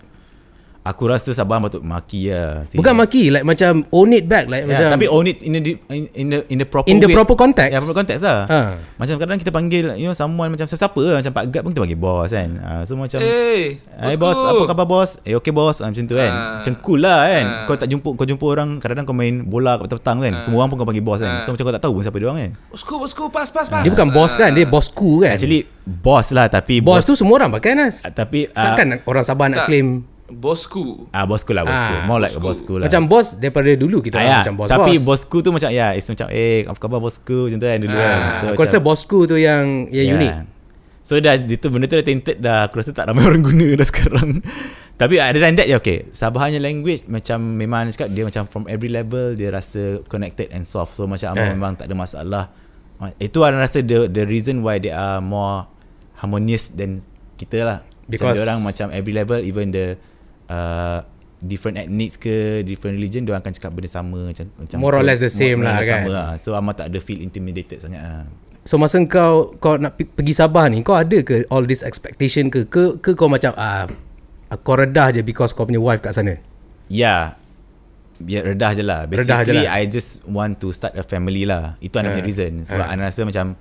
Aku 0.80 1.04
rasa 1.04 1.30
Sabah 1.30 1.60
patut 1.60 1.84
maki 1.84 2.32
lah 2.32 2.64
sini. 2.64 2.80
Bukan 2.80 2.96
maki 2.96 3.28
Like 3.28 3.44
macam 3.44 3.84
own 3.92 4.10
it 4.10 4.24
back 4.24 4.48
Like 4.48 4.64
Ya, 4.64 4.68
macam 4.70 4.86
tapi 4.96 5.06
own 5.06 5.28
it 5.28 5.44
in 5.44 5.52
the 5.54 5.76
in, 5.92 6.26
the 6.26 6.38
in 6.48 6.56
the 6.56 6.64
proper 6.64 6.88
In 6.88 6.96
the 6.96 7.04
way. 7.04 7.12
proper 7.12 7.36
context. 7.36 7.68
Ya, 7.68 7.78
proper 7.78 8.00
context 8.00 8.24
lah. 8.24 8.48
Ha. 8.48 8.60
Macam 8.96 9.14
kadang 9.16 9.36
kita 9.36 9.52
panggil 9.52 9.92
you 9.94 10.08
know 10.08 10.16
someone 10.16 10.48
macam 10.48 10.64
siapa 10.64 10.96
lah 10.98 11.20
macam 11.20 11.32
Pak 11.32 11.44
Gad 11.46 11.60
pun 11.60 11.70
kita 11.70 11.82
panggil 11.84 12.00
boss 12.00 12.32
kan. 12.32 12.48
Ha, 12.56 12.70
so 12.82 12.96
macam 12.96 13.20
Eh, 13.20 13.76
Hai 13.92 14.16
bos, 14.16 14.32
apa 14.32 14.62
khabar 14.64 14.86
bos? 14.88 15.10
Eh 15.22 15.36
okay 15.36 15.52
bos, 15.52 15.76
Ah, 15.78 15.92
macam 15.92 16.00
tu 16.02 16.16
kan. 16.16 16.32
Ah. 16.32 16.64
Macam 16.64 16.72
cool 16.80 16.98
lah 16.98 17.28
kan. 17.28 17.44
Ah. 17.44 17.64
Kau 17.68 17.76
tak 17.76 17.88
jumpa 17.88 18.08
kau 18.10 18.24
jumpa 18.24 18.46
orang 18.48 18.68
kadang-kadang 18.76 19.04
kau 19.04 19.14
main 19.14 19.34
bola 19.44 19.76
kat 19.76 19.92
petang 19.92 20.18
kan. 20.18 20.32
Semua 20.40 20.64
orang 20.64 20.72
pun 20.72 20.76
kau 20.76 20.88
panggil 20.88 21.04
bos 21.04 21.20
kan. 21.20 21.28
Ah. 21.30 21.44
So 21.44 21.52
macam 21.52 21.64
kau 21.66 21.74
tak 21.76 21.84
tahu 21.84 21.92
pun 21.92 22.02
siapa 22.02 22.16
dia 22.16 22.26
orang 22.26 22.40
kan. 22.40 22.50
Bosku, 22.72 22.94
bosku, 22.96 23.24
pas, 23.28 23.44
pas, 23.46 23.66
pas. 23.68 23.84
Dia 23.84 23.92
bukan 23.92 24.08
bos 24.10 24.32
kan 24.32 24.50
Dia 24.50 24.64
bosku 24.64 25.10
kan 25.20 25.36
Actually 25.36 25.60
boss 25.84 26.32
lah 26.32 26.46
tapi 26.46 26.80
Bos 26.80 27.04
tu 27.04 27.12
semua 27.12 27.36
orang 27.36 27.52
pakai 27.52 27.74
Nas 27.74 28.00
Ah, 28.00 28.08
tapi 28.08 28.48
ah, 28.48 28.72
Takkan 28.72 29.04
orang 29.04 29.20
Sabah 29.22 29.46
nak 29.46 29.58
tak. 29.60 29.68
claim 29.68 29.86
Bosku. 30.32 31.10
ah 31.10 31.24
bosku 31.24 31.50
lah 31.50 31.62
bosku. 31.62 31.92
Ah, 31.92 32.02
More 32.04 32.20
like 32.20 32.30
a 32.30 32.36
bosku. 32.36 32.46
bosku 32.66 32.74
lah. 32.76 32.86
Macam 32.86 33.02
bos 33.04 33.34
daripada 33.34 33.70
dulu 33.72 33.98
kita 33.98 34.14
Ah, 34.14 34.20
orang 34.20 34.30
ya. 34.30 34.38
macam 34.40 34.54
bos 34.56 34.68
Tapi 34.68 34.92
bos. 34.94 35.04
bosku 35.20 35.36
tu 35.40 35.50
macam 35.50 35.68
ya, 35.68 35.92
it's 35.92 36.06
macam 36.06 36.28
eh 36.28 36.62
apa 36.62 36.76
khabar 36.76 36.98
bosku 36.98 37.36
macam 37.46 37.58
tu 37.58 37.66
kan 37.66 37.78
dulu 37.78 37.92
kan. 37.92 38.16
Ah. 38.16 38.32
So, 38.32 38.44
Aku 38.48 38.60
rasa 38.60 38.78
bosku 38.78 39.18
tu 39.24 39.36
yang 39.36 39.64
yang 39.88 40.06
Ya. 40.06 40.14
unik. 40.16 40.32
So 41.00 41.16
dah 41.16 41.34
itu 41.34 41.66
benda 41.66 41.84
tu 41.84 41.96
dah 41.96 42.04
tainted 42.04 42.36
dah. 42.38 42.58
Aku 42.64 42.78
rasa 42.78 42.92
tak 42.92 43.04
ramai 43.04 43.26
orang 43.28 43.42
guna 43.42 43.74
dah 43.74 43.84
sekarang. 43.84 44.44
Tapi 44.94 45.16
ada 45.16 45.34
than 45.34 45.56
that 45.56 45.64
ya 45.64 45.76
okay. 45.76 46.06
Sabahnya 46.08 46.58
language 46.58 47.02
macam 47.06 47.40
memang 47.50 47.88
cakap 47.88 48.12
dia 48.12 48.22
macam 48.22 48.44
from 48.44 48.64
every 48.66 48.86
level 48.86 49.32
dia 49.32 49.48
rasa 49.48 50.04
connected 50.06 50.50
and 50.50 50.62
soft. 50.62 50.92
So 50.92 51.04
macam 51.04 51.32
Eh. 51.34 51.50
memang 51.50 51.74
tak 51.74 51.88
ada 51.88 51.96
masalah. 51.96 52.44
Ma- 52.96 53.16
Itu 53.16 53.40
aku 53.40 53.56
rasa 53.56 53.80
the 53.80 54.06
the 54.06 54.22
reason 54.22 54.60
why 54.60 54.76
they 54.76 54.92
are 54.92 55.18
more 55.18 55.64
harmonious 56.14 56.68
than 56.68 57.00
kita 57.34 57.58
lah. 57.60 57.78
Because- 58.04 58.36
Because 58.36 58.36
macam 58.36 58.44
orang 58.44 58.60
macam 58.62 58.86
every 58.92 59.14
level 59.14 59.40
even 59.40 59.70
the 59.70 59.96
uh, 60.50 60.98
different 61.40 61.80
ethnics 61.80 62.20
ke 62.20 62.60
different 62.66 63.00
religion 63.00 63.24
dia 63.24 63.32
akan 63.32 63.52
cakap 63.54 63.72
benda 63.72 63.88
sama 63.88 64.28
macam 64.28 64.44
macam 64.58 64.76
More 64.76 64.94
or 64.98 65.04
less 65.06 65.24
the 65.24 65.32
same 65.32 65.64
more 65.64 65.72
or 65.72 65.80
lah, 65.80 65.86
kan? 65.86 66.02
Sama 66.04 66.10
lah. 66.12 66.28
So 66.36 66.52
amat 66.52 66.74
tak 66.84 66.86
ada 66.92 66.98
feel 67.00 67.22
intimidated 67.22 67.80
sangat 67.80 68.02
lah. 68.02 68.26
So 68.60 68.76
masa 68.76 69.00
kau 69.08 69.56
kau 69.56 69.80
nak 69.80 69.96
pergi 69.96 70.36
Sabah 70.36 70.68
ni 70.68 70.84
kau 70.84 70.92
ada 70.92 71.24
ke 71.24 71.48
all 71.48 71.64
this 71.64 71.80
expectation 71.80 72.52
ke 72.52 72.68
ke, 72.68 73.00
ke 73.00 73.16
kau 73.16 73.30
macam 73.32 73.56
ah 73.56 73.88
kau 74.60 74.76
redah 74.76 75.16
je 75.16 75.24
because 75.24 75.56
kau 75.56 75.64
punya 75.64 75.80
wife 75.80 76.04
kat 76.04 76.12
sana. 76.12 76.36
Ya 76.90 77.38
Biar 78.20 78.44
redah 78.52 78.76
je 78.76 78.84
lah 78.84 79.08
Basically 79.08 79.32
Redah 79.32 79.40
je 79.48 79.52
lah. 79.56 79.80
I 79.80 79.88
just 79.88 80.20
want 80.28 80.60
to 80.60 80.76
start 80.76 80.92
a 80.92 81.00
family 81.00 81.48
lah 81.48 81.80
Itu 81.80 81.96
uh, 81.96 82.04
Ah. 82.04 82.20
uh, 82.20 82.20
reason 82.20 82.68
Sebab 82.68 82.84
Ah. 82.84 82.92
uh. 82.92 83.00
rasa 83.00 83.24
macam 83.24 83.56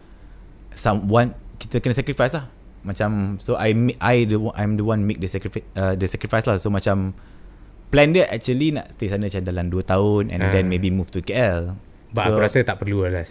Someone 0.76 1.32
Kita 1.56 1.80
kena 1.80 1.96
sacrifice 1.96 2.36
lah 2.36 2.52
Macam 2.82 3.36
So 3.38 3.54
I 3.54 3.72
I 3.98 4.24
the 4.24 4.40
I'm 4.54 4.76
the 4.76 4.84
one 4.84 5.04
make 5.04 5.18
the 5.18 5.28
sacrifice 5.28 5.68
uh, 5.74 5.94
The 5.94 6.06
sacrifice 6.06 6.44
lah 6.44 6.56
So 6.56 6.68
macam 6.68 7.12
Plan 7.88 8.10
dia 8.10 8.26
actually 8.26 8.72
Nak 8.72 8.94
stay 8.94 9.08
sana 9.08 9.26
macam 9.26 9.42
dalam 9.42 9.66
2 9.68 9.80
tahun 9.84 10.24
And 10.30 10.42
Ah. 10.42 10.52
then 10.52 10.66
maybe 10.66 10.88
move 10.88 11.10
to 11.10 11.20
KL 11.20 11.76
But 12.10 12.24
so, 12.24 12.30
aku 12.32 12.40
rasa 12.42 12.64
tak 12.64 12.80
perlu 12.80 13.04
lah. 13.04 13.28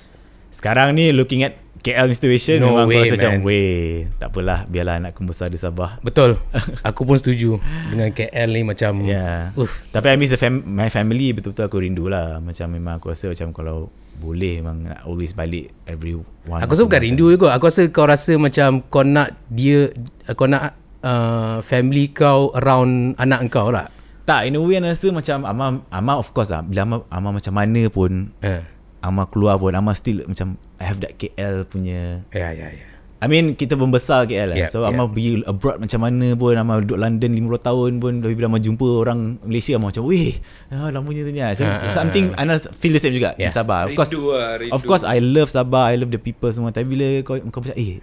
Sekarang 0.49 0.93
ni 0.93 1.11
looking 1.11 1.43
at 1.43 1.55
KL 1.79 2.09
situation 2.09 2.59
No 2.59 2.75
Memang 2.75 2.87
way, 2.87 2.95
aku 2.95 3.03
rasa 3.05 3.15
macam 3.15 3.31
man. 3.33 3.43
Way 3.45 3.69
Tak 4.17 4.29
apalah 4.29 4.61
Biarlah 4.65 4.95
anakku 4.99 5.21
besar 5.23 5.47
di 5.47 5.57
Sabah 5.57 6.01
Betul. 6.01 6.41
aku 6.89 7.05
pun 7.05 7.15
setuju 7.15 7.57
dengan 7.87 8.11
KL 8.11 8.49
ni 8.51 8.63
macam. 8.63 8.93
Yeah. 9.03 9.53
Uff. 9.55 9.87
Tapi 9.89 10.11
I 10.11 10.17
miss 10.17 10.29
the 10.29 10.37
fam- 10.37 10.65
my 10.65 10.89
family 10.89 11.31
betul-betul 11.31 11.65
aku 11.65 11.79
rindu 11.79 12.07
lah. 12.07 12.37
Macam 12.39 12.69
memang 12.69 12.97
aku 12.97 13.09
rasa 13.09 13.29
macam 13.29 13.53
kalau 13.53 13.89
boleh 14.19 14.61
memang 14.61 14.91
nak 14.91 15.01
always 15.07 15.31
balik 15.31 15.71
every 15.87 16.19
one. 16.45 16.61
Aku 16.61 16.75
rasa 16.75 16.85
bukan 16.85 17.01
rindu 17.07 17.31
juga. 17.31 17.55
Aku 17.55 17.71
rasa 17.71 17.87
kau 17.89 18.05
rasa 18.05 18.35
macam 18.35 18.83
kau 18.91 19.07
nak 19.07 19.39
dia 19.49 19.95
kau 20.35 20.51
nak 20.51 20.75
uh, 21.07 21.63
family 21.63 22.11
kau 22.11 22.51
around 22.59 23.15
anak 23.17 23.47
kau 23.49 23.71
lah. 23.71 23.89
Tak, 24.29 24.45
in 24.45 24.59
a 24.59 24.61
way 24.61 24.77
I 24.77 24.85
rasa 24.93 25.09
macam 25.09 25.49
Amar, 25.49 25.81
Amar 25.89 26.21
of 26.21 26.37
course 26.37 26.53
lah. 26.53 26.61
Bila 26.61 26.85
Amar, 26.85 27.01
Amar 27.09 27.33
macam 27.41 27.55
mana 27.57 27.89
pun, 27.89 28.29
Eh. 28.45 28.61
Amar 29.01 29.33
keluar 29.33 29.57
pun, 29.57 29.73
Amar 29.73 29.97
still 29.97 30.21
macam 30.29 30.61
I 30.77 30.85
have 30.85 31.01
that 31.01 31.17
KL 31.17 31.65
punya. 31.65 32.29
Ya 32.37 32.53
ya 32.53 32.69
ya. 32.69 32.88
I 33.19 33.27
mean 33.27 33.59
kita 33.59 33.75
membesar 33.75 34.31
KL 34.31 34.55
lah. 34.55 34.57
Yeah, 34.63 34.71
so 34.71 34.87
Amar 34.87 35.11
pergi 35.11 35.43
abroad 35.43 35.83
macam 35.83 36.07
mana 36.07 36.39
pun, 36.39 36.55
Amar 36.55 36.87
duduk 36.87 37.03
London 37.03 37.35
50 37.35 37.67
tahun 37.67 37.91
pun, 37.99 38.13
tapi 38.23 38.33
bila 38.39 38.47
Amar 38.47 38.63
jumpa 38.63 38.87
orang 38.87 39.43
Malaysia, 39.43 39.75
Amar 39.75 39.91
macam, 39.91 40.07
weh, 40.07 40.39
ah, 40.71 40.87
lamanya 40.95 41.27
tu 41.27 41.31
ni 41.35 41.41
lah. 41.43 41.51
So, 41.59 41.67
ah, 41.67 41.91
something, 41.91 42.31
Ana 42.39 42.63
feel 42.79 42.95
the 42.95 43.03
same 43.03 43.19
juga 43.19 43.35
Yeah. 43.35 43.51
di 43.51 43.59
Sabah. 43.59 43.91
Of 43.91 43.99
course, 43.99 44.15
Rindu 44.15 44.31
lah, 44.31 44.55
rindu. 44.57 44.75
Of 44.75 44.83
course 44.87 45.03
I 45.03 45.19
love 45.19 45.51
Sabah 45.51 45.91
I 45.91 45.99
love 45.99 46.15
the 46.15 46.23
people 46.23 46.49
semua 46.51 46.71
Tapi 46.71 46.87
bila 46.87 47.07
kau 47.27 47.37
kau 47.51 47.61
macam 47.61 47.75
Eh 47.77 47.99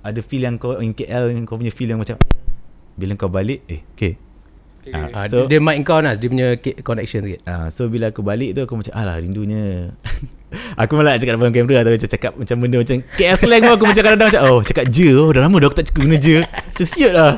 ada 0.00 0.20
feel 0.24 0.44
yang 0.44 0.56
kau 0.56 0.76
In 0.80 0.92
KL 0.96 1.30
yang 1.30 1.44
Kau 1.44 1.56
punya 1.60 1.72
feel 1.72 1.92
yang 1.92 2.00
macam 2.00 2.16
Bila 2.96 3.12
kau 3.16 3.30
balik 3.30 3.64
Eh 3.68 3.80
okay 3.92 4.16
Okay, 4.84 4.92
okay. 4.92 5.12
Ah, 5.12 5.24
So- 5.26 5.44
dia, 5.44 5.56
dia 5.56 5.58
mic 5.58 5.80
kau 5.80 5.96
Nas 5.98 6.16
Dia 6.16 6.28
punya 6.28 6.48
connection 6.80 7.24
sikit 7.24 7.40
Ah, 7.44 7.66
so 7.68 7.88
bila 7.88 8.08
aku 8.08 8.20
balik 8.20 8.52
tu 8.52 8.60
aku 8.60 8.76
macam 8.76 8.92
alah 8.92 9.16
rindunya. 9.16 9.96
aku 10.80 10.92
malah 10.94 11.16
cakap 11.16 11.34
depan 11.34 11.50
kamera 11.50 11.82
atau 11.82 11.90
macam 11.90 12.06
cakap 12.06 12.32
macam 12.34 12.56
benda 12.58 12.76
macam 12.78 12.96
KL 13.10 13.34
slang 13.34 13.60
pun 13.60 13.72
aku 13.72 13.84
macam 13.86 14.02
kadang-kadang 14.04 14.28
macam 14.30 14.42
oh 14.46 14.60
cakap 14.60 14.84
je 14.86 15.08
oh 15.10 15.32
dah 15.32 15.42
lama 15.42 15.56
dah 15.56 15.66
aku 15.66 15.76
tak 15.76 15.86
cakap 15.88 16.00
guna 16.00 16.16
je. 16.16 16.36
Macam 16.46 16.86
siut 16.86 17.10
lah. 17.10 17.32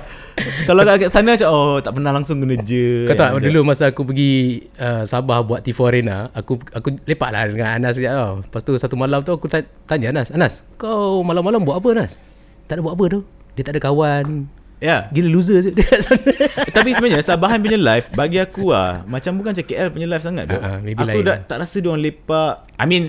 Kalau 0.69 0.85
kat 0.85 1.09
sana 1.09 1.33
macam 1.33 1.49
oh 1.49 1.81
tak 1.81 1.93
pernah 1.93 2.13
langsung 2.13 2.37
guna 2.37 2.55
je. 2.59 3.09
Kau 3.09 3.17
tahu 3.17 3.41
Macam- 3.41 3.47
dulu 3.47 3.61
masa 3.63 3.89
aku 3.89 4.05
pergi 4.05 4.33
uh, 4.77 5.09
Sabah 5.09 5.41
buat 5.41 5.65
T4 5.65 5.81
Arena 5.87 6.29
Aku 6.35 6.61
aku 6.61 6.93
lepak 7.01 7.31
lah 7.31 7.49
dengan 7.49 7.73
Anas 7.73 7.97
sekejap 7.97 8.13
tau 8.13 8.33
Lepas 8.43 8.61
tu 8.61 8.73
satu 8.77 8.95
malam 8.95 9.23
tu 9.23 9.33
aku 9.33 9.47
ta- 9.47 9.65
tanya 9.87 10.13
Anas 10.13 10.29
Anas 10.29 10.61
kau 10.77 11.23
malam-malam 11.23 11.63
buat 11.63 11.81
apa 11.81 11.89
Anas? 11.95 12.21
Tak 12.69 12.77
ada 12.77 12.81
buat 12.83 12.93
apa 12.93 13.05
tu 13.09 13.21
Dia 13.57 13.63
tak 13.63 13.73
ada 13.73 13.83
kawan 13.83 14.45
Ya. 14.77 15.09
Gila 15.09 15.29
loser 15.33 15.65
je 15.65 15.71
dia 15.73 15.89
kat 15.89 16.05
sana 16.05 16.21
Tapi 16.77 16.93
sebenarnya 16.93 17.25
Sabahan 17.25 17.65
punya 17.65 17.81
live 17.81 18.07
bagi 18.13 18.37
aku 18.37 18.77
ah 18.77 19.01
macam 19.09 19.41
bukan 19.41 19.57
macam 19.57 19.65
KL 19.65 19.89
punya 19.89 20.05
live 20.05 20.21
sangat 20.21 20.53
ah, 20.53 20.79
maybe 20.85 21.01
aku 21.01 21.25
dah 21.25 21.41
lah. 21.41 21.49
tak 21.49 21.57
rasa 21.65 21.81
dia 21.81 21.89
orang 21.89 22.05
lepak. 22.05 22.55
I 22.77 22.85
mean 22.85 23.05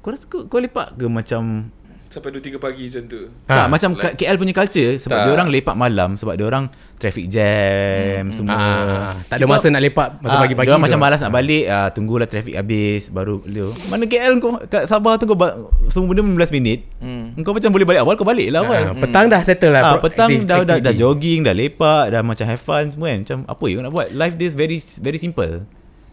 kau 0.00 0.16
rasa 0.16 0.24
kau, 0.24 0.48
kau 0.48 0.56
lepak 0.64 0.96
ke 0.96 1.04
macam 1.04 1.68
Sampai 2.08 2.32
2-3 2.32 2.56
pagi 2.56 2.88
macam 2.88 3.04
tu. 3.04 3.20
Ha, 3.44 3.54
Ha, 3.54 3.64
macam 3.66 3.92
like, 3.92 4.16
KL 4.16 4.36
punya 4.36 4.54
culture 4.54 4.96
sebab 4.96 5.12
Tak. 5.12 5.22
dia 5.22 5.32
orang 5.34 5.48
lepak 5.48 5.74
malam 5.74 6.10
sebab 6.14 6.34
dia 6.34 6.44
orang 6.44 6.64
traffic 6.96 7.28
jam 7.28 8.32
semua. 8.32 8.56
ah, 8.56 9.12
Tak 9.22 9.36
ada 9.36 9.44
masa 9.46 9.68
nak 9.68 9.78
lepak 9.78 10.08
Masa 10.18 10.34
Ah, 10.34 10.40
pagi-pagi 10.40 10.66
dia 10.66 10.72
orang 10.72 10.82
macam 10.82 10.98
malas 10.98 11.20
nak 11.20 11.30
balik 11.30 11.64
ah, 11.64 11.88
Tunggulah 11.88 12.24
traffic 12.24 12.54
habis 12.54 13.06
Baru 13.08 13.44
lu 13.44 13.70
Mana 13.86 14.02
KL 14.04 14.34
kau 14.36 14.56
Kat 14.64 14.84
Sabah 14.84 15.14
tu 15.14 15.24
kau 15.24 15.34
ba- 15.34 15.54
Semua 15.86 16.10
benda 16.10 16.24
15 16.24 16.50
minit 16.50 16.80
Hmm. 16.98 17.38
Kau 17.38 17.52
macam 17.52 17.70
boleh 17.70 17.84
balik 17.84 18.02
awal 18.02 18.14
Kau 18.14 18.24
balik 18.24 18.48
lah 18.48 18.60
awal 18.62 18.82
Ah, 18.84 18.94
Petang 18.96 19.26
dah 19.26 19.40
settle 19.40 19.70
lah 19.70 19.80
Ah, 19.80 19.92
pro- 19.94 20.08
petang 20.08 20.26
active- 20.28 20.42
dah, 20.44 20.56
dah, 20.56 20.66
dah 20.66 20.74
activity. 20.80 20.98
jogging 20.98 21.40
Dah 21.44 21.54
lepak 21.54 22.04
Dah 22.08 22.20
macam 22.20 22.44
have 22.44 22.58
fun 22.58 22.84
semua 22.88 23.06
kan 23.08 23.18
Macam 23.22 23.38
apa 23.46 23.62
yang 23.62 23.76
kau 23.76 23.84
nak 23.84 23.92
buat 23.92 24.08
Life 24.10 24.34
dia 24.34 24.46
is 24.46 24.56
very 24.56 24.78
very 24.98 25.18
simple 25.18 25.62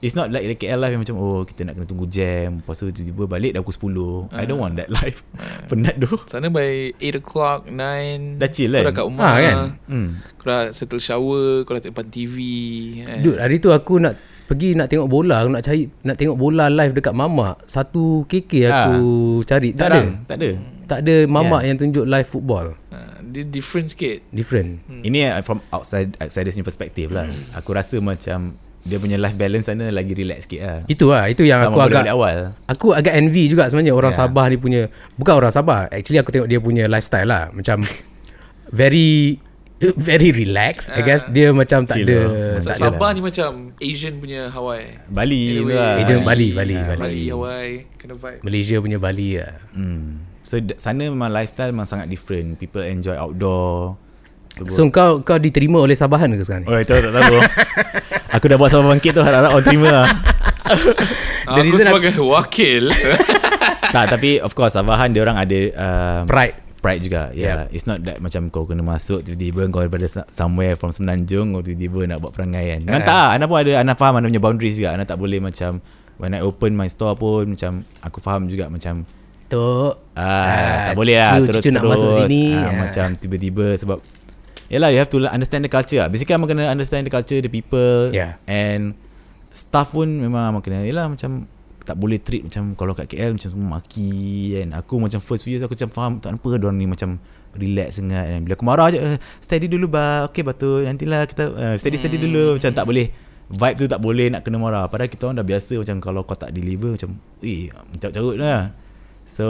It's 0.04 0.14
not 0.14 0.28
like 0.30 0.44
the 0.44 0.56
KL 0.60 0.80
life 0.82 0.92
yang 0.92 1.02
macam 1.02 1.16
Oh 1.16 1.42
kita 1.48 1.64
nak 1.64 1.80
kena 1.80 1.88
tunggu 1.88 2.06
jam 2.12 2.60
Lepas 2.60 2.84
tu 2.84 2.92
tiba-tiba 2.92 3.24
balik 3.26 3.52
dah 3.56 3.62
pukul 3.64 4.28
10 4.30 4.36
I 4.36 4.44
don't 4.44 4.60
want 4.60 4.76
that 4.76 4.92
life. 4.92 5.24
Penat 5.72 5.96
tu. 5.98 6.12
Sana 6.28 6.52
by 6.52 6.92
8 7.00 7.22
o'clock, 7.24 7.60
9 7.72 8.38
Dah 8.38 8.50
chill 8.52 8.76
Kau 8.76 8.80
kan? 8.82 8.86
dah 8.86 8.94
kat 8.94 9.06
rumah. 9.08 9.24
Ah, 9.26 9.38
kan? 9.40 9.58
hmm. 9.88 10.08
Kau 10.36 10.46
dah 10.52 10.62
settle 10.76 11.00
shower 11.00 11.64
Kau 11.64 11.74
dah 11.74 11.82
tengok 11.82 11.96
depan 11.96 12.08
TV 12.12 12.36
eh. 13.08 13.22
Dude 13.24 13.40
hari 13.40 13.58
tu 13.64 13.72
aku 13.72 13.98
nak 14.04 14.20
Pergi 14.46 14.78
nak 14.78 14.94
tengok 14.94 15.10
bola. 15.10 15.42
Aku 15.42 15.50
nak 15.50 15.66
cari 15.66 15.90
Nak 16.06 16.16
tengok 16.22 16.38
bola 16.38 16.70
live 16.70 16.94
dekat 16.94 17.18
Mamak. 17.18 17.66
Satu 17.66 18.30
KK 18.30 18.52
aku 18.70 18.96
cari. 19.42 19.74
Tak 19.74 19.88
ada? 19.90 20.02
Tak 20.30 20.38
ada. 20.38 20.50
Tak 20.86 21.00
ada 21.02 21.16
Mamak 21.26 21.62
yang 21.66 21.78
tunjuk 21.82 22.06
live 22.06 22.30
football. 22.30 22.78
Ah, 22.94 23.18
Dia 23.26 23.42
different 23.42 23.90
sikit. 23.90 24.22
Different. 24.30 24.86
Ini 25.02 25.34
uh, 25.34 25.42
from 25.42 25.66
outside 25.74 26.14
outsiders 26.22 26.54
perspektif 26.62 27.10
lah. 27.10 27.26
Aku 27.58 27.74
rasa 27.74 27.98
macam 27.98 28.54
dia 28.86 28.98
punya 28.98 29.18
life 29.18 29.34
balance 29.34 29.66
sana 29.66 29.90
lagi 29.90 30.14
relax 30.14 30.46
sikit 30.46 30.62
lah. 30.62 30.80
Itu 30.86 31.10
lah 31.10 31.26
Itu 31.26 31.42
yang 31.42 31.58
Sama 31.60 31.74
aku 31.74 31.80
agak 31.84 32.06
awal. 32.08 32.38
Aku 32.66 32.88
agak 32.94 33.14
envy 33.14 33.50
juga 33.50 33.66
sebenarnya 33.66 33.92
Orang 33.92 34.14
Ya. 34.14 34.22
Sabah 34.22 34.46
ni 34.46 34.56
punya 34.56 34.82
Bukan 35.16 35.34
orang 35.34 35.50
Sabah 35.50 35.90
Actually 35.90 36.22
aku 36.22 36.30
tengok 36.30 36.46
dia 36.46 36.60
punya 36.60 36.86
lifestyle 36.86 37.26
lah 37.26 37.50
Macam 37.50 37.82
Very 38.70 39.42
Very 39.82 40.30
relax 40.32 40.88
I 40.88 41.02
guess 41.02 41.26
Dia 41.28 41.50
macam 41.52 41.84
tak 41.84 41.98
ada 42.00 42.18
lah. 42.22 42.62
tak 42.62 42.78
ada 42.78 42.82
Sabah 42.88 43.10
ni 43.12 43.20
macam 43.20 43.50
Asian 43.76 44.14
punya 44.16 44.48
Hawaii 44.48 45.02
Bali 45.06 45.66
lah. 45.66 45.98
Asian 45.98 46.22
Bali, 46.22 46.50
Ah, 46.50 46.56
Bali, 46.56 46.78
Bali. 46.78 47.00
Bali, 47.02 47.24
Hawaii 47.28 47.74
Kind 47.98 48.12
of 48.12 48.20
vibe 48.20 48.40
Malaysia 48.40 48.76
punya 48.78 48.98
Bali 48.98 49.30
lah 49.36 49.54
Hmm. 49.74 50.24
So 50.46 50.56
sana 50.78 51.10
memang 51.10 51.34
lifestyle 51.34 51.74
memang 51.74 51.90
sangat 51.90 52.06
different. 52.06 52.62
People 52.62 52.86
enjoy 52.86 53.18
outdoor. 53.18 53.98
Sebut. 54.56 54.72
So 54.72 54.88
kau 54.88 55.20
kau 55.20 55.36
diterima 55.36 55.84
oleh 55.84 55.94
Sabahan 55.94 56.32
ke 56.32 56.42
sekarang 56.42 56.64
ni? 56.64 56.68
Oh, 56.68 56.80
itu 56.80 56.92
tak 56.92 57.12
tahu. 57.12 57.38
aku 58.36 58.46
dah 58.48 58.56
buat 58.56 58.72
Sabah 58.72 58.88
Bangkit 58.88 59.12
tu 59.12 59.20
harap-harap 59.20 59.52
orang 59.52 59.66
terima 59.68 59.88
lah. 59.92 60.08
Aku 61.46 61.60
reason 61.62 61.86
sebagai 61.86 62.16
wakil 62.18 62.90
tak, 63.96 64.06
tapi 64.10 64.40
of 64.40 64.52
course 64.52 64.74
Sabahan 64.74 65.12
dia 65.12 65.22
orang 65.22 65.38
ada 65.38 65.60
um, 65.76 66.22
Pride 66.26 66.56
pride 66.80 67.02
juga. 67.02 67.34
Yeah. 67.34 67.66
It's 67.74 67.84
not 67.84 68.06
that 68.06 68.22
macam 68.22 68.48
kau 68.48 68.64
kena 68.64 68.80
masuk 68.80 69.26
tiba-tiba 69.26 69.66
kau 69.68 69.82
daripada 69.82 70.06
somewhere 70.30 70.78
from 70.78 70.94
Semenanjung 70.94 71.52
kau 71.52 71.60
tiba-tiba 71.60 72.06
nak 72.06 72.22
buat 72.22 72.32
perangai 72.32 72.78
kan. 72.78 72.80
Memang 72.86 73.02
Ah. 73.02 73.10
tak. 73.10 73.28
Ana 73.34 73.46
pun 73.46 73.58
ada 73.58 73.72
Ana 73.82 73.94
faham 73.94 74.14
Ana 74.16 74.30
punya 74.30 74.38
boundaries 74.38 74.78
juga. 74.78 74.94
Ana 74.94 75.02
tak 75.02 75.18
boleh 75.18 75.42
macam 75.42 75.82
when 76.16 76.32
I 76.32 76.46
open 76.46 76.78
my 76.78 76.86
store 76.86 77.18
pun 77.18 77.58
macam 77.58 77.82
aku 78.00 78.22
faham 78.22 78.46
juga 78.46 78.70
macam 78.70 79.02
Tok 79.46 80.18
Ah, 80.18 80.90
tak 80.90 80.98
boleh 80.98 81.18
lah 81.18 81.38
cucu, 81.38 81.46
terus 81.46 81.62
cucu 81.62 81.70
nak 81.70 81.84
masuk 81.86 82.10
sini 82.18 82.44
ah, 82.54 82.66
Ah. 82.66 82.74
Macam 82.86 83.08
tiba-tiba 83.16 83.66
sebab 83.76 83.98
Yelah 84.66 84.90
you 84.90 84.98
have 84.98 85.08
to 85.08 85.22
understand 85.24 85.62
the 85.62 85.70
culture 85.70 85.98
lah. 85.98 86.10
Basically 86.10 86.34
kamu 86.34 86.48
kena 86.48 86.66
understand 86.68 87.04
the 87.04 87.14
culture 87.14 87.38
The 87.38 87.48
people 87.48 88.10
Yeah. 88.10 88.42
And 88.44 88.98
Staff 89.50 89.92
pun 89.92 90.10
memang 90.10 90.52
kamu 90.52 90.60
kena 90.62 90.78
Yelah 90.84 91.06
macam 91.06 91.46
Tak 91.82 91.96
boleh 91.96 92.18
treat 92.18 92.42
macam 92.42 92.74
Kalau 92.74 92.92
kat 92.92 93.08
KL 93.08 93.32
macam 93.32 93.48
semua 93.48 93.68
maki 93.78 94.12
kan? 94.54 94.74
Aku 94.76 94.98
macam 94.98 95.20
first 95.20 95.46
few 95.46 95.54
years 95.54 95.62
Aku 95.62 95.74
macam 95.74 95.90
faham 95.90 96.12
Tak 96.18 96.34
kenapa 96.34 96.50
diorang 96.58 96.76
ni 96.76 96.86
macam 96.86 97.22
Relax 97.54 97.96
sangat 97.96 98.26
kan? 98.28 98.42
Bila 98.42 98.54
aku 98.54 98.66
marah 98.66 98.88
je 98.90 98.98
eh, 98.98 99.16
Steady 99.40 99.66
dulu 99.66 99.88
ba 99.88 100.26
Okay 100.26 100.42
batu 100.42 100.82
Nantilah 100.82 101.24
kita 101.24 101.44
uh, 101.48 101.76
Steady-steady 101.76 102.18
Hmm. 102.18 102.26
dulu 102.26 102.44
Macam 102.58 102.72
tak 102.74 102.84
boleh 102.84 103.08
Vibe 103.46 103.78
tu 103.78 103.86
tak 103.86 104.02
boleh 104.02 104.28
Nak 104.28 104.42
kena 104.42 104.58
marah. 104.58 104.90
Padahal 104.90 105.08
kita 105.08 105.24
orang 105.24 105.38
dah 105.38 105.48
biasa 105.48 105.78
Macam 105.78 105.96
kalau 106.00 106.22
kau 106.22 106.34
tak 106.34 106.50
deliver 106.50 106.98
Macam 106.98 107.16
Eh 107.40 107.70
Carut-carut 107.96 108.36
lah. 108.36 108.74
So 109.26 109.46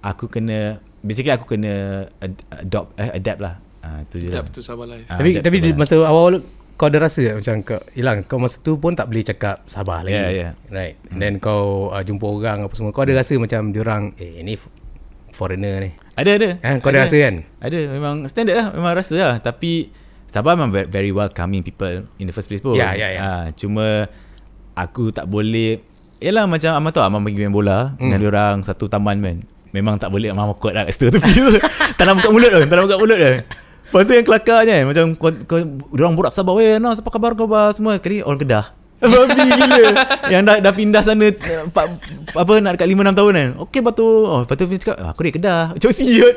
Aku 0.00 0.26
kena 0.26 0.80
Basically 0.98 1.30
aku 1.30 1.46
kena 1.46 1.72
ad- 2.18 2.42
Adopt 2.50 2.96
eh, 2.96 3.14
Adapt 3.14 3.38
lah 3.38 3.54
ah, 3.86 3.98
Itu 4.02 4.16
je 4.18 4.28
lah 4.28 4.42
to 4.44 4.58
Sabah 4.60 4.84
life 4.84 5.06
Ah, 5.06 5.16
Tapi 5.16 5.30
adapt 5.32 5.44
tapi 5.44 5.56
tu 5.56 5.62
di 5.62 5.70
lah. 5.70 5.78
masa 5.78 5.94
awal 6.00 6.42
kau 6.74 6.86
ada 6.86 7.00
rasa 7.00 7.24
tak 7.24 7.36
macam 7.38 7.54
kau 7.64 7.80
hilang 7.90 8.18
kau 8.22 8.36
masa 8.36 8.60
tu 8.60 8.76
pun 8.76 8.92
tak 8.92 9.06
boleh 9.06 9.22
cakap 9.22 9.64
Sabah 9.64 10.02
lagi. 10.02 10.12
Yeah, 10.12 10.28
yeah. 10.28 10.52
Right. 10.68 11.00
And 11.08 11.18
then 11.18 11.32
kau 11.38 11.88
uh, 11.88 12.02
jumpa 12.02 12.20
orang 12.22 12.58
apa 12.62 12.74
semua 12.74 12.90
kau 12.90 13.00
ada 13.00 13.14
rasa 13.14 13.32
macam 13.36 13.70
diorang 13.70 14.12
eh 14.14 14.42
ni 14.42 14.60
foreigner 15.30 15.80
ni. 15.80 15.90
Ada 16.14 16.30
ada 16.34 16.48
Eh, 16.58 16.74
kau 16.78 16.88
ada 16.90 17.00
rasa 17.02 17.16
kan? 17.18 17.34
Ada 17.58 17.78
memang 17.90 18.24
standard 18.24 18.56
lah 18.56 18.66
Memang 18.72 18.92
rasa 18.92 19.14
lah 19.14 19.34
Tapi 19.36 19.92
Sabah 20.26 20.52
memang 20.52 20.72
very, 20.86 21.08
welcoming 21.10 21.60
people 21.60 22.08
In 22.14 22.24
the 22.24 22.32
first 22.32 22.46
place 22.46 22.58
pun 22.58 22.72
Ya, 22.72 22.92
ya, 22.92 23.08
ya. 23.10 23.20
Ah, 23.20 23.44
Cuma 23.52 24.08
Aku 24.74 25.08
tak 25.10 25.24
boleh 25.26 25.76
Yelah 26.18 26.44
macam 26.44 26.72
Amal 26.74 26.88
tahu 26.88 27.04
Amal 27.04 27.20
pergi 27.20 27.40
main 27.42 27.52
bola 27.52 27.92
Hmm. 27.94 28.08
Dengan 28.08 28.20
orang 28.26 28.56
satu 28.62 28.84
taman 28.86 29.16
kan 29.18 29.36
Memang 29.70 29.96
tak 29.96 30.08
boleh 30.08 30.28
Amal 30.28 30.52
kot 30.54 30.72
lah 30.72 30.84
kat 30.84 30.92
situ 30.94 31.08
tu 31.10 31.20
Tak 32.00 32.04
nak 32.04 32.16
buka 32.16 32.28
mulut 32.28 32.48
tu 32.50 32.60
Tak 32.62 32.72
nak 32.74 32.84
buka 32.84 32.96
mulut 32.96 33.18
tu 33.18 33.32
Lepas 33.86 34.02
tu 34.02 34.12
yang 34.12 34.26
kelakarnya 34.26 34.76
Macam 34.82 35.14
kau, 35.14 35.30
kau 35.46 35.58
Diorang 35.94 36.18
borak 36.18 36.34
Sabah 36.34 36.58
Weh 36.58 36.76
Nas 36.82 36.98
apa 36.98 37.10
khabar 37.10 37.38
khabar 37.38 37.70
Semua? 37.70 37.96
Sekali 37.96 38.20
orang 38.20 38.40
Kedah. 38.42 38.66
Babi 39.04 39.44
gila. 39.44 39.92
Yang 40.32 40.42
dah, 40.48 40.56
dah 40.64 40.72
pindah 40.72 41.02
sana 41.04 41.28
empat, 41.68 41.84
Apa 42.32 42.52
nak 42.64 42.80
dekat 42.80 42.88
5-6 42.88 43.12
tahun 43.12 43.32
kan. 43.36 43.48
Okey 43.68 43.80
batu 43.84 44.08
oh, 44.24 44.40
Lepas 44.48 44.56
tu 44.56 44.64
dia 44.64 44.80
cakap 44.80 44.96
"Ah, 45.04 45.12
Aku 45.12 45.20
dari 45.20 45.34
Kedah. 45.36 45.62
Macam 45.76 45.90
siut. 45.92 46.34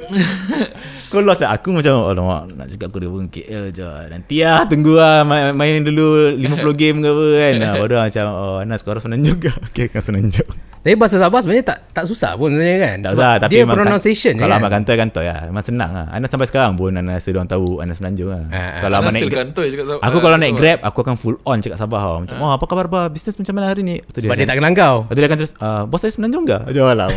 Kau 1.11 1.23
lost 1.23 1.39
lah. 1.39 1.55
Aku 1.55 1.71
macam 1.71 2.05
Alamak 2.05 2.53
nak 2.53 2.67
cakap 2.69 2.91
aku 2.91 2.99
dari 2.99 3.09
pun 3.09 3.25
KL 3.31 3.71
je. 3.71 3.89
Nanti 4.11 4.43
lah 4.43 4.67
tunggu 4.67 4.93
lah. 4.93 5.23
Main, 5.23 5.55
main 5.55 5.81
dulu 5.81 6.35
50 6.35 6.75
game 6.75 6.97
ke 6.99 7.07
apa 7.07 7.25
kan. 7.31 7.53
Nah, 7.57 7.71
Baru 7.79 7.95
lah 7.95 8.05
macam 8.11 8.25
Oh 8.29 8.57
Anas 8.59 8.83
kau 8.83 8.91
orang 8.91 9.01
Semenanjung 9.01 9.39
ke 9.39 9.49
Okay 9.71 9.87
kau 9.87 10.03
Semenanjung 10.03 10.51
Tapi 10.79 10.95
bahasa 10.95 11.15
Sabah 11.15 11.39
sebenarnya 11.39 11.65
tak 11.65 11.77
tak 11.91 12.05
susah 12.05 12.33
pun 12.33 12.49
sebenarnya 12.49 12.79
kan. 12.79 12.95
Tak 12.99 13.11
Sebab 13.11 13.19
usah 13.21 13.31
tapi 13.37 13.51
dia 13.51 13.63
pronunciation 13.65 14.33
kan, 14.33 14.41
Kalau 14.41 14.53
kan. 14.53 14.61
Amat 14.61 14.71
kantor 14.71 14.95
kantor 14.97 15.23
ya 15.23 15.35
Memang 15.45 15.61
senang 15.61 15.91
lah 15.91 16.05
Anas 16.09 16.29
sampai 16.29 16.47
sekarang 16.47 16.71
pun 16.73 16.91
Anas 16.91 17.13
rasa 17.17 17.29
diorang 17.29 17.47
tahu 17.47 17.67
Anas 17.77 17.95
Semenanjung 17.95 18.29
lah 18.29 18.43
Ah, 18.47 18.55
ah. 18.55 18.71
Kalau 18.79 18.95
Amat 18.97 19.11
naik 19.11 19.27
kantoi 19.29 19.67
cakap 19.69 19.85
Sabah 19.85 20.01
Aku 20.01 20.15
ah, 20.15 20.21
kalau 20.21 20.37
naik 20.37 20.51
Sabah. 20.51 20.61
Grab 20.61 20.79
Aku 20.81 20.97
akan 21.01 21.15
full 21.15 21.35
on 21.43 21.57
cakap 21.59 21.77
Sabah 21.77 21.99
tau 21.99 22.17
Macam 22.21 22.35
oh 22.37 22.51
apa 22.51 22.63
khabar 22.63 22.85
bah 22.87 23.05
Bisnes 23.07 23.35
macam 23.35 23.53
mana 23.53 23.65
hari 23.67 23.81
ni 23.81 23.95
tu 24.07 24.17
Sebab 24.19 24.33
dia 24.33 24.47
tak 24.47 24.55
kenal 24.55 24.71
kau. 24.71 24.95
Tu 25.05 25.13
dia 25.13 25.27
akan 25.27 25.37
terus 25.37 25.53
uh, 25.57 25.83
Bos 25.83 25.99
saya 25.99 26.11
Semenanjung 26.11 26.45
ke? 26.45 26.57
Macam 26.57 26.83
lah 26.89 27.07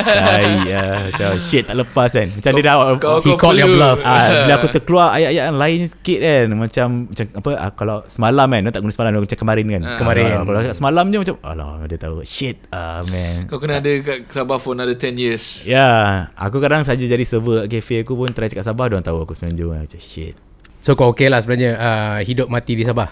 Hai 0.00 0.44
ya, 0.64 0.82
Macam 1.06 1.28
shit 1.38 1.64
tak 1.64 1.76
lepas 1.76 2.08
kan 2.10 2.28
Macam 2.30 2.50
dia 2.50 2.64
dah 2.64 2.76
He 3.20 3.32
called 3.34 3.56
your 3.56 3.70
bluff. 3.70 4.00
Ah, 4.02 4.28
bila 4.44 4.54
aku 4.56 4.68
terkeluar 4.70 5.12
ayat-ayat 5.12 5.44
yang 5.46 5.58
lain 5.58 5.78
sikit 5.86 6.18
kan 6.18 6.44
macam 6.50 6.86
macam 7.06 7.26
apa 7.34 7.50
ah, 7.54 7.70
kalau 7.70 7.96
semalam 8.06 8.46
kan 8.46 8.60
dia 8.60 8.72
tak 8.72 8.80
guna 8.80 8.92
semalam 8.92 9.10
dia 9.12 9.22
macam 9.22 9.38
kemarin 9.38 9.64
kan 9.68 9.82
Ah. 9.84 9.96
Kemarin. 9.96 10.24
Ah, 10.30 10.42
kalau 10.42 10.60
semalam 10.72 11.04
je 11.06 11.18
macam 11.18 11.36
alah 11.42 11.70
dia 11.84 11.98
tahu 11.98 12.16
shit 12.38 12.56
ah 12.70 13.02
man 13.04 13.44
Kau 13.44 13.58
kena 13.58 13.82
ada 13.82 13.90
kat 13.98 14.30
Sabah 14.30 14.56
for 14.56 14.72
another 14.72 14.94
10 14.94 15.18
years 15.18 15.66
Ya, 15.66 15.74
yeah, 15.74 16.06
aku 16.34 16.58
kadang 16.58 16.86
saja 16.86 17.02
jadi 17.02 17.20
server 17.20 17.66
kat 17.66 17.74
cafe 17.74 17.94
aku 18.00 18.14
pun 18.14 18.30
try 18.30 18.46
cakap 18.46 18.62
Sabah 18.62 18.86
dia 18.86 19.02
tahu 19.02 19.18
aku 19.20 19.34
Semenanjung 19.34 19.74
lah. 19.74 19.82
macam 19.82 19.98
shit. 19.98 20.38
So 20.78 20.94
kau 20.94 21.10
okay 21.10 21.26
lah 21.26 21.42
sebenarnya 21.42 21.74
uh, 21.74 22.18
hidup 22.22 22.46
mati 22.46 22.72
di 22.72 22.86
Sabah. 22.86 23.10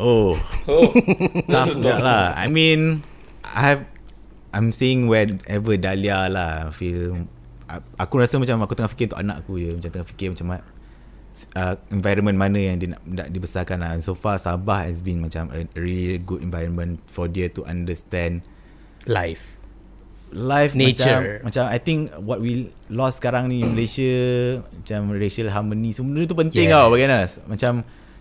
Oh, 0.00 0.32
Oh 0.64 0.88
tough 1.52 1.76
juga 1.76 2.00
lah. 2.00 2.24
I 2.34 2.48
mean, 2.48 3.04
I 3.44 3.60
have 3.68 3.84
I'm 4.50 4.72
seeing 4.72 5.06
wherever 5.06 5.76
Dahlia 5.76 6.26
lah 6.26 6.72
feel 6.72 7.28
a- 7.64 7.84
aku 7.96 8.18
rasa 8.18 8.36
macam 8.36 8.60
aku 8.60 8.72
tengah 8.72 8.88
fikir 8.88 9.08
untuk 9.08 9.20
anak 9.20 9.44
aku 9.44 9.56
je 9.56 9.70
macam 9.72 9.90
tengah 9.90 10.08
fikir 10.08 10.26
macam 10.32 10.46
ma- 10.48 10.66
uh, 11.52 11.74
environment 11.88 12.36
mana 12.36 12.58
yang 12.58 12.76
dia 12.76 12.88
nak, 12.92 13.02
nak 13.04 13.28
dibesarkan 13.28 13.80
lah 13.80 13.92
And 13.92 14.02
so 14.02 14.12
far 14.12 14.36
Sabah 14.36 14.84
has 14.86 15.00
been 15.00 15.20
macam 15.20 15.48
a 15.50 15.64
really 15.74 16.16
good 16.16 16.40
environment 16.40 17.00
for 17.08 17.26
dia 17.26 17.48
to 17.52 17.64
understand 17.64 18.44
Life. 19.04 19.58
life 20.32 20.72
Nature. 20.72 21.44
macam 21.44 21.52
macam 21.52 21.64
I 21.68 21.76
think 21.76 22.08
what 22.24 22.40
we 22.40 22.72
lost 22.88 23.20
sekarang 23.20 23.52
ni 23.52 23.60
Malaysia 23.60 24.08
macam 24.64 25.12
racial 25.12 25.52
harmony 25.52 25.92
semua 25.92 26.08
benda 26.08 26.24
tu 26.24 26.36
penting 26.38 26.66
Yes. 26.68 26.72
tau 26.72 26.86
bagi 26.88 27.04
Anas 27.04 27.30
macam 27.44 27.72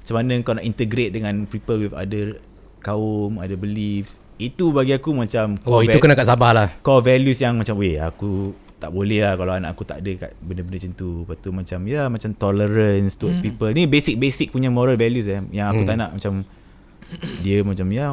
macam 0.04 0.16
mana 0.20 0.34
kau 0.44 0.52
nak 0.52 0.66
integrate 0.68 1.16
dengan 1.16 1.48
people 1.48 1.80
with 1.80 1.96
other 1.96 2.42
kaum, 2.82 3.38
other 3.38 3.56
beliefs. 3.56 4.18
Itu 4.36 4.74
bagi 4.74 4.92
aku 4.92 5.14
macam 5.14 5.54
Oh 5.64 5.80
itu 5.80 6.02
kena 6.02 6.18
kat 6.18 6.26
Sabah 6.26 6.52
lah 6.52 6.68
core 6.82 7.06
values 7.06 7.38
yang 7.38 7.56
macam 7.56 7.78
weh 7.78 7.96
aku 7.96 8.58
tak 8.82 8.90
boleh 8.90 9.22
lah 9.22 9.38
kalau 9.38 9.54
anak 9.54 9.70
aku 9.72 9.86
tak 9.86 10.02
ada 10.02 10.12
kat 10.26 10.32
benda-benda 10.42 10.82
macam 10.82 10.92
tu. 10.98 11.10
Lepas 11.22 11.38
tu 11.38 11.50
macam 11.54 11.80
ya 11.86 12.02
macam 12.10 12.30
tolerance 12.34 13.14
towards 13.14 13.38
mm. 13.38 13.46
people. 13.46 13.70
Ni 13.70 13.86
basic-basic 13.86 14.50
punya 14.50 14.74
moral 14.74 14.98
values 14.98 15.30
eh 15.30 15.46
yang 15.54 15.70
aku 15.70 15.86
mm. 15.86 15.88
tak 15.88 15.96
nak 16.02 16.10
macam 16.18 16.34
dia 17.44 17.60
macam 17.60 17.88
ya 17.92 18.06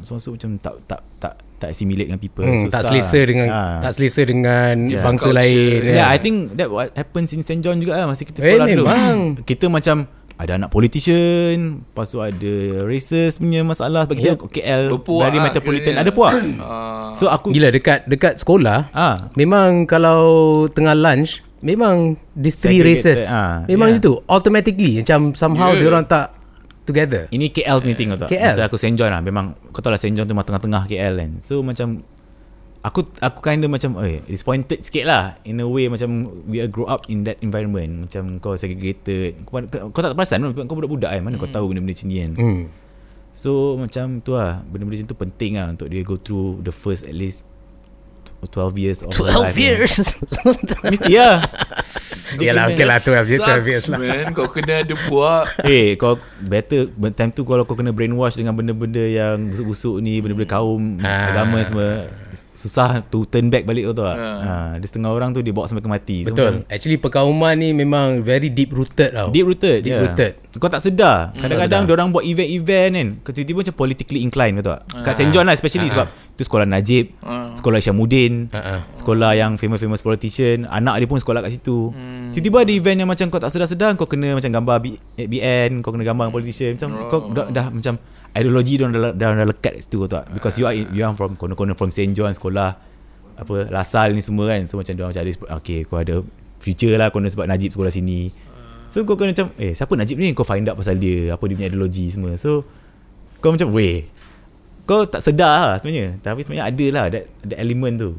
masuk 0.00 0.40
macam 0.40 0.50
tak 0.56 0.74
tak 0.88 1.00
tak 1.20 1.34
tak 1.56 1.68
assimilate 1.72 2.08
dengan 2.12 2.20
people. 2.20 2.44
hmm, 2.44 2.68
Tak 2.68 2.84
Susah. 2.84 2.92
selesa 2.92 3.20
dengan 3.24 3.48
Ah. 3.48 3.78
Tak 3.80 3.92
selesa 3.96 4.22
dengan 4.28 4.74
Yeah. 4.92 5.00
Bangsa 5.00 5.28
Culture. 5.32 5.40
lain 5.40 5.80
Yeah, 5.84 5.96
yeah, 6.04 6.08
I 6.08 6.18
think 6.20 6.36
that 6.60 6.68
what 6.68 6.92
happens 6.92 7.32
in 7.32 7.40
St. 7.40 7.64
John 7.64 7.80
juga 7.80 7.96
lah 7.96 8.04
masa 8.08 8.28
kita 8.28 8.44
Eh, 8.44 8.56
sekolah 8.56 8.66
dulu. 8.68 8.84
memang. 8.84 9.16
Kita 9.40 9.72
macam 9.72 10.04
ada 10.36 10.52
anak 10.54 10.68
politician, 10.68 11.80
lepas 11.80 12.06
tu 12.06 12.20
ada 12.20 12.54
racist 12.84 13.40
punya 13.40 13.64
masalah 13.64 14.04
sebab 14.04 14.14
kita 14.14 14.28
Yep. 14.36 14.52
KL 14.52 14.82
Berpuak 14.92 15.22
very 15.24 15.38
lah 15.38 15.44
metropolitan. 15.48 15.94
Ada 15.96 16.10
puak. 16.12 16.32
Ah, 16.60 17.16
So 17.16 17.26
aku 17.26 17.50
Gila 17.50 17.72
dekat 17.72 18.04
Dekat 18.04 18.36
sekolah 18.36 18.92
ah 18.92 19.32
Memang 19.32 19.84
kalau 19.84 20.20
Tengah 20.68 20.92
lunch 20.92 21.40
Memang 21.60 22.20
These 22.36 22.60
three 22.60 22.84
races 22.84 23.26
ah, 23.26 23.64
Memang 23.64 23.96
yeah. 23.96 23.98
itu 23.98 24.12
Automatically 24.26 25.00
Macam 25.00 25.32
somehow 25.32 25.72
Yeah. 25.72 25.80
yeah. 25.80 25.82
Diorang 25.88 26.04
tak 26.04 26.36
Together 26.84 27.32
Ini 27.32 27.48
KL 27.48 27.80
punya 27.80 27.96
thing 27.96 28.08
kau 28.12 28.20
tahu. 28.20 28.28
KL. 28.28 28.52
Masa 28.52 28.68
aku 28.68 28.76
St. 28.76 28.92
John 28.92 29.08
lah 29.08 29.24
Memang 29.24 29.56
kau 29.72 29.80
tahu 29.80 29.90
lah 29.90 29.98
St. 29.98 30.12
John 30.12 30.28
tu 30.28 30.36
memang 30.36 30.44
tengah-tengah 30.44 30.84
KL 30.84 31.14
kan 31.16 31.30
So 31.40 31.64
macam 31.64 32.04
Aku 32.86 33.02
aku 33.18 33.42
kinda 33.42 33.66
macam 33.66 33.98
eh, 33.98 34.22
Disappointed 34.22 34.78
sikit 34.78 35.04
lah 35.04 35.34
In 35.42 35.58
a 35.58 35.66
way 35.66 35.90
macam 35.90 36.06
We 36.46 36.62
are 36.62 36.70
grow 36.70 36.86
up 36.86 37.06
in 37.06 37.26
that 37.26 37.42
environment. 37.42 38.06
Macam 38.06 38.38
kau 38.38 38.54
segregated. 38.54 39.42
Kau, 39.42 39.58
kau, 39.90 40.00
tak 40.00 40.14
perasan 40.14 40.46
Kau 40.54 40.76
budak-budak 40.76 41.10
kan? 41.10 41.20
Mana 41.20 41.34
kau 41.34 41.50
tahu 41.50 41.70
benda-benda 41.70 41.92
macam 41.92 42.06
ni 42.06 42.16
kan? 42.16 42.32
Hmm. 42.36 42.62
So 43.34 43.50
macam 43.74 44.22
tu 44.22 44.32
lah. 44.32 44.62
Benda-benda 44.62 44.96
macam 44.96 45.08
tu 45.08 45.18
penting 45.18 45.52
lah 45.54 45.66
Untuk 45.68 45.90
dia 45.90 46.00
go 46.00 46.14
through 46.14 46.62
The 46.62 46.70
first 46.70 47.02
at 47.02 47.12
least 47.12 47.42
12 48.46 48.52
years 48.78 48.98
of 49.02 49.10
her 49.16 49.32
12 49.32 49.42
life, 49.42 49.58
years? 49.58 49.92
Kan. 50.30 50.54
Mesti 50.92 51.14
lah 51.16 51.42
Yalah 52.46 52.64
okay 52.68 52.84
lah 52.84 52.98
12 53.00 53.26
years 53.26 53.40
12 53.40 53.64
years 53.64 53.82
Sucks 53.82 53.90
lah. 53.90 53.98
man. 53.98 54.24
Kau 54.30 54.46
kena 54.46 54.84
ada 54.84 54.94
puak 54.94 55.44
Eh 55.66 55.96
kau 55.96 56.14
better 56.38 56.86
Time 57.16 57.32
tu 57.32 57.42
kalau 57.42 57.64
kau 57.64 57.74
kena 57.74 57.90
brainwash 57.90 58.36
Dengan 58.36 58.54
benda-benda 58.54 59.02
yang 59.02 59.50
Busuk-busuk 59.50 59.98
ni 59.98 60.20
Benda-benda 60.20 60.46
kaum 60.46 61.00
Ah. 61.00 61.32
Agama 61.32 61.58
semua 61.64 62.06
Susah 62.66 62.88
to 63.04 63.22
turn 63.24 63.46
back 63.46 63.62
balik 63.62 63.86
tu 63.86 63.94
tau 63.94 64.04
tak 64.04 64.16
Ah. 64.16 64.38
ha. 64.38 64.54
Dia 64.76 64.86
setengah 64.86 65.08
orang 65.08 65.30
tu 65.30 65.38
Dia 65.38 65.50
bawa 65.50 65.64
sampai 65.64 65.80
ke 65.80 65.88
mati 65.88 66.18
So, 66.20 66.28
Betul 66.28 66.66
Actually 66.66 66.98
perkauman 66.98 67.54
ni 67.54 67.70
Memang 67.70 68.20
very 68.20 68.48
deep 68.48 68.70
rooted 68.70 69.10
tau 69.10 69.30
Deep 69.30 69.44
rooted 69.44 69.78
Deep 69.80 69.88
yeah. 69.88 70.02
rooted. 70.02 70.32
Kau 70.52 70.66
tak 70.66 70.80
sedar 70.80 71.30
Kadang-kadang 71.32 71.84
sedar. 71.84 71.94
orang 71.94 72.08
buat 72.10 72.22
event-event 72.22 72.90
kan 72.92 73.08
Kau 73.20 73.30
tiba-tiba 73.30 73.62
macam 73.62 73.74
politically 73.76 74.20
inclined 74.20 74.56
kau 74.56 74.64
tahu 74.64 74.74
tak 74.74 74.80
Kat 75.00 75.12
Ah. 75.12 75.16
St. 75.16 75.30
John 75.30 75.44
lah 75.44 75.54
especially 75.54 75.86
Sebab 75.86 76.06
tu 76.32 76.42
sekolah 76.42 76.66
Najib 76.66 77.14
Ah. 77.20 77.52
Sekolah 77.52 77.78
Syamuddin 77.78 78.50
ah. 78.50 78.82
Sekolah 78.92 79.32
yang 79.32 79.54
famous-famous 79.54 80.00
politician 80.00 80.66
Anak 80.66 80.98
dia 80.98 81.06
pun 81.06 81.16
sekolah 81.16 81.40
kat 81.40 81.54
situ 81.54 81.88
Hmm. 81.88 82.32
Tiba-tiba 82.32 82.58
ada 82.58 82.72
event 82.74 82.98
yang 82.98 83.08
macam 83.08 83.26
Kau 83.28 83.38
tak 83.38 83.48
sedar-sedar 83.48 83.94
Kau 83.94 84.04
kena 84.04 84.32
macam 84.32 84.50
gambar 84.50 84.76
B- 84.78 84.98
BN 85.14 85.80
Kau 85.80 85.90
kena 85.90 86.02
gambar 86.02 86.28
politician 86.28 86.74
Macam 86.74 86.88
Oh. 86.90 87.06
kau 87.06 87.20
dah, 87.30 87.46
dah 87.48 87.66
macam 87.68 87.94
Ideologi 88.34 88.80
dia 88.80 88.88
dah, 88.88 89.12
dah, 89.12 89.28
dah 89.36 89.46
lekat 89.46 89.78
kat 89.78 89.84
situ 89.86 90.08
tak 90.10 90.26
Because 90.32 90.56
you 90.58 90.66
are, 90.66 90.74
you 90.74 91.02
are 91.04 91.14
from 91.14 91.38
Corner-corner 91.38 91.76
from 91.78 91.92
St. 91.92 92.10
John 92.16 92.32
Sekolah 92.32 92.78
apa 93.36 93.68
Lasal 93.68 94.16
ni 94.16 94.24
semua 94.24 94.48
kan. 94.48 94.64
So 94.64 94.80
macam 94.80 94.96
dia 94.96 95.04
macam 95.04 95.22
ada 95.22 95.32
Okay 95.60 95.84
kau 95.84 96.00
ada 96.00 96.24
Future 96.58 96.96
lah 96.96 97.12
Kau 97.12 97.20
sebab 97.20 97.46
Najib 97.46 97.76
sekolah 97.76 97.92
sini. 97.92 98.32
So 98.88 99.04
kau 99.04 99.14
kena 99.14 99.36
macam 99.36 99.52
Eh 99.60 99.76
siapa 99.76 99.92
Najib 99.92 100.16
ni? 100.16 100.32
Kau 100.32 100.46
find 100.46 100.64
out 100.66 100.80
pasal 100.80 100.96
dia 100.96 101.36
Apa 101.36 101.44
dia 101.46 101.54
punya 101.54 101.68
ideologi 101.68 102.08
semua. 102.08 102.34
So 102.40 102.64
Kau 103.44 103.52
macam 103.52 103.70
Weh 103.76 104.08
Kau 104.88 105.04
tak 105.04 105.20
sedar 105.20 105.74
lah 105.74 105.78
sebenarnya. 105.78 106.16
Tapi 106.24 106.40
sebenarnya 106.42 106.66
ada 106.70 106.86
lah 106.88 107.04
That, 107.12 107.24
that 107.44 107.58
element 107.60 107.94
tu 108.00 108.10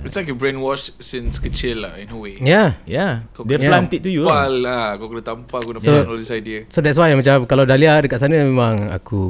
It's 0.00 0.14
like 0.14 0.26
you 0.26 0.34
brainwash 0.34 0.94
Since 0.96 1.38
kecil 1.38 1.82
lah 1.82 1.94
In 1.94 2.08
a 2.08 2.16
way. 2.16 2.38
Yeah. 2.38 2.78
Yeah. 2.84 3.26
Kau 3.30 3.42
Dia 3.42 3.56
kena 3.56 3.68
plant 3.68 3.90
it 3.90 4.00
to 4.00 4.08
you 4.08 4.22
Tampal 4.22 4.52
lah. 4.56 4.60
Lah 4.60 4.88
Kau 4.94 5.06
kena 5.06 5.22
tampal 5.22 5.60
Kau 5.60 5.70
kena 5.70 5.80
So- 5.80 6.06
all 6.06 6.16
this 6.16 6.30
idea. 6.30 6.64
So 6.68 6.78
that's 6.78 6.96
why 6.96 7.12
macam 7.12 7.44
Kalau 7.44 7.64
Dahlia 7.64 7.98
dekat 7.98 8.18
sana 8.18 8.36
Memang 8.36 8.88
aku 8.88 9.22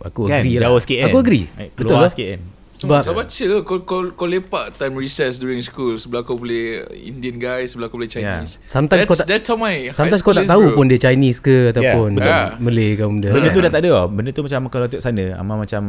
Aku 0.00 0.26
Kan 0.26 0.40
agree 0.40 0.56
Jauh 0.56 0.68
lah. 0.70 0.80
sikit 0.80 0.96
kan? 0.98 1.06
Aku 1.06 1.18
agree. 1.18 1.46
Eh, 1.56 1.70
Betul 1.70 1.84
Keluar 1.88 2.02
lah. 2.02 2.10
sikit 2.10 2.28
kan? 2.30 2.42
Sebab 2.68 3.02
Sebab 3.02 3.24
chill 3.26 3.50
lah. 3.50 3.60
Kau, 3.62 3.82
kau, 3.82 4.06
kau 4.12 4.22
lepak 4.24 4.70
time 4.72 4.94
recess 4.94 5.36
during 5.36 5.58
school. 5.60 5.98
Sebelah 5.98 6.22
kau 6.22 6.34
boleh 6.34 6.86
Indian 6.94 7.34
guy 7.34 7.66
Sebelah 7.66 7.86
kau 7.86 7.98
boleh 7.98 8.06
Chinese. 8.06 8.62
Sometimes 8.64 9.02
that's, 9.02 9.08
kau 9.08 9.16
tak- 9.16 9.26
That's 9.28 9.46
how 9.46 9.56
my 9.56 9.90
Sometimes 9.90 9.98
high 9.98 10.10
kau 10.14 10.18
school 10.22 10.36
tak 10.36 10.46
tahu 10.48 10.64
bro. 10.64 10.76
pun 10.76 10.84
dia 10.86 11.00
Chinese 11.00 11.38
ke 11.38 11.70
Ataupun 11.70 12.14
betul. 12.14 12.30
Yeah. 12.30 12.54
Malay 12.56 12.90
ke 12.94 13.02
benda. 13.02 13.28
Benda 13.30 13.48
tu 13.48 13.58
kan. 13.58 13.64
dah 13.64 13.72
tak 13.72 13.80
ada 13.82 13.88
tau. 13.92 14.06
Benda 14.06 14.30
tu 14.30 14.42
macam 14.42 14.60
Kalau 14.68 14.86
tengok 14.86 15.02
sana 15.02 15.24
Amal 15.34 15.56
macam 15.58 15.82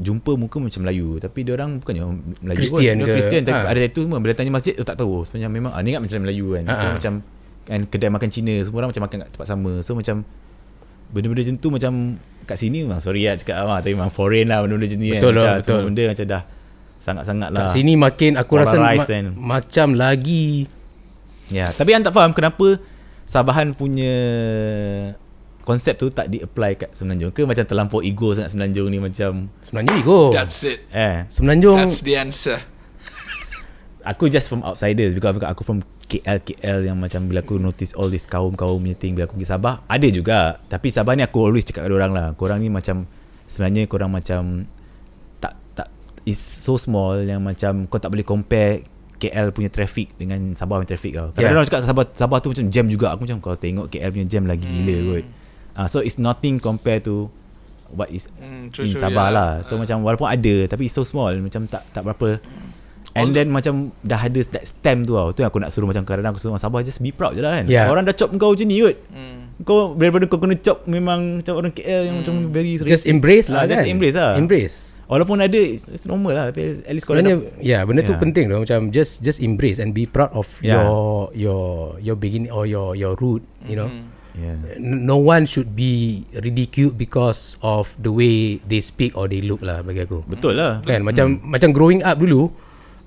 Jumpa 0.00 0.32
muka 0.34 0.56
macam 0.56 0.80
Melayu 0.80 1.16
Tapi 1.16 1.38
dia 1.40 1.52
orang 1.52 1.76
bukannya 1.76 2.02
Melayu 2.40 2.56
Kristian 2.56 2.94
pun 2.94 3.00
ke? 3.00 3.04
Dia 3.04 3.14
Kristian 3.14 3.42
Tapi 3.42 3.52
Ha. 3.54 3.68
ada 3.68 3.78
tattoo 3.82 4.02
semua 4.02 4.18
Bila 4.18 4.32
tanya 4.32 4.48
masjid 4.50 4.72
Tu 4.72 4.80
tak 4.80 4.96
tahu 4.96 5.22
Sebenarnya 5.22 5.48
memang 5.50 5.70
ah, 5.70 5.80
Ni 5.80 5.92
ingat 5.92 6.00
macam 6.00 6.18
Melayu 6.20 6.46
kan 6.52 6.64
So 6.66 6.72
Ha, 6.72 6.82
ha. 6.82 6.94
macam 6.96 7.12
kan 7.62 7.80
Kedai 7.84 8.08
makan 8.08 8.28
Cina 8.28 8.54
Semua 8.60 8.78
orang 8.78 8.90
macam 8.90 9.02
makan 9.02 9.16
kat 9.18 9.28
tempat 9.30 9.46
sama 9.46 9.72
So 9.80 9.92
macam 9.92 10.24
Benda-benda 11.10 11.42
macam 11.42 11.56
tu 11.56 11.68
Macam 11.68 11.92
Kat 12.42 12.56
sini 12.56 12.78
memang 12.80 12.98
Sorry 12.98 13.22
lah 13.22 13.36
cakap 13.36 13.60
Amal 13.60 13.78
Tapi 13.78 13.92
memang 13.92 14.08
foreign 14.08 14.46
lah 14.46 14.58
Benda-benda 14.60 14.88
macam 14.88 14.98
ni 14.98 15.08
kan 15.08 15.20
Betul 15.20 15.32
lah, 15.32 15.42
Macam 15.42 15.54
betul. 15.54 15.68
Semua 15.68 15.84
benda 15.84 16.02
macam 16.08 16.24
dah 16.26 16.42
Sangat-sangat 16.98 17.48
lah 17.50 17.60
Kat 17.60 17.68
sini 17.70 17.92
makin 17.94 18.32
Aku 18.34 18.52
rasa 18.56 18.76
ma- 18.76 18.96
kan. 18.96 19.24
Macam 19.34 19.88
lagi 19.94 20.64
Ya, 21.46 21.68
tapi 21.68 21.90
yang 21.90 22.00
tak 22.00 22.10
faham 22.10 22.30
kenapa 22.30 22.78
Sabahan 23.22 23.74
punya 23.74 24.14
konsep 25.60 25.94
tu 25.94 26.08
tak 26.08 26.28
di-apply 26.28 26.72
kat 26.76 26.90
Semenanjung 26.92 27.30
ke 27.30 27.44
macam 27.44 27.62
terlampau 27.62 28.00
ego 28.00 28.32
sangat 28.32 28.52
Semenanjung 28.52 28.88
ni 28.88 28.98
macam 28.98 29.52
Semenanjung 29.60 29.96
ego 29.98 30.20
That's 30.30 30.60
it 30.64 30.88
eh 30.90 31.28
Semenanjung 31.28 31.76
That's 31.78 32.00
the 32.00 32.14
answer 32.16 32.58
aku 34.00 34.26
just 34.26 34.48
from 34.48 34.64
outsiders 34.64 35.12
because 35.12 35.36
aku 35.36 35.60
from 35.60 35.84
KL 36.08 36.40
KL 36.40 36.82
yang 36.82 36.96
macam 36.96 37.28
bila 37.28 37.44
aku 37.44 37.60
notice 37.60 37.92
all 37.92 38.08
this 38.08 38.24
kaum-kaum 38.24 38.80
punya 38.80 38.96
thing 38.96 39.12
bila 39.12 39.28
aku 39.28 39.36
pergi 39.36 39.52
Sabah 39.52 39.84
ada 39.86 40.08
juga 40.08 40.58
tapi 40.66 40.88
Sabah 40.88 41.14
ni 41.14 41.22
aku 41.22 41.38
always 41.44 41.62
cakap 41.62 41.86
kat 41.86 41.92
orang 41.92 42.10
lah 42.10 42.32
korang 42.34 42.58
ni 42.58 42.72
macam 42.72 43.04
sebenarnya 43.44 43.86
korang 43.86 44.10
macam 44.10 44.64
tak 45.38 45.54
tak 45.76 45.86
is 46.24 46.40
so 46.40 46.74
small 46.74 47.14
yang 47.14 47.44
macam 47.44 47.84
kau 47.86 48.00
tak 48.00 48.10
boleh 48.10 48.24
compare 48.24 48.82
KL 49.20 49.52
punya 49.52 49.68
traffic 49.68 50.16
dengan 50.16 50.56
Sabah 50.56 50.80
punya 50.80 50.96
traffic 50.96 51.12
kau. 51.12 51.28
Kadang-kadang 51.30 51.44
Yeah. 51.44 51.60
orang 51.60 51.68
cakap 51.68 51.80
Sabah 51.84 52.04
Sabah 52.16 52.38
tu 52.40 52.48
macam 52.56 52.66
jam 52.72 52.88
juga. 52.88 53.12
Aku 53.12 53.28
macam 53.28 53.36
kau 53.36 53.52
tengok 53.52 53.92
KL 53.92 54.10
punya 54.10 54.24
jam 54.24 54.48
lagi 54.48 54.64
gila 54.64 54.96
Hmm. 54.96 55.06
kot. 55.12 55.24
Ah 55.72 55.86
so 55.86 55.98
it's 55.98 56.16
nothing 56.16 56.56
compare 56.56 56.98
to 56.98 57.28
what 57.90 58.06
is 58.08 58.30
Hmm, 58.32 58.70
true, 58.70 58.84
in 58.84 58.92
true, 58.92 59.00
Sabah 59.00 59.26
yeah. 59.26 59.30
lah. 59.30 59.50
So 59.60 59.74
Ah. 59.74 59.78
macam 59.78 60.00
walaupun 60.00 60.26
ada 60.26 60.54
tapi 60.66 60.86
it's 60.86 60.94
so 60.94 61.02
small 61.02 61.30
macam 61.34 61.66
tak 61.66 61.82
tak 61.90 62.02
berapa 62.02 62.38
And 63.10 63.26
All- 63.26 63.34
then 63.34 63.50
macam 63.50 63.74
dah 64.00 64.22
ada 64.22 64.38
that 64.54 64.62
stamp 64.64 65.02
tu 65.02 65.18
tau. 65.18 65.34
Tu 65.34 65.42
yang 65.42 65.50
aku 65.50 65.58
nak 65.58 65.74
suruh 65.74 65.82
macam 65.82 66.06
kadang-kadang 66.06 66.30
aku 66.30 66.38
suruh 66.38 66.54
orang 66.54 66.62
Sabah 66.62 66.78
just 66.80 67.02
be 67.02 67.10
proud 67.10 67.34
je 67.34 67.42
lah 67.42 67.58
kan. 67.58 67.66
Yeah. 67.66 67.90
Orang 67.90 68.06
dah 68.06 68.14
chop 68.14 68.30
kau 68.32 68.54
macam 68.54 68.62
ni 68.64 68.78
kot. 68.78 68.94
Hmm. 69.10 69.50
Kau 69.60 69.92
daripada 69.92 70.24
kau 70.24 70.38
kena 70.38 70.54
chop 70.56 70.86
memang 70.86 71.42
macam 71.42 71.58
orang 71.58 71.74
KL 71.74 72.06
yang 72.06 72.16
macam 72.22 72.48
very 72.48 72.78
Just 72.78 73.04
embrace 73.04 73.50
lah 73.50 73.60
Ah, 73.60 73.66
kan 73.66 73.82
Just 73.82 73.90
embrace 73.90 74.14
lah. 74.14 74.38
Embrace 74.38 74.76
Walaupun 75.04 75.36
ada 75.36 75.58
it's, 75.58 75.90
it's 75.90 76.06
normal 76.06 76.32
lah 76.32 76.44
tapi 76.48 76.80
at 76.80 76.92
least 76.92 77.02
kau 77.02 77.12
dah 77.12 77.20
Sebenarnya 77.20 77.58
ya 77.58 77.82
benda 77.82 78.00
tu 78.00 78.14
Yeah. 78.14 78.22
penting 78.22 78.44
tu 78.46 78.56
macam 78.56 78.78
just 78.88 79.12
just 79.20 79.42
embrace 79.42 79.76
and 79.76 79.90
be 79.90 80.06
proud 80.06 80.30
of 80.30 80.46
Yeah. 80.62 80.78
your 80.78 80.94
your 81.34 81.64
your 82.00 82.14
beginning 82.14 82.48
or 82.48 82.62
your 82.62 82.94
your 82.94 83.18
root 83.18 83.42
you 83.60 83.74
know 83.74 83.90
Hmm. 83.90 84.06
Yeah. 84.40 84.56
No 84.80 85.20
one 85.20 85.44
should 85.44 85.70
be 85.70 85.92
ridiculed 86.34 86.96
because 86.96 87.54
of 87.60 87.92
the 87.94 88.08
way 88.08 88.34
they 88.62 88.80
speak 88.80 89.12
or 89.12 89.26
they 89.26 89.40
look 89.40 89.60
lah 89.60 89.80
bagi 89.80 90.00
aku 90.00 90.24
Betul 90.24 90.56
lah. 90.56 90.80
kan 90.80 91.00
macam 91.02 91.26
macam 91.44 91.68
growing 91.70 92.00
up 92.00 92.16
dulu 92.16 92.48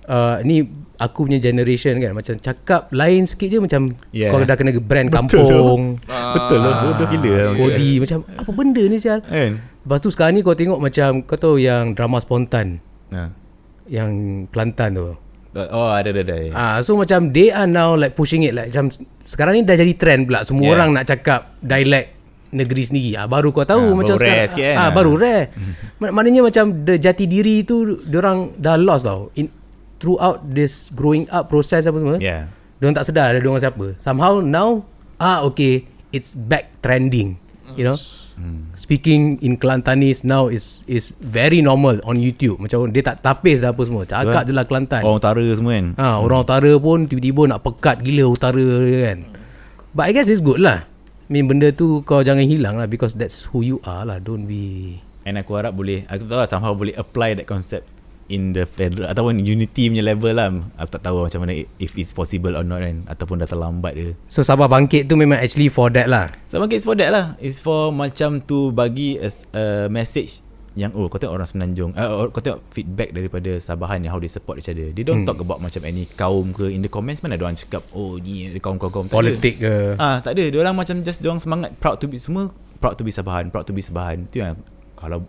uh, 0.05 0.38
ni 0.41 0.61
aku 0.95 1.25
punya 1.25 1.41
generation 1.41 1.97
kan 1.97 2.13
macam 2.13 2.38
cakap 2.38 2.88
lain 2.91 3.25
sikit 3.25 3.49
je 3.49 3.57
macam 3.57 3.81
Yeah. 4.09 4.29
kau 4.29 4.39
dah 4.39 4.53
kena 4.53 4.77
brand 4.77 5.09
Betul 5.09 5.25
kampung 5.41 5.81
Betul 6.05 6.59
lah 6.59 6.73
bodoh 6.86 7.07
gila 7.07 7.34
lah. 7.34 7.53
kodi 7.55 7.91
macam 7.97 8.19
apa 8.29 8.51
benda 8.53 8.84
ni 8.84 8.97
sial 8.97 9.19
Kan? 9.19 9.57
lepas 9.57 9.97
tu 9.97 10.07
sekarang 10.07 10.38
ni 10.38 10.41
kau 10.41 10.53
tengok 10.53 10.77
macam 10.77 11.25
kau 11.25 11.36
tahu 11.36 11.57
yang 11.57 11.91
drama 11.91 12.17
spontan 12.17 12.77
Ha. 13.09 13.29
yang 13.86 14.09
Kelantan 14.47 14.93
tu 14.93 15.17
Oh 15.53 15.85
ada 15.87 16.09
ada 16.09 16.21
ada. 16.23 16.37
Ah, 16.51 16.77
so 16.79 16.93
macam 16.93 17.29
they 17.29 17.47
are 17.47 17.65
now 17.65 17.93
like 17.93 18.13
pushing 18.13 18.41
it 18.41 18.51
like 18.51 18.69
macam 18.69 18.89
sekarang 19.21 19.53
ni 19.55 19.61
dah 19.61 19.75
jadi 19.75 19.93
trend 19.93 20.25
pula. 20.25 20.41
Semua 20.41 20.65
Yeah. 20.65 20.73
orang 20.73 20.89
nak 20.91 21.05
cakap 21.05 21.53
dialect 21.59 22.09
negeri 22.49 22.83
sendiri. 22.83 23.11
Ah, 23.15 23.25
baru 23.25 23.49
kau 23.49 23.61
tahu 23.61 23.83
Ah, 23.83 23.95
macam 23.95 24.15
baru 24.15 24.23
rare 24.23 24.33
sekarang. 24.43 24.49
sikit 24.51 24.65
kan? 24.67 24.75
ah, 24.75 24.83
Ah. 24.83 24.91
baru 24.91 25.13
rare. 25.15 25.43
Mak- 25.99 26.09
Maknanya 26.11 26.41
macam 26.43 26.65
the 26.81 26.95
jati 26.97 27.25
diri 27.25 27.61
tu 27.61 27.85
orang 28.11 28.53
dah 28.55 28.75
lost 28.75 29.03
tau. 29.03 29.29
In 29.35 29.49
throughout 29.97 30.41
this 30.47 30.89
growing 30.89 31.29
up 31.29 31.47
process 31.47 31.85
apa 31.85 31.95
semua. 31.95 32.17
Yeah. 32.17 32.49
Diorang 32.77 32.93
tak 32.93 33.05
sedar 33.05 33.29
ada 33.29 33.39
diorang 33.39 33.57
siapa. 33.57 33.93
Somehow 33.95 34.37
now 34.37 34.81
ah 35.15 35.41
okay, 35.41 35.85
it's 36.09 36.33
back 36.33 36.73
trending. 36.79 37.37
You 37.73 37.85
know? 37.85 37.97
Speaking 38.73 39.38
in 39.45 39.61
Kelantanese 39.61 40.25
now 40.25 40.49
is 40.49 40.81
is 40.89 41.13
very 41.21 41.61
normal 41.61 42.01
on 42.03 42.17
YouTube. 42.17 42.57
Macam 42.57 42.89
dia 42.89 43.05
tak 43.05 43.21
tapis 43.21 43.61
dah 43.61 43.71
apa 43.71 43.81
semua. 43.86 44.03
Cakap 44.09 44.49
je 44.49 44.53
lah 44.53 44.65
Kelantan. 44.65 45.05
Orang 45.05 45.21
utara 45.21 45.43
semua 45.53 45.73
kan. 45.77 45.88
Ha, 45.95 46.07
orang 46.17 46.41
utara 46.41 46.71
pun 46.81 47.05
tiba-tiba 47.05 47.45
nak 47.45 47.61
pekat 47.61 48.01
gila 48.01 48.34
utara 48.34 48.65
kan. 49.09 49.17
But 49.93 50.09
I 50.09 50.11
guess 50.17 50.29
it's 50.29 50.41
good 50.41 50.59
lah. 50.59 50.89
mean 51.31 51.47
benda 51.49 51.71
tu 51.73 52.03
kau 52.03 52.21
jangan 52.21 52.45
hilang 52.45 52.75
lah 52.77 52.86
because 52.86 53.15
that's 53.17 53.47
who 53.49 53.63
you 53.63 53.77
are 53.88 54.03
lah. 54.05 54.17
Don't 54.21 54.45
be 54.45 54.97
And 55.23 55.39
aku 55.39 55.55
harap 55.55 55.71
boleh 55.71 56.03
Aku 56.11 56.27
tahu 56.27 56.36
lah 56.36 56.47
somehow 56.51 56.75
boleh 56.75 56.91
apply 56.99 57.39
that 57.39 57.47
concept 57.47 57.88
In 58.32 58.55
the 58.55 58.63
federal 58.63 59.11
Ataupun 59.11 59.43
unity 59.43 59.91
punya 59.91 60.03
level 60.03 60.34
lah. 60.36 60.51
Aku 60.80 60.89
tak 60.95 61.03
tahu 61.03 61.28
macam 61.28 61.43
mana 61.43 61.59
If 61.80 61.95
it's 61.99 62.15
possible 62.15 62.55
or 62.55 62.63
not 62.63 62.84
kan. 62.84 63.03
Ataupun 63.07 63.43
dah 63.43 63.49
terlambat 63.49 63.93
ke 63.95 64.07
So 64.32 64.45
Sabah 64.45 64.71
Bangkit 64.71 65.07
tu 65.07 65.19
memang 65.19 65.39
actually 65.39 65.67
for 65.67 65.91
that 65.91 66.07
lah. 66.07 66.32
So 66.47 66.63
it's 66.69 66.88
for 66.88 66.95
that 66.95 67.11
lah. 67.11 67.26
It's 67.43 67.59
for 67.59 67.91
macam 67.91 68.43
tu 68.43 68.71
Bagi 68.71 69.19
as 69.19 69.47
a 69.51 69.91
message 69.91 70.43
yang 70.74 70.89
oh 70.97 71.05
kau 71.05 71.21
tengok 71.21 71.38
orang 71.38 71.45
Semenanjung 71.45 71.93
uh, 71.93 72.26
kau 72.34 72.41
tengok 72.41 72.65
feedback 72.74 73.13
daripada 73.13 73.61
Sabahan 73.61 74.01
ni 74.01 74.09
how 74.09 74.17
they 74.17 74.30
support 74.30 74.57
each 74.57 74.69
other. 74.69 74.89
They 74.89 75.05
don't 75.05 75.21
hmm. 75.21 75.30
talk 75.30 75.38
about 75.38 75.61
macam 75.61 75.86
any 75.86 76.09
kaum 76.17 76.49
ke. 76.49 76.74
In 76.74 76.82
the 76.82 76.89
comments 76.89 77.21
mana 77.21 77.38
ada 77.38 77.45
orang 77.45 77.57
cakap 77.57 77.86
oh 77.93 78.17
ni 78.17 78.49
ada 78.49 78.57
kaum-kaum 78.57 79.05
Politik 79.05 79.61
ke. 79.61 79.93
ah 80.01 80.17
tak 80.26 80.34
ada. 80.34 80.49
Dia 80.49 80.59
orang 80.65 80.74
macam 80.74 81.05
just 81.05 81.21
dia 81.21 81.30
orang 81.30 81.43
semangat 81.43 81.78
proud 81.78 82.01
to 82.01 82.09
be 82.09 82.17
semua 82.17 82.49
proud 82.82 82.97
to 82.97 83.05
be 83.05 83.13
Sabahan 83.13 83.53
proud 83.53 83.69
to 83.69 83.74
be 83.74 83.86
Sabahan. 83.86 84.26
Tu 84.34 84.41
yang 84.41 84.57
kalau 84.97 85.21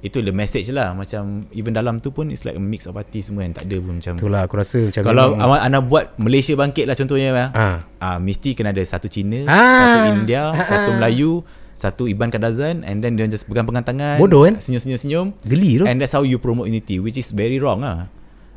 itu 0.00 0.18
the 0.18 0.32
message 0.32 0.68
lah 0.68 0.92
macam 0.92 1.44
even 1.52 1.70
dalam 1.70 2.00
tu 2.00 2.08
pun 2.08 2.28
it's 2.28 2.42
like 2.42 2.54
a 2.54 2.62
mix 2.62 2.84
of 2.84 2.94
artis 2.94 3.28
semua 3.28 3.44
yang 3.44 3.52
tak 3.52 3.68
ada 3.68 3.76
pun 3.78 4.00
macam 4.00 4.16
Itulah 4.16 4.40
aku 4.42 4.54
rasa 4.56 4.78
macam 4.82 5.02
kalau 5.02 5.26
memang- 5.30 5.44
awak 5.44 5.60
anda 5.60 5.78
buat 5.78 6.04
Malaysia 6.16 6.52
bangkit 6.54 6.84
lah 6.84 6.96
contohnya 6.96 7.28
ah. 7.34 7.48
Ah. 7.52 7.76
ah 7.98 8.16
mesti 8.16 8.52
kena 8.52 8.70
ada 8.70 8.80
satu 8.80 9.06
Cina, 9.06 9.44
Ah. 9.44 9.52
satu 9.52 10.08
India, 10.16 10.42
satu 10.56 10.90
Melayu, 10.94 11.44
satu 11.72 12.02
Iban 12.06 12.28
Kadazan 12.28 12.80
and 12.80 13.00
then 13.00 13.14
dia 13.14 13.24
just 13.24 13.44
pegang-pegang 13.44 13.84
tangan. 13.86 14.16
Bodoh, 14.16 14.44
kan? 14.44 14.56
Senyum-senyum-senyum. 14.56 15.32
Geli 15.42 15.80
tu. 15.80 15.84
And 15.84 15.96
that's 15.96 16.12
how 16.12 16.20
you 16.20 16.36
promote 16.36 16.66
unity 16.66 16.96
which 16.96 17.16
is 17.16 17.28
very 17.28 17.56
wrong 17.56 17.80
ah. 17.80 18.08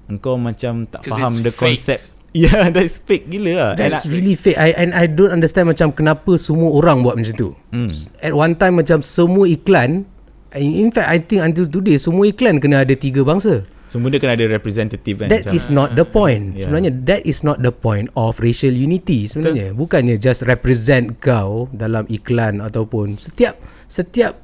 Engkau 0.05 0.35
macam 0.35 0.83
tak 0.85 1.03
faham 1.05 1.31
the 1.39 1.51
fake. 1.51 1.75
concept. 1.75 2.03
Yeah, 2.33 2.73
that's 2.73 2.97
fake 2.97 3.29
gila 3.29 3.51
lah. 3.53 3.71
That's 3.77 4.03
And 4.03 4.09
I- 4.09 4.13
really 4.17 4.33
fake. 4.33 4.57
I 4.57 4.73
and 4.73 4.89
I 4.89 5.05
don't 5.05 5.29
understand 5.29 5.69
macam 5.69 5.93
kenapa 5.93 6.33
semua 6.35 6.73
orang 6.73 7.05
buat 7.05 7.13
macam 7.13 7.29
tu. 7.31 7.49
Hmm. 7.69 7.93
At 8.17 8.33
one 8.33 8.57
time 8.57 8.81
macam 8.81 9.05
semua 9.05 9.45
iklan 9.45 10.09
in 10.55 10.89
fact 10.89 11.07
I 11.07 11.17
think 11.17 11.41
until 11.41 11.65
today 11.65 11.97
semua 11.97 12.25
iklan 12.25 12.57
kena 12.57 12.85
ada 12.85 12.93
tiga 12.93 13.21
bangsa. 13.21 13.65
semua 13.83 14.09
dia 14.09 14.17
kena 14.17 14.33
ada 14.33 14.49
representative 14.49 15.21
kan. 15.21 15.29
That 15.29 15.45
macam- 15.45 15.53
is 15.53 15.69
not 15.69 15.93
the 15.93 16.01
point. 16.01 16.57
Yeah. 16.57 16.65
Sebenarnya 16.65 16.91
that 17.05 17.21
is 17.29 17.45
not 17.45 17.61
the 17.61 17.69
point 17.69 18.09
of 18.17 18.41
racial 18.41 18.73
unity 18.73 19.29
sebenarnya. 19.29 19.77
Bukannya 19.77 20.17
just 20.17 20.41
represent 20.43 21.21
kau 21.21 21.69
dalam 21.69 22.09
iklan 22.09 22.57
ataupun 22.57 23.21
setiap 23.21 23.53
setiap 23.85 24.41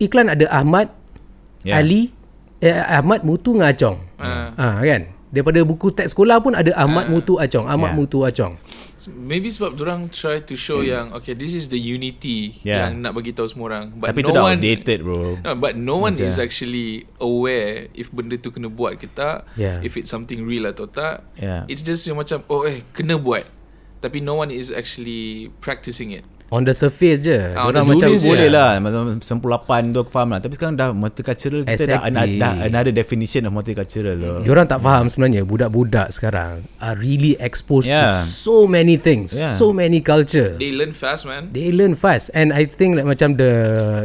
iklan 0.00 0.32
ada 0.32 0.48
Ahmad, 0.48 0.88
Yeah. 1.60 1.82
Ali, 1.82 2.14
eh, 2.62 2.72
Ahmad 2.72 3.20
Mutu 3.20 3.52
dengan 3.52 3.74
Acong. 3.74 3.98
Ah. 4.16 4.56
Ah 4.56 4.80
kan? 4.80 5.12
Daripada 5.28 5.60
buku 5.60 5.92
teks 5.92 6.16
sekolah 6.16 6.40
pun 6.40 6.56
ada 6.56 6.72
Ahmad 6.72 7.12
Mutu 7.12 7.36
Acong, 7.36 7.68
Ahmad 7.68 7.92
Yeah. 7.92 7.98
Mutu 8.00 8.18
Acong. 8.24 8.54
Maybe 9.06 9.52
sebab 9.52 9.76
orang 9.76 10.08
try 10.08 10.40
to 10.40 10.54
show 10.56 10.80
yang 10.80 11.12
okay 11.12 11.36
this 11.36 11.52
is 11.52 11.68
the 11.68 11.76
unity 11.76 12.56
Yeah. 12.64 12.88
yang 12.88 13.04
nak 13.04 13.12
bagi 13.12 13.36
tahu 13.36 13.44
semua 13.44 13.66
orang. 13.68 13.84
But 13.92 14.16
Tapi 14.16 14.24
no 14.24 14.28
tu 14.28 14.32
dah 14.32 14.42
one, 14.48 14.56
outdated 14.56 14.98
bro. 15.04 15.36
No, 15.38 15.52
but 15.52 15.76
no 15.76 16.00
one 16.00 16.16
Macam- 16.16 16.24
is 16.24 16.40
actually 16.40 17.04
aware 17.16 17.92
if 17.92 18.08
benda 18.08 18.36
tu 18.36 18.48
kena 18.48 18.66
buat 18.66 18.96
ke 18.96 19.08
tak, 19.08 19.44
Yeah. 19.54 19.84
if 19.84 20.00
it's 20.00 20.08
something 20.08 20.44
real 20.44 20.64
atau 20.64 20.88
tak. 20.88 21.28
Yeah. 21.36 21.68
It's 21.68 21.84
just 21.84 22.08
yang 22.08 22.16
macam 22.16 22.40
oh 22.48 22.64
eh 22.64 22.82
kena 22.90 23.20
buat. 23.20 23.44
Tapi 24.00 24.20
no 24.20 24.36
one 24.36 24.48
is 24.48 24.68
actually 24.68 25.52
practicing 25.60 26.12
it. 26.12 26.24
On 26.46 26.62
the 26.62 26.70
surface 26.70 27.26
je. 27.26 27.34
Ah, 27.58 27.66
Orang 27.66 27.82
the 27.82 27.98
macam 27.98 28.10
boleh 28.22 28.46
lah 28.46 28.78
Macam 28.78 29.18
98 29.18 29.90
tu 29.90 29.98
aku 29.98 30.10
faham 30.14 30.28
lah 30.30 30.38
Tapi 30.38 30.54
sekarang 30.54 30.78
dah 30.78 30.94
Multicultural 30.94 31.66
Kita 31.66 31.74
dah, 31.90 32.06
Exactly. 32.06 32.38
dah 32.38 32.52
Another 32.70 32.94
definition 32.94 33.42
of 33.44 33.52
multicultural 33.52 34.14
loh. 34.14 34.36
Diorang 34.46 34.70
tak 34.70 34.78
faham 34.78 35.10
sebenarnya 35.10 35.42
budak-budak 35.42 36.14
sekarang 36.14 36.62
are 36.78 36.94
really 36.96 37.34
exposed 37.42 37.90
Yeah. 37.90 38.22
to 38.22 38.30
so 38.30 38.70
many 38.70 38.94
things, 38.94 39.34
Yeah. 39.34 39.58
so 39.58 39.74
many 39.74 39.98
culture. 39.98 40.54
They 40.54 40.70
learn 40.70 40.94
fast 40.94 41.26
man. 41.26 41.50
They 41.50 41.74
learn 41.74 41.98
fast 41.98 42.30
and 42.30 42.54
I 42.54 42.62
think 42.66 42.94
like 42.94 43.10
macam 43.10 43.34
the 43.34 43.52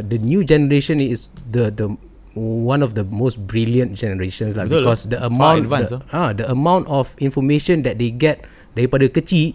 the 0.02 0.18
new 0.18 0.42
generation 0.42 0.98
is 0.98 1.30
the 1.46 1.70
the 1.70 1.94
one 2.34 2.80
of 2.82 2.98
the 2.98 3.04
most 3.04 3.38
brilliant 3.44 3.94
generations 3.94 4.56
lah 4.56 4.64
Betul. 4.66 4.88
because 4.88 5.06
the 5.06 5.20
Far 5.20 5.30
amount 5.30 5.58
advanced, 5.68 5.92
the, 5.94 5.98
ah 6.10 6.30
the 6.32 6.46
amount 6.48 6.88
of 6.88 7.12
information 7.20 7.84
that 7.84 8.00
they 8.00 8.10
get 8.10 8.42
daripada 8.72 9.06
kecil 9.06 9.52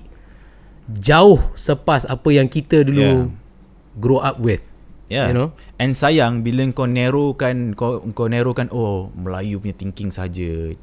jauh 0.92 1.40
sepas 1.54 2.08
apa 2.08 2.30
yang 2.32 2.48
kita 2.48 2.88
dulu 2.88 3.28
Yeah. 3.28 3.28
grow 4.00 4.20
up 4.24 4.40
with. 4.40 4.64
Yeah. 5.08 5.32
You 5.32 5.36
know? 5.36 5.50
And 5.80 5.96
sayang 5.96 6.44
bila 6.44 6.68
kau 6.76 6.88
narrowkan 6.88 7.76
kau 7.76 8.04
kau 8.12 8.28
narrowkan 8.28 8.68
oh 8.72 9.12
Melayu 9.16 9.60
punya 9.60 9.76
thinking 9.76 10.12
saja. 10.12 10.76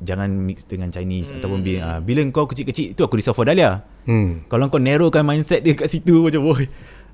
Jangan 0.00 0.32
mix 0.32 0.64
dengan 0.64 0.88
Chinese 0.88 1.28
hmm. 1.28 1.44
ataupun 1.44 1.60
bila, 1.60 1.78
uh, 1.84 1.98
bila 2.00 2.24
kau 2.32 2.48
kecil-kecil 2.48 2.96
itu 2.96 3.00
aku 3.04 3.20
risau 3.20 3.36
for 3.36 3.44
Dahlia. 3.44 3.84
Hmm. 4.08 4.48
Kalau 4.48 4.72
kau 4.72 4.80
narrowkan 4.80 5.20
mindset 5.24 5.60
dia 5.60 5.76
kat 5.76 5.92
situ 5.92 6.24
macam 6.24 6.40
boy. 6.40 6.64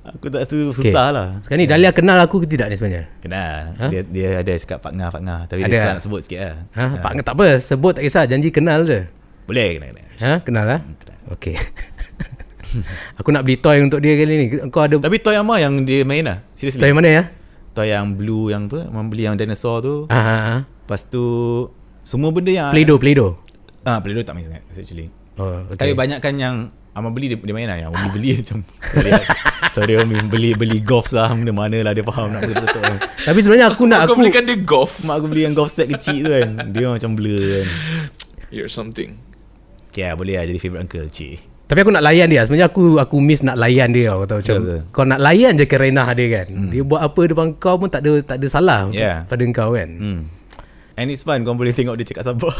Aku 0.06 0.30
tak 0.30 0.46
rasa 0.46 0.54
Okay. 0.70 0.94
susah 0.94 1.06
lah. 1.10 1.28
Sekarang 1.42 1.66
ni 1.66 1.66
Dahlia 1.66 1.90
kenal 1.90 2.14
aku 2.22 2.38
ke 2.38 2.46
tidak 2.46 2.70
ni 2.70 2.78
sebenarnya? 2.78 3.10
Kenal. 3.18 3.74
Ha? 3.74 3.86
Dia 3.90 4.00
dia 4.06 4.28
ada 4.38 4.52
cakap 4.54 4.78
Pak 4.78 4.92
Ngah 4.94 5.10
Pak 5.10 5.22
Ngah 5.26 5.40
tapi 5.50 5.60
Ada. 5.66 5.70
dia 5.74 5.82
nak 5.82 5.98
sebut 5.98 6.20
sikit 6.22 6.38
lah. 6.46 6.56
Ha, 6.78 6.82
Pak 7.02 7.12
tak 7.26 7.34
apa, 7.34 7.46
sebut 7.58 7.90
tak 7.98 8.06
kisah, 8.06 8.22
janji 8.30 8.54
kenal 8.54 8.86
je. 8.86 9.02
Boleh 9.50 9.74
kenal 9.74 9.90
kenal. 9.90 10.06
Ha, 10.22 10.30
kenal 10.46 10.64
lah? 10.66 10.80
Kenal. 10.86 11.18
Okay. 11.34 11.58
aku 13.20 13.28
nak 13.32 13.42
beli 13.46 13.56
toy 13.58 13.80
untuk 13.82 14.00
dia 14.02 14.14
kali 14.18 14.34
ni. 14.36 14.46
Kau 14.70 14.84
ada 14.84 14.96
Tapi 14.98 15.16
toy 15.22 15.36
apa 15.36 15.54
yang 15.60 15.86
dia 15.86 16.02
main 16.02 16.24
lah? 16.26 16.38
Seriously. 16.52 16.82
toy 16.82 16.90
mana 16.92 17.08
ya? 17.08 17.24
Toy 17.76 17.92
yang 17.92 18.16
blue 18.16 18.48
yang 18.48 18.68
apa? 18.72 18.88
Membeli 18.88 19.28
yang 19.28 19.36
dinosaur 19.36 19.84
tu. 19.84 19.94
Ah, 20.08 20.16
ah, 20.16 20.40
ah. 20.40 20.60
Lepas 20.64 21.08
tu 21.08 21.24
semua 22.06 22.30
benda 22.30 22.54
yang 22.54 22.70
Play-Doh, 22.70 22.98
Play-Doh. 23.02 23.32
Ah, 23.82 23.98
Play-Doh 23.98 24.22
tak 24.22 24.38
main 24.38 24.46
sangat 24.46 24.62
actually. 24.72 25.10
Oh, 25.36 25.66
Okay. 25.68 25.76
Tapi 25.76 25.92
okay. 25.92 25.98
banyak 26.00 26.18
kan 26.24 26.34
yang 26.40 26.56
Amal 26.96 27.12
beli 27.12 27.28
dia, 27.28 27.36
dia 27.36 27.52
main 27.52 27.68
lah 27.68 27.76
Yang 27.76 27.92
Umi 27.92 28.08
beli 28.08 28.30
macam 28.40 28.58
Sorry, 28.80 29.10
lah. 29.12 29.24
sorry 29.76 29.92
Umi 30.00 30.16
beli 30.32 30.50
beli 30.56 30.80
golf 30.80 31.12
saham 31.12 31.44
Mana 31.44 31.52
mana 31.52 31.78
lah 31.84 31.92
dia 31.92 32.00
faham 32.00 32.32
nak 32.32 32.48
betul-betul 32.48 32.80
kan. 32.80 32.98
Tapi 33.20 33.38
sebenarnya 33.44 33.66
aku 33.68 33.84
nak 33.84 34.08
Kau 34.08 34.16
aku 34.16 34.20
belikan 34.24 34.48
dia 34.48 34.56
golf. 34.64 35.04
Mak 35.04 35.14
aku 35.20 35.26
beli 35.28 35.44
yang 35.44 35.52
golf 35.52 35.68
set 35.68 35.92
kecil 35.92 36.24
tu 36.24 36.32
kan 36.32 36.72
Dia 36.72 36.88
macam 36.88 37.12
blur 37.12 37.36
kan 37.36 37.66
You're 38.48 38.72
something. 38.72 39.20
Okay 39.92 40.08
lah 40.08 40.16
boleh 40.16 40.40
lah 40.40 40.48
jadi 40.48 40.56
favourite 40.56 40.88
uncle 40.88 41.04
cik 41.12 41.55
tapi 41.66 41.78
aku 41.80 41.90
nak 41.90 42.00
layan 42.00 42.26
dia. 42.26 42.42
Sebenarnya 42.42 42.66
aku 42.66 42.96
aku 42.96 43.16
miss 43.18 43.42
nak 43.42 43.54
layan 43.54 43.90
dia 43.90 44.10
kau 44.10 44.22
tahu 44.22 44.38
macam. 44.38 44.56
Betul. 44.56 44.80
Kau 44.90 45.02
nak 45.02 45.18
layan 45.18 45.52
je 45.52 45.64
kerenah 45.64 46.08
dia 46.10 46.26
kan. 46.32 46.46
Dia 46.68 46.82
buat 46.82 47.00
apa 47.00 47.20
depan 47.24 47.46
kau 47.52 47.74
pun 47.76 47.86
tak 47.86 48.00
ada 48.00 48.22
tak 48.24 48.36
ada 48.38 48.46
salah 48.46 48.86
Yeah. 48.88 49.26
pada 49.26 49.42
kau 49.50 49.72
kan. 49.72 49.90
hmm. 49.90 50.20
And 50.96 51.06
it's 51.06 51.20
fun 51.20 51.42
Kau 51.42 51.52
boleh 51.52 51.70
tengok 51.70 51.92
dia 51.94 52.06
cakap 52.06 52.24
sabar 52.24 52.56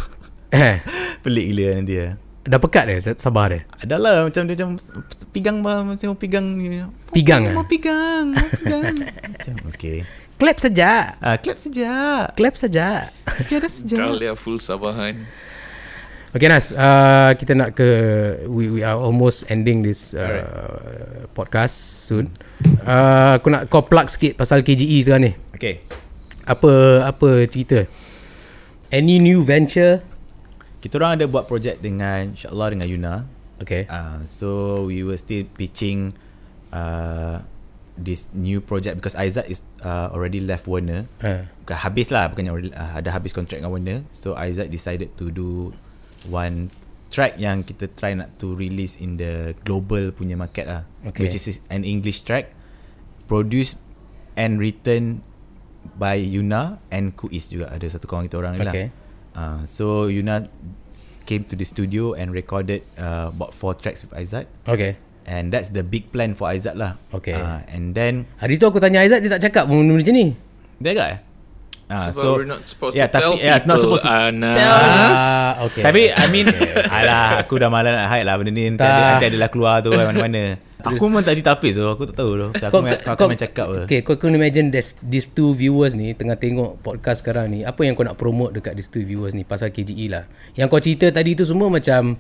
Eh, 0.51 0.77
Pelik 1.25 1.47
gila 1.49 1.67
nanti 1.75 1.97
ya. 1.97 2.21
dah 2.43 2.59
pekat 2.59 2.85
dia 2.85 3.17
sabar 3.17 3.49
dia. 3.49 3.65
Adalah 3.81 4.29
macam 4.29 4.45
dia 4.45 4.55
macam 4.55 4.77
Pigang 5.33 5.57
bah 5.61 5.81
Macam 5.81 6.07
mau 6.07 6.15
pigang 6.15 6.45
ni. 6.45 6.85
Pigang 7.11 7.49
Mau 7.49 7.63
ah? 7.63 7.67
pigang 7.67 8.25
Mau 8.31 8.49
pigang 8.61 8.95
Macam 9.01 9.55
okay 9.67 10.05
Clap 10.37 10.61
saja. 10.61 11.17
ah, 11.17 11.41
Clap 11.41 11.57
saja 11.57 11.91
Clap 12.31 12.55
saja. 12.55 13.09
Tiada 13.49 13.73
saja 13.73 13.97
Dahlia 13.97 14.37
full 14.37 14.61
Sabahan. 14.61 15.25
Okay 16.37 16.53
Nas, 16.53 16.69
uh, 16.77 17.33
kita 17.33 17.57
nak 17.57 17.81
ke 17.81 17.89
we 18.45 18.69
we 18.69 18.81
are 18.85 19.01
almost 19.01 19.49
ending 19.49 19.81
this 19.81 20.13
uh, 20.13 21.25
podcast 21.33 21.73
soon. 22.05 22.29
Uh, 22.85 23.41
aku 23.41 23.49
nak 23.49 23.73
kau 23.73 23.81
plug 23.81 24.05
sikit 24.13 24.37
pasal 24.37 24.61
KGE 24.61 25.01
sekarang 25.01 25.33
ni. 25.33 25.33
Okay 25.57 25.81
Apa 26.45 27.01
apa 27.09 27.49
cerita? 27.49 27.89
Any 28.93 29.17
new 29.17 29.41
venture? 29.41 30.05
Kita 30.85 31.01
orang 31.01 31.17
ada 31.17 31.25
buat 31.25 31.49
projek 31.49 31.81
dengan 31.81 32.37
InsyaAllah 32.37 32.69
dengan 32.77 32.85
Yuna 32.85 33.15
Okay. 33.65 33.89
Uh, 33.89 34.21
so 34.29 34.85
we 34.85 35.01
were 35.01 35.17
still 35.17 35.49
pitching 35.57 36.13
uh, 36.69 37.41
this 37.97 38.29
new 38.37 38.61
project 38.61 39.01
because 39.01 39.17
Aizat 39.17 39.49
is 39.49 39.65
uh, 39.81 40.13
already 40.13 40.45
left 40.45 40.69
Warner. 40.69 41.09
Uh, 41.25 41.49
Bukan 41.65 41.81
habis 41.81 42.13
lah, 42.13 42.29
bukannya 42.29 42.77
uh, 42.77 43.01
ada 43.01 43.09
habis 43.09 43.33
kontrak 43.33 43.65
dengan 43.65 43.73
Warner. 43.73 44.05
So 44.13 44.37
Aizat 44.37 44.69
decided 44.69 45.17
to 45.17 45.33
do 45.33 45.73
one 46.29 46.69
track 47.09 47.39
yang 47.39 47.63
kita 47.63 47.89
try 47.95 48.13
nak 48.13 48.35
to 48.37 48.53
release 48.53 48.99
in 48.99 49.17
the 49.17 49.55
global 49.63 50.11
punya 50.11 50.35
market 50.35 50.67
lah. 50.67 50.83
Okay. 51.07 51.27
Which 51.27 51.39
is 51.39 51.63
an 51.71 51.87
English 51.87 52.27
track 52.27 52.51
produced 53.27 53.79
and 54.35 54.59
written 54.59 55.23
by 55.97 56.19
Yuna 56.19 56.83
and 56.91 57.15
Kuis 57.15 57.47
juga 57.47 57.71
ada 57.71 57.87
satu 57.87 58.11
kawan 58.11 58.27
kita 58.27 58.37
orang 58.43 58.59
ni 58.59 58.67
Okay. 58.67 58.87
lah. 58.91 58.91
Uh, 59.37 59.61
so 59.65 60.09
Yuna 60.11 60.49
came 61.27 61.43
to 61.47 61.55
the 61.55 61.67
studio 61.67 62.15
and 62.15 62.31
recorded 62.31 62.83
uh, 62.97 63.31
about 63.31 63.51
four 63.55 63.75
tracks 63.75 64.03
with 64.03 64.15
Aizat 64.15 64.47
okay. 64.67 64.95
and 65.27 65.51
that's 65.51 65.75
the 65.75 65.83
big 65.83 66.11
plan 66.15 66.35
for 66.35 66.51
Aizat 66.51 66.79
lah. 66.79 66.99
Okay. 67.11 67.35
Uh, 67.35 67.63
and 67.71 67.95
then 67.95 68.27
Hari 68.39 68.59
tu 68.59 68.67
aku 68.67 68.79
tanya 68.79 69.03
Aizat 69.03 69.23
dia 69.23 69.31
tak 69.31 69.43
cakap 69.51 69.67
benda 69.67 69.95
macam 69.95 70.15
ni. 70.15 70.39
dia 70.79 70.91
agak 70.93 71.09
eh? 71.09 71.19
Ah, 71.87 72.11
Sebab 72.11 72.43
we're 72.43 72.51
not 72.51 72.67
supposed 72.67 72.99
yeah, 72.99 73.07
to 73.07 73.15
tell 73.15 73.39
tapi, 73.39 73.47
yeah, 73.47 73.55
it's 73.55 73.63
not 73.63 73.79
people, 73.79 73.95
supposed 73.95 74.11
to 74.11 74.11
Anas. 74.11 74.59
tell 74.59 74.75
us. 74.75 75.23
Ah, 75.23 75.51
okay. 75.71 75.83
Tapi 75.87 76.03
I 76.11 76.27
mean 76.35 76.47
Alah 76.91 77.47
aku 77.47 77.63
dah 77.63 77.71
malas 77.71 77.95
nak 77.95 78.11
hide 78.11 78.27
lah 78.27 78.35
benda 78.43 78.51
ni 78.51 78.75
Nanti, 78.75 78.83
ada, 78.83 79.03
nanti 79.15 79.27
adalah 79.31 79.49
keluar 79.55 79.75
tu 79.87 79.95
kan 79.95 80.11
mana-mana 80.11 80.59
Aku 80.83 81.07
memang 81.07 81.23
tak 81.23 81.39
ditapis 81.39 81.79
tu 81.79 81.87
Aku 81.87 82.11
tak 82.11 82.19
tahu 82.19 82.31
tu 82.35 82.47
so, 82.59 82.65
Aku, 82.67 82.83
main, 82.83 82.99
aku 82.99 83.07
akan 83.15 83.27
main 83.31 83.39
cakap 83.39 83.67
tu 83.71 83.79
Okay, 83.87 84.03
kau 84.03 84.19
kena 84.19 84.35
imagine 84.35 84.75
this, 84.75 84.99
these 84.99 85.31
two 85.31 85.55
viewers 85.55 85.95
ni 85.95 86.11
tengah 86.11 86.35
tengok 86.35 86.83
podcast 86.83 87.23
sekarang 87.23 87.55
ni. 87.55 87.63
Apa 87.63 87.87
yang 87.87 87.95
kau 87.95 88.03
nak 88.03 88.19
promote 88.19 88.59
dekat 88.59 88.75
these 88.75 88.91
two 88.91 89.07
viewers 89.07 89.31
ni 89.31 89.47
pasal 89.47 89.71
KGE 89.71 90.11
lah. 90.11 90.27
Yang 90.59 90.67
kau 90.67 90.83
cerita 90.83 91.07
tadi 91.15 91.39
tu 91.39 91.47
semua 91.47 91.71
macam 91.71 92.19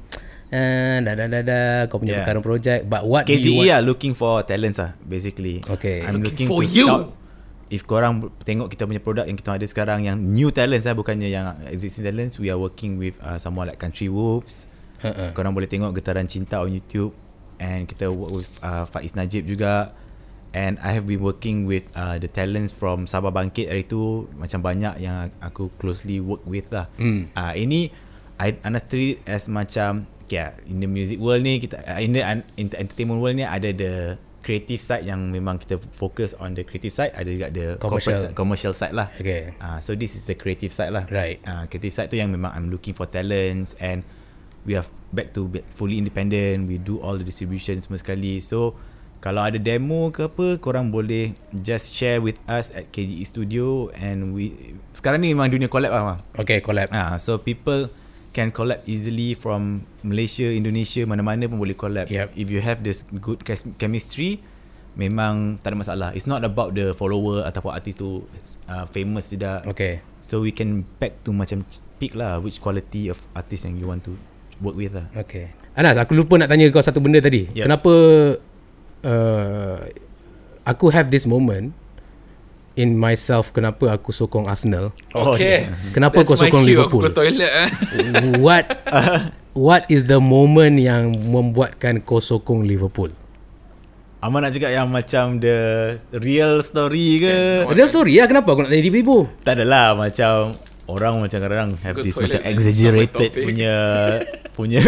uh, 0.54 0.96
dah 1.02 1.14
dah 1.18 1.26
dah 1.26 1.42
dah 1.42 1.66
kau 1.90 1.98
punya 1.98 2.22
Yeah. 2.22 2.24
current 2.24 2.46
project 2.46 2.86
but 2.86 3.02
what 3.02 3.26
do 3.26 3.34
you 3.34 3.42
KGE 3.42 3.54
want 3.58 3.66
lah 3.66 3.80
looking 3.82 4.14
for 4.14 4.46
talents 4.46 4.78
lah 4.78 4.94
basically. 5.02 5.58
Okay. 5.66 6.06
I'm 6.06 6.22
Looking 6.22 6.46
looking, 6.46 6.48
for 6.54 6.62
to 6.62 6.70
you. 6.70 6.86
scout 6.86 7.25
if 7.66 7.82
korang 7.82 8.30
tengok 8.46 8.70
kita 8.70 8.86
punya 8.86 9.02
produk 9.02 9.26
yang 9.26 9.38
kita 9.38 9.58
ada 9.58 9.66
sekarang 9.66 10.06
yang 10.06 10.16
new 10.18 10.54
talents 10.54 10.86
lah 10.86 10.94
bukannya 10.94 11.28
yang 11.30 11.58
existing 11.66 12.06
talents 12.06 12.38
we 12.38 12.46
are 12.46 12.58
working 12.58 12.94
with 12.96 13.18
uh, 13.22 13.38
someone 13.38 13.66
like 13.66 13.78
Country 13.78 14.06
Wolves. 14.06 14.70
Uh-uh. 15.02 15.36
Korang 15.36 15.52
boleh 15.52 15.68
tengok 15.68 15.92
Getaran 15.98 16.24
Cinta 16.30 16.62
on 16.62 16.72
YouTube 16.72 17.12
and 17.60 17.84
kita 17.84 18.08
work 18.08 18.32
with 18.32 18.50
uh, 18.64 18.88
Faiz 18.88 19.12
Najib 19.12 19.44
juga 19.44 19.92
and 20.56 20.80
I 20.80 20.96
have 20.96 21.04
been 21.04 21.20
working 21.20 21.68
with 21.68 21.84
uh, 21.92 22.16
the 22.16 22.30
talents 22.30 22.72
from 22.72 23.04
Sabah 23.04 23.28
Bangkit 23.28 23.68
hari 23.68 23.84
tu 23.84 24.30
macam 24.40 24.64
banyak 24.64 25.02
yang 25.02 25.28
aku 25.42 25.68
closely 25.76 26.22
work 26.22 26.46
with 26.48 26.72
lah. 26.72 26.88
Hmm. 26.96 27.28
Uh, 27.36 27.52
ini 27.52 27.92
I 28.40 28.56
Ana 28.64 28.80
treat 28.80 29.20
as 29.28 29.48
macam 29.52 30.08
okay, 30.24 30.56
in 30.68 30.80
the 30.80 30.88
music 30.88 31.20
world 31.20 31.44
ni 31.44 31.60
kita 31.60 31.80
in 32.00 32.16
the 32.16 32.22
entertainment 32.56 33.20
world 33.20 33.36
ni 33.36 33.44
ada 33.44 33.68
the 33.72 33.94
creative 34.46 34.78
side 34.78 35.02
yang 35.02 35.18
memang 35.26 35.58
kita 35.58 35.82
focus 35.90 36.38
on 36.38 36.54
the 36.54 36.62
creative 36.62 36.94
side 36.94 37.10
ada 37.12 37.26
juga 37.26 37.50
the 37.50 37.74
Commercial. 37.82 38.14
side, 38.14 38.30
commercial 38.32 38.70
side 38.70 38.94
lah. 38.94 39.10
Okay. 39.18 39.58
Uh, 39.58 39.82
so 39.82 39.98
this 39.98 40.14
is 40.14 40.22
the 40.24 40.38
creative 40.38 40.70
side 40.70 40.94
lah. 40.94 41.02
Right. 41.10 41.42
Uh, 41.42 41.66
creative 41.66 41.90
side 41.90 42.06
tu 42.06 42.14
yang 42.14 42.30
memang 42.30 42.54
I'm 42.54 42.70
looking 42.70 42.94
for 42.94 43.10
talents 43.10 43.74
and 43.82 44.06
we 44.62 44.78
are 44.78 44.86
back 45.10 45.34
to 45.34 45.50
be- 45.50 45.66
fully 45.74 45.98
independent. 45.98 46.70
We 46.70 46.78
do 46.78 47.02
all 47.02 47.18
the 47.18 47.26
distribution 47.26 47.82
semua 47.82 47.98
sekali. 47.98 48.38
So 48.38 48.78
kalau 49.18 49.42
ada 49.42 49.58
demo 49.58 50.14
ke 50.14 50.30
apa, 50.30 50.62
korang 50.62 50.94
boleh 50.94 51.34
just 51.50 51.90
share 51.90 52.22
with 52.22 52.38
us 52.46 52.70
at 52.70 52.94
KGE 52.94 53.26
Studio 53.26 53.90
and 53.98 54.30
we 54.30 54.54
sekarang 54.94 55.26
ni 55.26 55.34
memang 55.34 55.50
dunia 55.50 55.66
collab 55.66 55.90
lah. 55.90 56.22
Okay 56.38 56.62
collab 56.62 56.86
Ah, 56.94 57.18
so 57.18 57.42
people 57.42 57.90
can 58.36 58.52
collab 58.52 58.84
easily 58.84 59.32
from 59.32 59.88
Malaysia, 60.04 60.44
Indonesia, 60.52 61.08
mana-mana 61.08 61.48
pun 61.48 61.56
boleh 61.56 61.72
collab. 61.72 62.12
Yep. 62.12 62.36
If 62.36 62.52
you 62.52 62.60
have 62.60 62.84
this 62.84 63.08
good 63.08 63.40
chemistry, 63.80 64.44
memang 64.92 65.56
tak 65.64 65.72
ada 65.72 65.76
masalah. 65.80 66.08
It's 66.12 66.28
not 66.28 66.44
about 66.44 66.76
the 66.76 66.92
follower 66.92 67.48
ataupun 67.48 67.72
artis 67.72 67.96
tu 67.96 68.28
uh, 68.68 68.84
famous 68.92 69.32
tidak. 69.32 69.64
Okay 69.64 70.04
So 70.20 70.44
we 70.44 70.50
can 70.50 70.84
back 71.00 71.22
to 71.22 71.30
macam 71.30 71.64
pick 71.96 72.12
lah 72.12 72.42
which 72.42 72.60
quality 72.60 73.08
of 73.08 73.16
artist 73.32 73.64
yang 73.64 73.80
you 73.80 73.88
want 73.88 74.04
to 74.04 74.12
work 74.60 74.76
with 74.76 74.92
lah. 74.92 75.08
Okay 75.16 75.56
Anas 75.76 75.96
aku 75.96 76.16
lupa 76.16 76.40
nak 76.40 76.48
tanya 76.52 76.68
kau 76.72 76.80
satu 76.80 77.00
benda 77.00 77.20
tadi 77.20 77.48
Yep. 77.52 77.64
Kenapa 77.68 77.92
uh, 79.04 79.78
Aku 80.66 80.90
have 80.90 81.14
this 81.14 81.28
moment 81.30 81.70
In 82.76 82.94
myself 82.94 83.56
Kenapa 83.56 83.88
aku 83.88 84.12
sokong 84.12 84.46
Arsenal 84.46 84.92
Okay. 85.16 85.72
Kenapa 85.96 86.20
That's 86.20 86.28
kau 86.30 86.38
sokong 86.38 86.62
my 86.62 86.68
cue. 86.68 86.76
Liverpool? 86.76 87.02
Aku 87.08 87.16
toilet 87.16 87.50
eh. 87.50 87.68
What 88.44 88.64
What 89.56 89.88
is 89.88 90.04
the 90.04 90.20
moment 90.20 90.76
yang 90.76 91.16
membuatkan 91.16 92.04
kau 92.04 92.20
sokong 92.20 92.68
Liverpool? 92.68 93.16
Aman 94.20 94.44
nak 94.44 94.52
cakap 94.52 94.72
yang 94.72 94.88
macam 94.92 95.40
the 95.40 95.56
real 96.12 96.60
story 96.60 97.20
ke? 97.24 97.64
Dia 97.72 97.88
sorry 97.88 98.20
lah 98.20 98.28
kenapa 98.28 98.52
aku 98.52 98.64
nak 98.64 98.72
tanya 98.72 98.84
tiba-tiba? 98.84 99.18
Tak 99.44 99.52
adalah 99.56 99.96
macam 99.96 100.52
orang 100.86 101.18
macam 101.18 101.36
kadang-kadang 101.36 101.70
have 101.80 101.94
Go 101.94 102.02
this 102.02 102.14
macam 102.14 102.40
exaggerated 102.42 103.30
punya 103.36 103.74
punya 104.56 104.80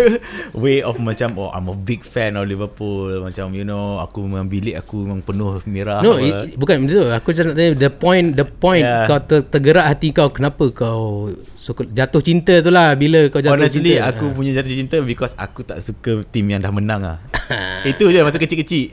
way 0.53 0.81
of 0.81 0.97
macam 0.97 1.37
oh 1.37 1.51
I'm 1.51 1.67
a 1.67 1.75
big 1.75 2.01
fan 2.01 2.35
of 2.35 2.47
Liverpool 2.47 3.21
macam 3.21 3.53
you 3.53 3.63
know 3.63 3.99
aku 3.99 4.23
memang 4.23 4.47
bilik 4.47 4.75
aku 4.75 5.05
memang 5.05 5.21
penuh 5.21 5.61
merah 5.65 6.01
No, 6.01 6.17
apa. 6.17 6.49
it, 6.49 6.57
bukan 6.57 6.75
benda 6.81 6.95
tu. 6.95 7.09
Aku 7.11 7.29
just 7.31 7.45
nak 7.45 7.55
tanya 7.55 7.77
the 7.77 7.91
point 7.91 8.33
the 8.33 8.47
point 8.47 8.81
Yeah. 8.81 9.05
kau 9.05 9.19
ter, 9.19 9.43
tergerak 9.45 9.85
hati 9.87 10.09
kau 10.11 10.31
kenapa 10.31 10.71
kau 10.71 11.29
suka, 11.55 11.83
jatuh 11.85 12.21
cinta 12.21 12.55
tu 12.59 12.71
lah 12.71 12.95
bila 12.95 13.27
kau 13.27 13.39
jatuh 13.39 13.59
Honestly 13.59 13.99
cinta. 13.99 14.09
aku 14.09 14.31
punya 14.31 14.55
jatuh 14.55 14.71
cinta 14.73 14.97
because 15.01 15.35
aku 15.35 15.61
tak 15.63 15.79
suka 15.79 16.23
team 16.25 16.49
yang 16.49 16.59
dah 16.59 16.71
menang 16.71 17.03
lah 17.03 17.19
Itu 17.91 18.09
je 18.09 18.21
masa 18.21 18.37
kecil-kecil 18.37 18.93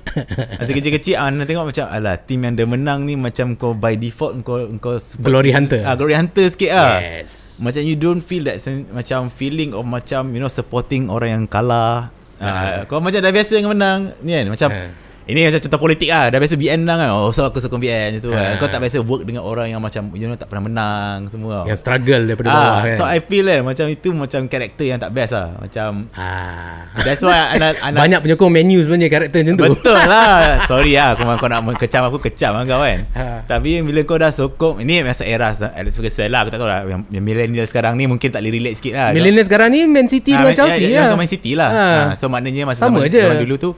Masa 0.56 0.72
kecil-kecil 0.72 1.16
ah, 1.16 1.28
nak 1.28 1.44
tengok 1.44 1.68
macam 1.68 1.86
Alah 1.86 2.16
team 2.18 2.40
yang 2.42 2.54
dah 2.54 2.64
menang 2.64 3.04
ni 3.04 3.14
Macam 3.14 3.52
kau 3.54 3.74
by 3.74 3.94
default 3.94 4.40
Kau, 4.42 4.64
kau 4.78 4.96
Glory 5.18 5.52
hunter. 5.52 5.84
ah, 5.84 5.94
Glory 5.94 6.16
hunter 6.16 6.48
sikit 6.48 6.72
lah 6.72 6.95
Yes. 6.98 7.60
Macam 7.60 7.82
you 7.82 7.96
don't 7.96 8.20
feel 8.20 8.44
that 8.44 8.58
sen- 8.58 8.88
Macam 8.88 9.28
feeling 9.28 9.72
of 9.72 9.84
macam 9.84 10.30
You 10.30 10.40
know 10.40 10.48
supporting 10.48 11.08
orang 11.08 11.30
yang 11.32 11.46
kalah 11.46 12.12
Ah. 12.36 12.44
uh, 12.44 12.80
Kau 12.86 13.00
macam 13.00 13.18
dah 13.18 13.30
biasa 13.30 13.56
dengan 13.56 13.72
menang 13.72 14.02
Ni 14.20 14.32
kan 14.34 14.48
macam 14.48 14.70
Ah. 14.70 14.90
Ini 15.26 15.40
macam 15.44 15.58
contoh 15.60 15.80
politik 15.80 16.06
lah 16.08 16.30
Dah 16.30 16.38
biasa 16.38 16.54
BN 16.54 16.80
menang 16.82 16.98
kan 17.00 17.10
Oh 17.12 17.30
so 17.30 17.42
aku 17.42 17.58
sokong 17.58 17.78
BN 17.78 18.08
macam 18.12 18.22
tu 18.22 18.30
Ah. 18.30 18.54
kan 18.54 18.62
Kau 18.62 18.68
tak 18.68 18.78
biasa 18.78 18.98
work 19.00 19.24
dengan 19.24 19.42
orang 19.42 19.68
yang 19.68 19.80
macam 19.80 20.14
You 20.14 20.26
know 20.26 20.34
tak 20.34 20.48
pernah 20.48 20.64
menang 20.64 21.26
Semua 21.28 21.66
Yang 21.66 21.80
struggle 21.80 22.22
daripada 22.24 22.50
bawah 22.52 22.78
kan. 22.86 22.96
So 22.96 23.04
I 23.04 23.18
feel 23.20 23.44
kan 23.44 23.62
Macam 23.64 23.86
itu 23.88 24.10
macam 24.12 24.46
karakter 24.46 24.86
yang 24.86 24.98
tak 24.98 25.10
best 25.12 25.32
lah 25.32 25.58
Macam 25.58 26.14
ah. 26.14 26.86
That's 26.96 27.20
why 27.20 27.52
anak, 27.52 27.74
anak 27.80 28.00
Banyak 28.02 28.20
penyokong 28.22 28.52
menu 28.52 28.78
sebenarnya 28.80 29.10
karakter 29.10 29.40
macam 29.42 29.56
tu. 29.56 29.64
Betul 29.72 29.98
lah 30.14 30.62
Sorry 30.64 30.94
lah 30.94 31.14
Kau, 31.14 31.26
kau 31.26 31.48
nak 31.48 31.62
kecam 31.76 32.02
aku 32.04 32.18
Kecam 32.22 32.52
lah 32.54 32.64
kau 32.64 32.80
kan 32.80 33.00
Ha. 33.12 33.48
Tapi 33.48 33.80
bila 33.82 34.04
kau 34.04 34.16
dah 34.16 34.30
sokong 34.30 34.78
Ini 34.80 35.02
masa 35.02 35.24
era 35.24 35.50
Alex 35.50 35.96
Ferguson 35.96 36.28
lah 36.28 36.44
Aku 36.44 36.52
tak 36.52 36.60
tahu 36.60 36.68
lah 36.68 36.86
Yang, 36.86 37.02
yang 37.10 37.24
millennial 37.24 37.66
sekarang 37.66 37.96
ni 37.96 38.06
Mungkin 38.06 38.30
tak 38.30 38.40
boleh 38.40 38.54
relate 38.54 38.78
sikit 38.78 38.94
lah 38.94 39.10
Millennial 39.10 39.42
sekarang 39.42 39.70
ni 39.70 39.86
Man 39.86 40.06
City 40.06 40.32
Ah, 40.32 40.44
dengan 40.44 40.54
Chelsea 40.54 40.86
ya, 40.86 41.02
lah. 41.02 41.06
Yang 41.08 41.18
main 41.18 41.32
City 41.32 41.52
lah 41.54 41.70
Ha. 41.72 41.82
ha. 41.82 42.14
So 42.14 42.28
maknanya 42.28 42.68
masa 42.68 42.86
Sama 42.86 43.02
zaman, 43.02 43.10
je. 43.10 43.22
zaman 43.24 43.40
dulu 43.42 43.56
tu 43.58 43.72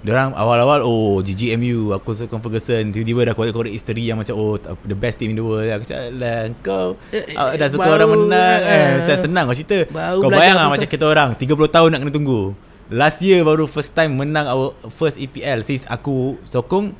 Diorang 0.00 0.32
awal-awal 0.32 0.80
Oh 0.80 1.20
GGMU 1.20 1.92
Aku 1.92 2.10
sokong 2.10 2.40
Ferguson 2.40 2.88
Tiba-tiba 2.88 3.20
dah 3.22 3.34
korek-korek 3.34 3.68
history 3.68 4.08
Yang 4.08 4.18
macam 4.24 4.34
oh 4.34 4.56
The 4.80 4.96
best 4.96 5.20
team 5.20 5.30
in 5.30 5.36
the 5.36 5.44
world 5.44 5.68
Aku 5.68 5.84
cakap 5.84 6.08
Lah 6.14 6.48
kau 6.60 6.96
uh, 7.12 7.52
Dah 7.52 7.68
suka 7.68 7.84
bau 7.84 7.92
orang 7.94 8.10
menang 8.10 8.32
lah. 8.58 8.72
eh. 8.72 8.88
Macam 8.96 9.16
senang 9.20 9.44
kau 9.44 9.54
cerita 9.54 9.78
Bau 9.86 10.18
Kau 10.18 10.30
bayang 10.30 10.56
lah 10.56 10.72
Macam 10.72 10.88
kita 10.88 11.04
orang 11.04 11.28
30 11.34 11.44
tahun 11.68 11.88
nak 11.92 12.00
kena 12.00 12.12
tunggu 12.12 12.40
Last 12.88 13.20
year 13.20 13.44
baru 13.44 13.68
first 13.68 13.92
time 13.92 14.16
menang 14.16 14.48
Our 14.48 14.72
first 14.88 15.14
EPL 15.14 15.60
Since 15.60 15.84
aku 15.84 16.40
sokong 16.42 16.96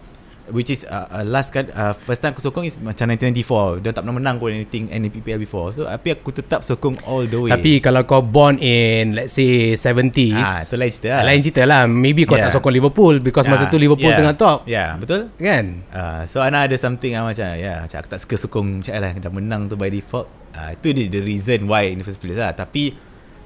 Which 0.50 0.68
is 0.68 0.82
uh, 0.82 1.06
uh, 1.08 1.22
last 1.22 1.50
kan 1.50 1.70
uh, 1.70 1.90
First 1.92 2.20
time 2.20 2.30
aku 2.30 2.42
sokong 2.42 2.62
is 2.62 2.74
Macam 2.76 3.06
1994 3.08 3.80
Dia 3.80 3.90
tak 3.90 4.02
pernah 4.02 4.16
menang 4.16 4.36
pun 4.36 4.50
Anything 4.50 4.86
Any 4.86 5.06
PPL 5.06 5.38
before 5.38 5.70
So 5.70 5.84
tapi 5.84 6.10
aku 6.10 6.30
tetap 6.30 6.60
sokong 6.60 6.98
All 7.04 7.24
the 7.24 7.38
way 7.38 7.48
Tapi 7.48 7.78
kalau 7.78 8.02
kau 8.02 8.18
born 8.18 8.58
in 8.58 9.14
let's 9.14 9.32
say 9.32 9.72
70s 9.72 10.34
Ah, 10.36 10.60
tu 10.62 10.74
lain 10.74 10.90
cerita 10.90 11.08
lah. 11.08 11.16
ah, 11.16 11.24
Lain 11.24 11.40
cerita 11.40 11.62
lah 11.62 11.80
Maybe 11.86 12.22
kau 12.22 12.34
Yeah. 12.34 12.46
tak 12.46 12.58
sokong 12.58 12.72
Liverpool 12.72 13.14
Because 13.18 13.46
masa 13.46 13.64
Ah, 13.64 13.70
tu 13.70 13.76
Liverpool 13.76 14.08
yeah. 14.08 14.18
tengah 14.18 14.34
top 14.34 14.58
Ya 14.64 14.74
yeah, 14.74 14.88
betul 14.94 15.30
Kan 15.36 15.86
Uh, 15.88 16.22
so 16.24 16.40
Ana 16.40 16.64
ada 16.64 16.74
something 16.74 17.12
uh, 17.12 17.22
macam 17.22 17.46
ya 17.46 17.54
yeah, 17.56 17.76
macam 17.80 17.96
aku 17.96 18.08
tak 18.08 18.20
suka 18.20 18.34
sokong 18.36 18.66
macam 18.80 18.92
lah 18.96 19.12
dah 19.12 19.30
menang 19.30 19.62
tu 19.66 19.74
by 19.74 19.86
default. 19.86 20.26
Uh, 20.50 20.72
itu 20.72 20.90
the, 20.90 21.04
the 21.08 21.20
reason 21.20 21.66
why 21.66 21.86
in 21.86 21.98
the 21.98 22.04
first 22.04 22.18
place 22.18 22.34
lah. 22.34 22.50
Tapi 22.50 22.90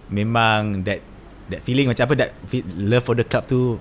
memang 0.09 0.84
that 0.84 1.00
that 1.48 1.61
feeling 1.61 1.88
macam 1.88 2.05
apa 2.05 2.14
that 2.16 2.30
love 2.74 3.02
for 3.02 3.12
the 3.12 3.24
club 3.24 3.44
tu 3.44 3.76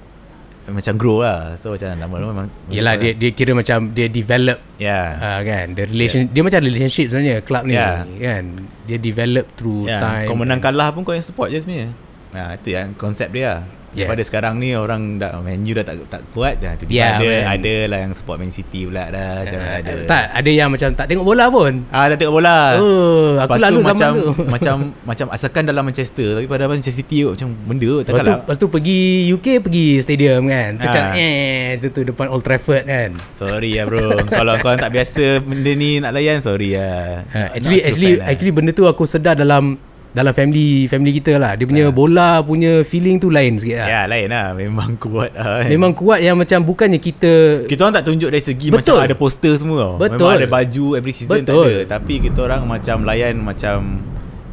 macam 0.71 0.95
grow 0.95 1.19
lah. 1.19 1.59
So 1.59 1.75
macam 1.75 1.91
lama-lama 1.99 2.31
memang 2.31 2.49
Yelah 2.71 2.95
dia 2.95 3.11
dia 3.11 3.35
kira 3.35 3.51
macam 3.51 3.91
Dia 3.91 4.07
develop 4.07 4.63
ya. 4.79 4.87
Yeah. 4.87 5.07
uh, 5.19 5.39
kan 5.43 5.65
the 5.75 5.83
relation 5.91 6.31
dia 6.31 6.39
macam 6.39 6.59
relationship 6.63 7.11
sebenarnya 7.11 7.43
club 7.43 7.63
ni 7.67 7.75
Yeah. 7.75 8.07
kan 8.07 8.43
dia 8.87 8.97
develop 8.99 9.45
through 9.59 9.91
yeah. 9.91 9.99
time 9.99 10.27
Kau 10.31 10.39
menang 10.39 10.63
kalah 10.63 10.95
pun 10.95 11.03
kau 11.03 11.11
yang 11.11 11.25
support 11.25 11.51
je 11.51 11.59
sebenarnya. 11.59 11.91
Nah, 12.33 12.57
itu 12.57 12.73
yang 12.73 12.97
konsep 12.97 13.29
dia 13.29 13.45
lah. 13.45 13.61
Yes. 13.93 14.09
Pada 14.09 14.21
sekarang 14.21 14.57
ni 14.57 14.73
orang 14.73 15.17
dah 15.17 15.37
Man 15.37 15.61
U 15.61 15.71
dah 15.71 15.81
tak 15.81 16.01
tak 16.07 16.21
kuat 16.29 16.57
dah. 16.57 16.73
Tiba-tiba 16.73 16.93
Yeah, 16.95 17.13
ada 17.13 17.25
man. 17.25 17.43
ada 17.53 17.75
lah 17.85 17.99
yang 18.01 18.11
support 18.11 18.37
Man 18.37 18.49
City 18.49 18.83
pula 18.83 19.05
dah 19.07 19.29
macam 19.39 19.59
Uh, 19.59 19.73
ada. 19.75 19.93
tak 20.03 20.23
ada 20.33 20.49
yang 20.51 20.67
macam 20.67 20.89
tak 20.91 21.05
tengok 21.05 21.21
bola 21.23 21.45
pun 21.47 21.73
Ah, 21.87 22.05
tak 22.07 22.17
tengok 22.17 22.35
bola. 22.35 22.57
oh 22.75 23.37
aku 23.37 23.45
Lepas 23.47 23.59
lalu 23.61 23.73
tu 23.75 23.83
zaman 23.83 23.93
macam 23.93 24.11
tu 24.11 24.25
macam 24.55 24.75
macam 25.03 25.25
asalkan 25.29 25.63
dalam 25.63 25.83
Manchester 25.83 26.27
tapi 26.33 26.47
pada 26.47 26.65
Manchester 26.65 26.95
City 26.95 27.17
tu 27.21 27.29
macam 27.31 27.47
benda 27.63 27.91
tak 27.99 28.09
Lepas 28.09 28.21
tu, 28.23 28.33
lepas 28.35 28.57
tu 28.57 28.67
pergi 28.67 29.01
UK 29.29 29.47
pergi 29.61 29.87
stadium 29.99 30.41
kan 30.45 30.69
macam 30.75 31.03
eh 31.13 31.77
tu 31.77 31.87
tu 31.89 32.01
depan 32.03 32.27
Old 32.27 32.41
Trafford 32.41 32.83
kan 32.83 33.09
Sorry 33.33 33.75
ya 33.75 33.85
bro. 33.85 34.17
Kalau 34.33 34.57
kau 34.57 34.73
tak 34.73 34.89
biasa 34.89 35.23
benda 35.39 35.71
ni 35.71 35.97
nak 35.97 36.11
layan 36.11 36.39
sorry 36.39 36.73
ya. 36.73 37.21
Ha, 37.27 37.53
actually 37.53 37.79
actually 37.79 38.17
actually 38.17 38.49
benda 38.51 38.69
tu 38.69 38.83
aku 38.83 39.05
sedar 39.05 39.33
dalam 39.33 39.77
dalam 40.13 40.29
family 40.29 40.85
family 40.85 41.17
kita 41.17 41.35
lah. 41.35 41.57
Dia 41.57 41.65
punya 41.65 41.89
bola 41.89 42.37
punya 42.39 42.81
feeling 42.81 43.17
tu 43.17 43.27
lain 43.27 43.57
sikit 43.57 43.81
lah. 43.81 43.87
ya 43.89 44.01
lain 44.05 44.29
lah 44.29 44.53
memang 44.53 44.93
kuat 45.03 45.33
lah. 45.33 45.65
kan. 45.65 45.67
Memang 45.67 45.91
kuat 45.91 46.21
yang 46.21 46.37
macam 46.37 46.61
bukannya 46.61 46.97
kita 46.97 47.65
kita 47.65 47.81
orang 47.81 47.95
tak 47.97 48.05
tunjuk 48.05 48.29
dari 48.29 48.39
segi 48.39 48.69
Betul. 48.69 49.01
macam 49.01 49.09
ada 49.09 49.15
poster 49.15 49.53
semua 49.53 49.77
tau. 49.79 49.93
Betul. 49.97 50.29
Memang 50.29 50.37
ada 50.37 50.47
baju 50.47 50.85
every 50.93 51.11
season 51.11 51.41
Betul. 51.41 51.65
tak 51.65 51.65
ada. 51.67 51.81
Tapi 51.97 52.13
kita 52.21 52.39
orang 52.39 52.61
macam 52.63 52.97
layan 53.03 53.35
macam 53.37 53.75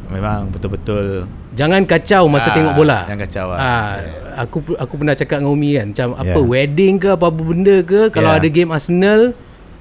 memang 0.09 0.51
betul-betul 0.51 1.23
jangan 1.51 1.83
kacau 1.83 2.27
masa 2.27 2.49
Ah, 2.49 2.55
tengok 2.57 2.73
bola. 2.73 2.99
jangan 3.05 3.21
kacau 3.21 3.45
lah. 3.47 3.59
Ah, 3.59 3.91
aku 4.39 4.57
aku 4.75 4.93
pernah 4.97 5.13
cakap 5.13 5.39
dengan 5.39 5.51
Umi 5.51 5.71
kan 5.73 5.87
macam 5.91 6.07
apa 6.15 6.31
Yeah. 6.33 6.47
wedding 6.47 6.93
ke 6.97 7.09
apa-apa 7.11 7.37
benda 7.37 7.77
ke 7.81 8.01
kalau 8.09 8.31
Yeah. 8.31 8.39
ada 8.39 8.47
game 8.49 8.71
Arsenal 8.71 9.21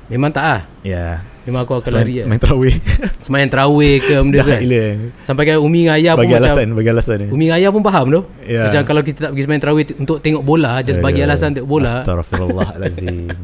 memang 0.07 0.31
tak 0.31 0.45
ah. 0.45 0.61
ya. 0.83 1.22
Memang 1.49 1.64
aku 1.64 1.72
akan 1.80 1.93
lari. 1.97 2.20
Semain 2.20 2.36
terawih. 2.36 2.74
Semain 3.24 3.49
terawih 3.49 3.95
ke 3.99 4.14
benda 4.20 4.41
kan. 4.45 4.61
gila. 4.61 4.84
Sampai 5.24 5.43
kan 5.45 5.57
Umi 5.57 5.88
dengan 5.88 5.97
Ayah 5.97 6.12
pun 6.12 6.28
Bagi 6.28 6.34
macam 6.36 6.45
alasan, 6.53 6.68
bagi 6.76 6.88
alasan 6.93 7.16
ni. 7.16 7.26
Umi 7.32 7.45
dengan 7.49 7.57
Ayah 7.57 7.70
pun 7.72 7.82
faham 7.82 8.07
tu. 8.09 8.20
Yeah. 8.45 8.64
Macam 8.68 8.80
kalau 8.84 9.03
kita 9.03 9.18
tak 9.24 9.30
pergi 9.32 9.45
semain 9.49 9.61
terawih 9.61 9.84
t- 9.88 9.97
untuk 9.97 10.20
tengok 10.20 10.43
bola 10.43 10.84
just 10.84 11.01
bagi 11.01 11.24
Aduh. 11.24 11.32
alasan 11.32 11.57
tengok 11.57 11.70
bola. 11.70 12.05
Astaghfirullahalazim. 12.05 13.28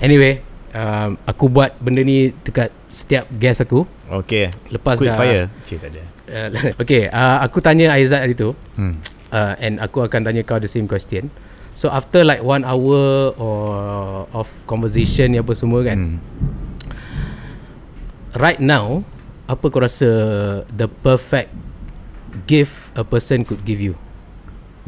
Anyway, 0.00 0.40
um, 0.72 1.20
aku 1.28 1.52
buat 1.52 1.76
benda 1.76 2.00
ni 2.00 2.32
dekat 2.40 2.72
setiap 2.88 3.28
guest 3.30 3.60
aku. 3.60 3.84
Okay. 4.24 4.48
Lepas 4.72 4.96
Quick 4.96 5.12
dah 5.12 5.16
fire. 5.16 5.44
Cik 5.64 5.78
tak 5.80 5.90
ada. 5.92 6.02
Uh, 6.30 6.46
okay, 6.78 7.10
uh, 7.10 7.42
aku 7.42 7.58
tanya 7.58 7.90
Aizat 7.90 8.22
hari 8.22 8.38
tu. 8.38 8.54
Hmm. 8.78 9.02
Uh, 9.34 9.58
and 9.58 9.82
aku 9.82 10.06
akan 10.06 10.22
tanya 10.22 10.46
kau 10.46 10.62
the 10.62 10.70
same 10.70 10.86
question. 10.86 11.26
So 11.74 11.88
after 11.88 12.26
like 12.26 12.42
one 12.42 12.66
hour 12.66 13.32
or 13.38 13.60
of 14.34 14.48
conversation 14.66 15.32
ni 15.32 15.38
apa 15.38 15.54
semua 15.54 15.86
kan. 15.86 16.18
Hmm. 16.18 16.28
Right 18.38 18.62
now, 18.62 19.02
apa 19.50 19.64
kau 19.70 19.82
rasa 19.82 20.06
the 20.70 20.86
perfect 20.86 21.50
gift 22.46 22.94
a 22.94 23.02
person 23.02 23.42
could 23.42 23.66
give 23.66 23.82
you? 23.82 23.98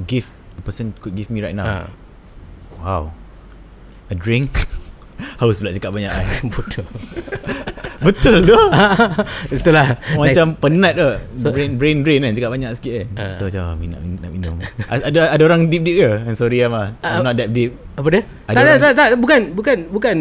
Gift 0.06 0.30
a 0.58 0.62
person 0.62 0.94
could 1.02 1.18
give 1.18 1.30
me 1.30 1.42
right 1.42 1.54
now. 1.54 1.66
Ah, 1.66 1.88
Wow. 2.82 3.02
A 4.10 4.14
drink. 4.18 4.50
Haus 5.42 5.62
pula 5.62 5.70
cakap 5.70 5.94
banyak 5.94 6.10
kan. 6.10 6.26
bodoh. 6.54 6.86
Betul 8.03 8.44
tu. 8.44 8.59
Betul 9.48 9.72
lah. 9.72 9.88
Macam 10.12 10.46
penat 10.55 10.92
tu. 10.92 11.09
So- 11.36 11.50
brain 11.50 11.74
brain 11.74 12.00
drain 12.00 12.20
kan 12.20 12.32
cakap 12.32 12.50
banyak 12.50 12.70
sikit 12.74 12.92
eh. 12.94 13.07
Ah. 13.14 13.34
so 13.34 13.46
macam 13.46 13.62
minat 13.76 13.98
minat 13.98 14.30
minum. 14.30 14.55
A- 14.84 15.05
ada 15.05 15.20
ada 15.30 15.42
orang 15.42 15.66
deep 15.66 15.80
deep 15.80 15.96
ke? 15.98 16.11
I'm 16.22 16.34
sorry 16.34 16.61
Ama. 16.61 16.94
I'm 16.98 17.20
Ah. 17.20 17.22
not 17.22 17.34
that 17.34 17.48
deep. 17.48 17.74
apa 17.92 18.09
dia? 18.09 18.22
Ada 18.22 18.26
Tak, 18.26 18.53
tak, 18.53 18.59
orang- 18.59 18.80
tak, 18.80 18.92
tak, 18.92 19.09
bukan, 19.16 19.40
bukan, 19.53 19.76
bukan. 19.88 20.16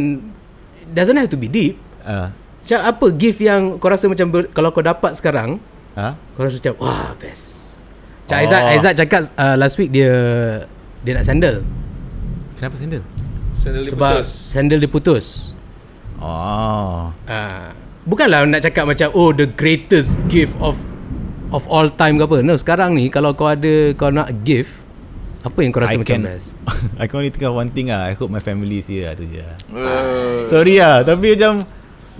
Doesn't 0.88 1.16
have 1.16 1.28
to 1.28 1.36
be 1.36 1.48
deep. 1.48 1.76
Ah. 2.02 2.30
Macam 2.62 2.80
apa 2.84 3.06
gift 3.12 3.40
yang 3.40 3.62
kau 3.78 3.88
rasa 3.88 4.06
macam 4.06 4.28
ber, 4.28 4.46
kalau 4.48 4.70
kau 4.70 4.82
dapat 4.82 5.12
sekarang, 5.14 5.58
Ha? 5.92 6.14
kau 6.32 6.44
rasa 6.44 6.56
macam 6.58 6.76
wah 6.78 7.12
best. 7.18 7.80
Macam 8.22 8.32
Oh. 8.32 8.40
Aizat, 8.40 8.62
Aizat 8.70 8.94
cakap 8.96 9.22
uh, 9.34 9.56
last 9.56 9.76
week 9.76 9.90
dia 9.90 10.12
dia 11.02 11.14
nak 11.14 11.24
sandal. 11.24 11.66
Kenapa 12.54 12.76
sandal? 12.76 13.02
Sandal 13.52 13.82
dia 13.82 13.92
Sebab 13.92 14.14
putus. 14.16 14.30
sandal 14.30 14.78
dia 14.78 14.88
putus. 14.88 15.26
Oh. 16.22 17.10
Uh, 17.26 17.74
bukanlah 18.06 18.46
nak 18.46 18.62
cakap 18.62 18.86
macam 18.86 19.10
oh 19.18 19.34
the 19.34 19.50
greatest 19.50 20.22
gift 20.30 20.54
of 20.62 20.78
of 21.50 21.66
all 21.68 21.90
time 21.90 22.22
ke 22.22 22.24
apa. 22.24 22.38
No, 22.46 22.56
sekarang 22.56 22.96
ni 22.96 23.10
kalau 23.10 23.34
kau 23.34 23.50
ada 23.50 23.92
kau 23.98 24.14
nak 24.14 24.32
gift 24.46 24.86
apa 25.42 25.58
yang 25.66 25.74
kau 25.74 25.82
rasa 25.82 25.98
I 25.98 26.02
macam 26.06 26.18
can- 26.22 26.30
best? 26.30 26.50
I 27.02 27.06
can 27.10 27.18
only 27.18 27.34
think 27.34 27.50
of 27.50 27.58
one 27.58 27.74
thing 27.74 27.90
lah. 27.90 28.06
I 28.06 28.14
hope 28.14 28.30
my 28.30 28.42
family 28.42 28.80
is 28.80 28.88
here 28.88 29.10
lah 29.10 29.18
tu 29.18 29.26
je. 29.26 29.42
Uh, 29.74 30.46
Sorry 30.46 30.78
lah 30.78 31.02
Tapi 31.02 31.34
macam 31.34 31.58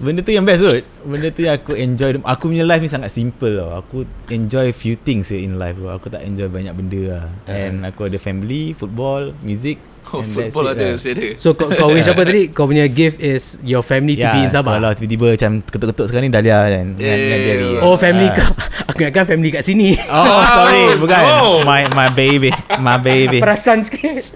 Benda 0.02 0.26
tu 0.26 0.34
yang 0.34 0.42
best 0.50 0.66
kot 0.66 0.82
Benda 1.06 1.30
tu 1.30 1.46
yang 1.46 1.62
aku 1.62 1.78
enjoy 1.78 2.18
Aku 2.26 2.50
punya 2.50 2.66
life 2.66 2.82
ni 2.82 2.90
sangat 2.90 3.14
simple 3.14 3.54
tau 3.54 3.78
Aku 3.78 4.10
enjoy 4.34 4.74
few 4.74 4.98
things 4.98 5.30
in 5.30 5.62
life 5.62 5.78
tau. 5.78 5.94
Aku 5.94 6.10
tak 6.10 6.26
enjoy 6.26 6.50
banyak 6.50 6.74
benda 6.74 7.02
lah 7.06 7.26
And 7.46 7.86
aku 7.86 8.10
ada 8.10 8.18
family 8.18 8.74
Football 8.74 9.38
Music 9.46 9.78
oh, 10.12 10.20
and 10.20 10.30
football 10.30 10.66
ada, 10.68 10.88
lah. 10.88 10.96
ada. 10.96 11.28
So 11.36 11.52
kau, 11.52 11.68
kau 11.68 11.90
wish 11.90 12.06
apa 12.06 12.22
tadi? 12.28 12.48
Kau 12.48 12.66
punya 12.66 12.86
gift 12.86 13.18
is 13.18 13.44
your 13.62 13.82
family 13.82 14.14
to 14.14 14.22
Ya, 14.22 14.34
be 14.34 14.42
in 14.42 14.50
Sabah. 14.50 14.76
Kalau 14.76 14.92
tiba-tiba 14.92 15.28
macam 15.32 15.52
Ketuk-ketuk 15.62 16.06
sekarang 16.06 16.26
ni 16.26 16.32
Dahlia 16.32 16.60
kan 16.66 16.86
Dengan, 16.94 17.18
dengan 17.18 17.38
Eh, 17.38 17.44
Jerry 17.44 17.70
Oh 17.80 17.96
family 17.96 18.28
Ah. 18.28 18.36
kau. 18.36 18.52
Aku 18.88 18.98
ingatkan 19.00 19.26
family 19.26 19.50
kat 19.50 19.64
sini. 19.64 19.96
Oh 20.06 20.42
sorry 20.46 20.84
Bukan 21.02 21.22
Oh. 21.24 21.64
My 21.64 21.88
my 21.90 22.10
baby 22.10 22.52
My 22.78 22.98
baby 22.98 23.40
Perasan 23.40 23.82
sikit. 23.82 24.36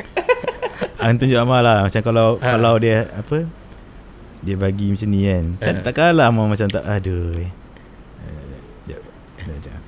Aku 0.96 1.14
tunjuk 1.16 1.36
Amal 1.36 1.60
lah 1.60 1.84
Macam 1.84 2.02
kalau 2.02 2.40
Ah. 2.40 2.56
Kalau 2.56 2.76
dia 2.76 3.12
Apa 3.12 3.46
Dia 4.40 4.56
bagi 4.56 4.90
macam 4.90 5.08
ni 5.08 5.22
kan 5.24 5.44
Macam 5.56 5.74
Ah. 5.74 5.82
takkan 5.82 6.12
lah 6.14 6.26
Amal 6.28 6.48
macam 6.48 6.66
tak 6.66 6.84
Aduh 6.84 7.36
eh. 7.36 7.50
Eh, 8.22 8.58
Sekejap 8.86 9.02
Sekejap 9.40 9.82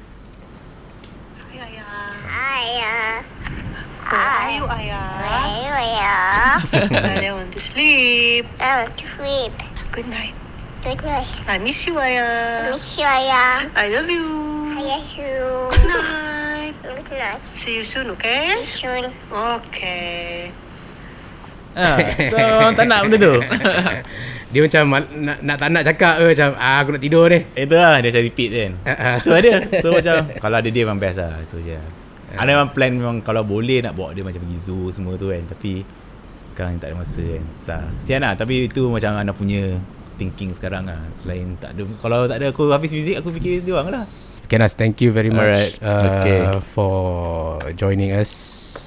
Are 4.07 4.51
you 4.55 4.63
ayah? 4.63 5.03
ayo 5.19 5.71
ayah. 5.75 6.63
I 6.95 7.27
want 7.35 7.51
to 7.51 7.59
sleep. 7.59 8.47
I 8.55 8.87
want 8.87 8.95
to 8.95 9.05
sleep. 9.19 9.51
Good 9.91 10.07
night. 10.07 10.31
Good 10.79 11.03
night. 11.03 11.27
I 11.43 11.59
miss 11.59 11.83
you 11.83 11.99
ayah. 11.99 12.71
Miss 12.71 12.95
you 12.95 13.03
ayah. 13.03 13.67
I 13.75 13.91
love 13.91 14.07
you. 14.07 14.27
I 14.71 14.81
love 14.95 15.11
you. 15.11 15.35
Good 15.75 15.87
night. 15.91 16.75
Good 16.87 17.19
night. 17.19 17.43
See 17.59 17.75
you 17.75 17.83
soon, 17.83 18.07
okay? 18.15 18.63
Soon. 18.63 19.11
Okay. 19.27 20.55
Ah, 21.75 21.99
so 22.31 22.37
orang 22.39 22.73
tak 22.73 22.87
nak 22.89 23.05
benda 23.05 23.17
tu 23.21 23.35
Dia 24.55 24.65
macam 24.65 24.83
mal- 24.89 25.13
nak, 25.13 25.37
nak 25.45 25.57
tak 25.59 25.69
nak 25.69 25.83
cakap 25.85 26.17
ke 26.17 26.33
macam 26.33 26.49
ah, 26.57 26.81
aku 26.81 26.89
nak 26.95 27.03
tidur 27.03 27.29
ni. 27.29 27.43
Itu 27.53 27.75
lah 27.77 28.01
dia 28.01 28.09
macam 28.09 28.23
repeat 28.25 28.49
kan 28.49 28.71
Ah, 28.81 28.91
ah. 28.97 29.15
Tu 29.21 29.29
ada 29.29 29.51
So 29.83 29.93
macam 29.93 30.15
Kalau 30.39 30.55
ada 30.57 30.69
dia 30.71 30.81
memang 30.87 30.97
best 30.97 31.19
lah 31.19 31.37
Itu 31.43 31.59
je 31.61 31.77
Ada 32.35 32.49
memang 32.51 32.69
plan 32.75 32.91
memang 32.91 33.17
Kalau 33.23 33.47
boleh 33.47 33.79
nak 33.79 33.95
bawa 33.95 34.11
dia 34.11 34.25
macam 34.25 34.43
pergi 34.43 34.59
zoo 34.59 34.91
semua 34.91 35.15
tu 35.15 35.31
kan 35.31 35.39
Tapi 35.47 35.85
Sekarang 36.51 36.75
tak 36.75 36.91
ada 36.91 36.95
masa 36.99 37.23
kan 37.23 37.43
Sian 37.95 38.19
lah 38.19 38.35
Tapi 38.35 38.67
itu 38.67 38.83
macam 38.91 39.15
anak 39.15 39.35
punya 39.37 39.79
Thinking 40.19 40.51
sekarang 40.51 40.89
lah 40.89 40.99
Selain 41.15 41.55
tak 41.61 41.77
ada 41.77 41.87
Kalau 42.03 42.27
tak 42.27 42.43
ada 42.43 42.51
aku 42.51 42.67
habis 42.73 42.91
muzik 42.91 43.15
Aku 43.21 43.31
fikir 43.31 43.63
dia 43.63 43.77
orang 43.79 44.03
lah 44.03 44.05
Okay 44.47 44.55
Nas, 44.55 44.75
thank 44.75 44.99
you 45.03 45.11
very 45.11 45.27
much 45.27 45.43
Alright, 45.43 45.75
uh, 45.83 46.23
okay. 46.23 46.39
for 46.71 47.59
joining 47.75 48.15
us. 48.15 48.31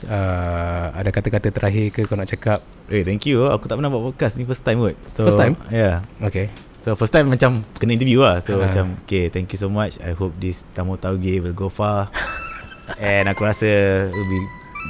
Uh, 0.09 0.89
ada 0.97 1.13
kata-kata 1.13 1.53
terakhir 1.53 1.93
ke 1.93 2.09
kau 2.09 2.17
nak 2.17 2.33
cakap? 2.33 2.65
Eh 2.89 3.05
thank 3.05 3.29
you 3.29 3.45
Aku 3.45 3.69
tak 3.69 3.77
pernah 3.77 3.93
buat 3.93 4.09
podcast 4.09 4.41
Ni 4.41 4.49
first 4.49 4.65
time 4.65 4.81
kot 4.81 4.97
so, 5.13 5.29
First 5.29 5.37
time? 5.37 5.61
Yeah 5.69 6.01
Okay. 6.25 6.49
So 6.73 6.97
first 6.97 7.13
time 7.13 7.29
macam 7.29 7.69
Kena 7.77 7.93
interview 7.93 8.25
lah 8.25 8.41
So 8.41 8.57
Ah. 8.57 8.67
macam 8.69 8.97
Okay 9.05 9.29
thank 9.29 9.53
you 9.53 9.61
so 9.61 9.69
much 9.69 10.01
I 10.01 10.17
hope 10.17 10.33
this 10.41 10.65
Tamu 10.73 10.97
Tauge 10.97 11.39
will 11.39 11.53
go 11.53 11.69
far 11.69 12.09
And 12.99 13.31
aku 13.31 13.47
rasa 13.47 13.69
Will 14.11 14.29
be 14.31 14.41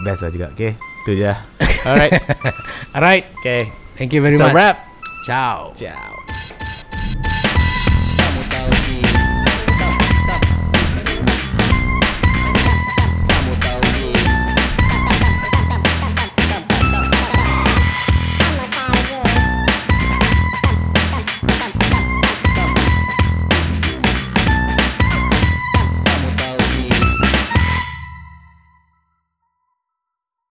Best 0.06 0.22
lah 0.24 0.30
juga 0.32 0.48
Okay? 0.56 0.78
Itu 1.04 1.18
je 1.18 1.28
lah. 1.28 1.44
Alright. 1.84 2.12
Alright. 2.96 3.24
Okay. 3.42 3.68
Thank 3.98 4.16
you 4.16 4.24
very 4.24 4.38
So 4.38 4.48
much. 4.48 4.56
wrap 4.56 4.76
Ciao. 5.26 5.76
Ciao 5.76 6.39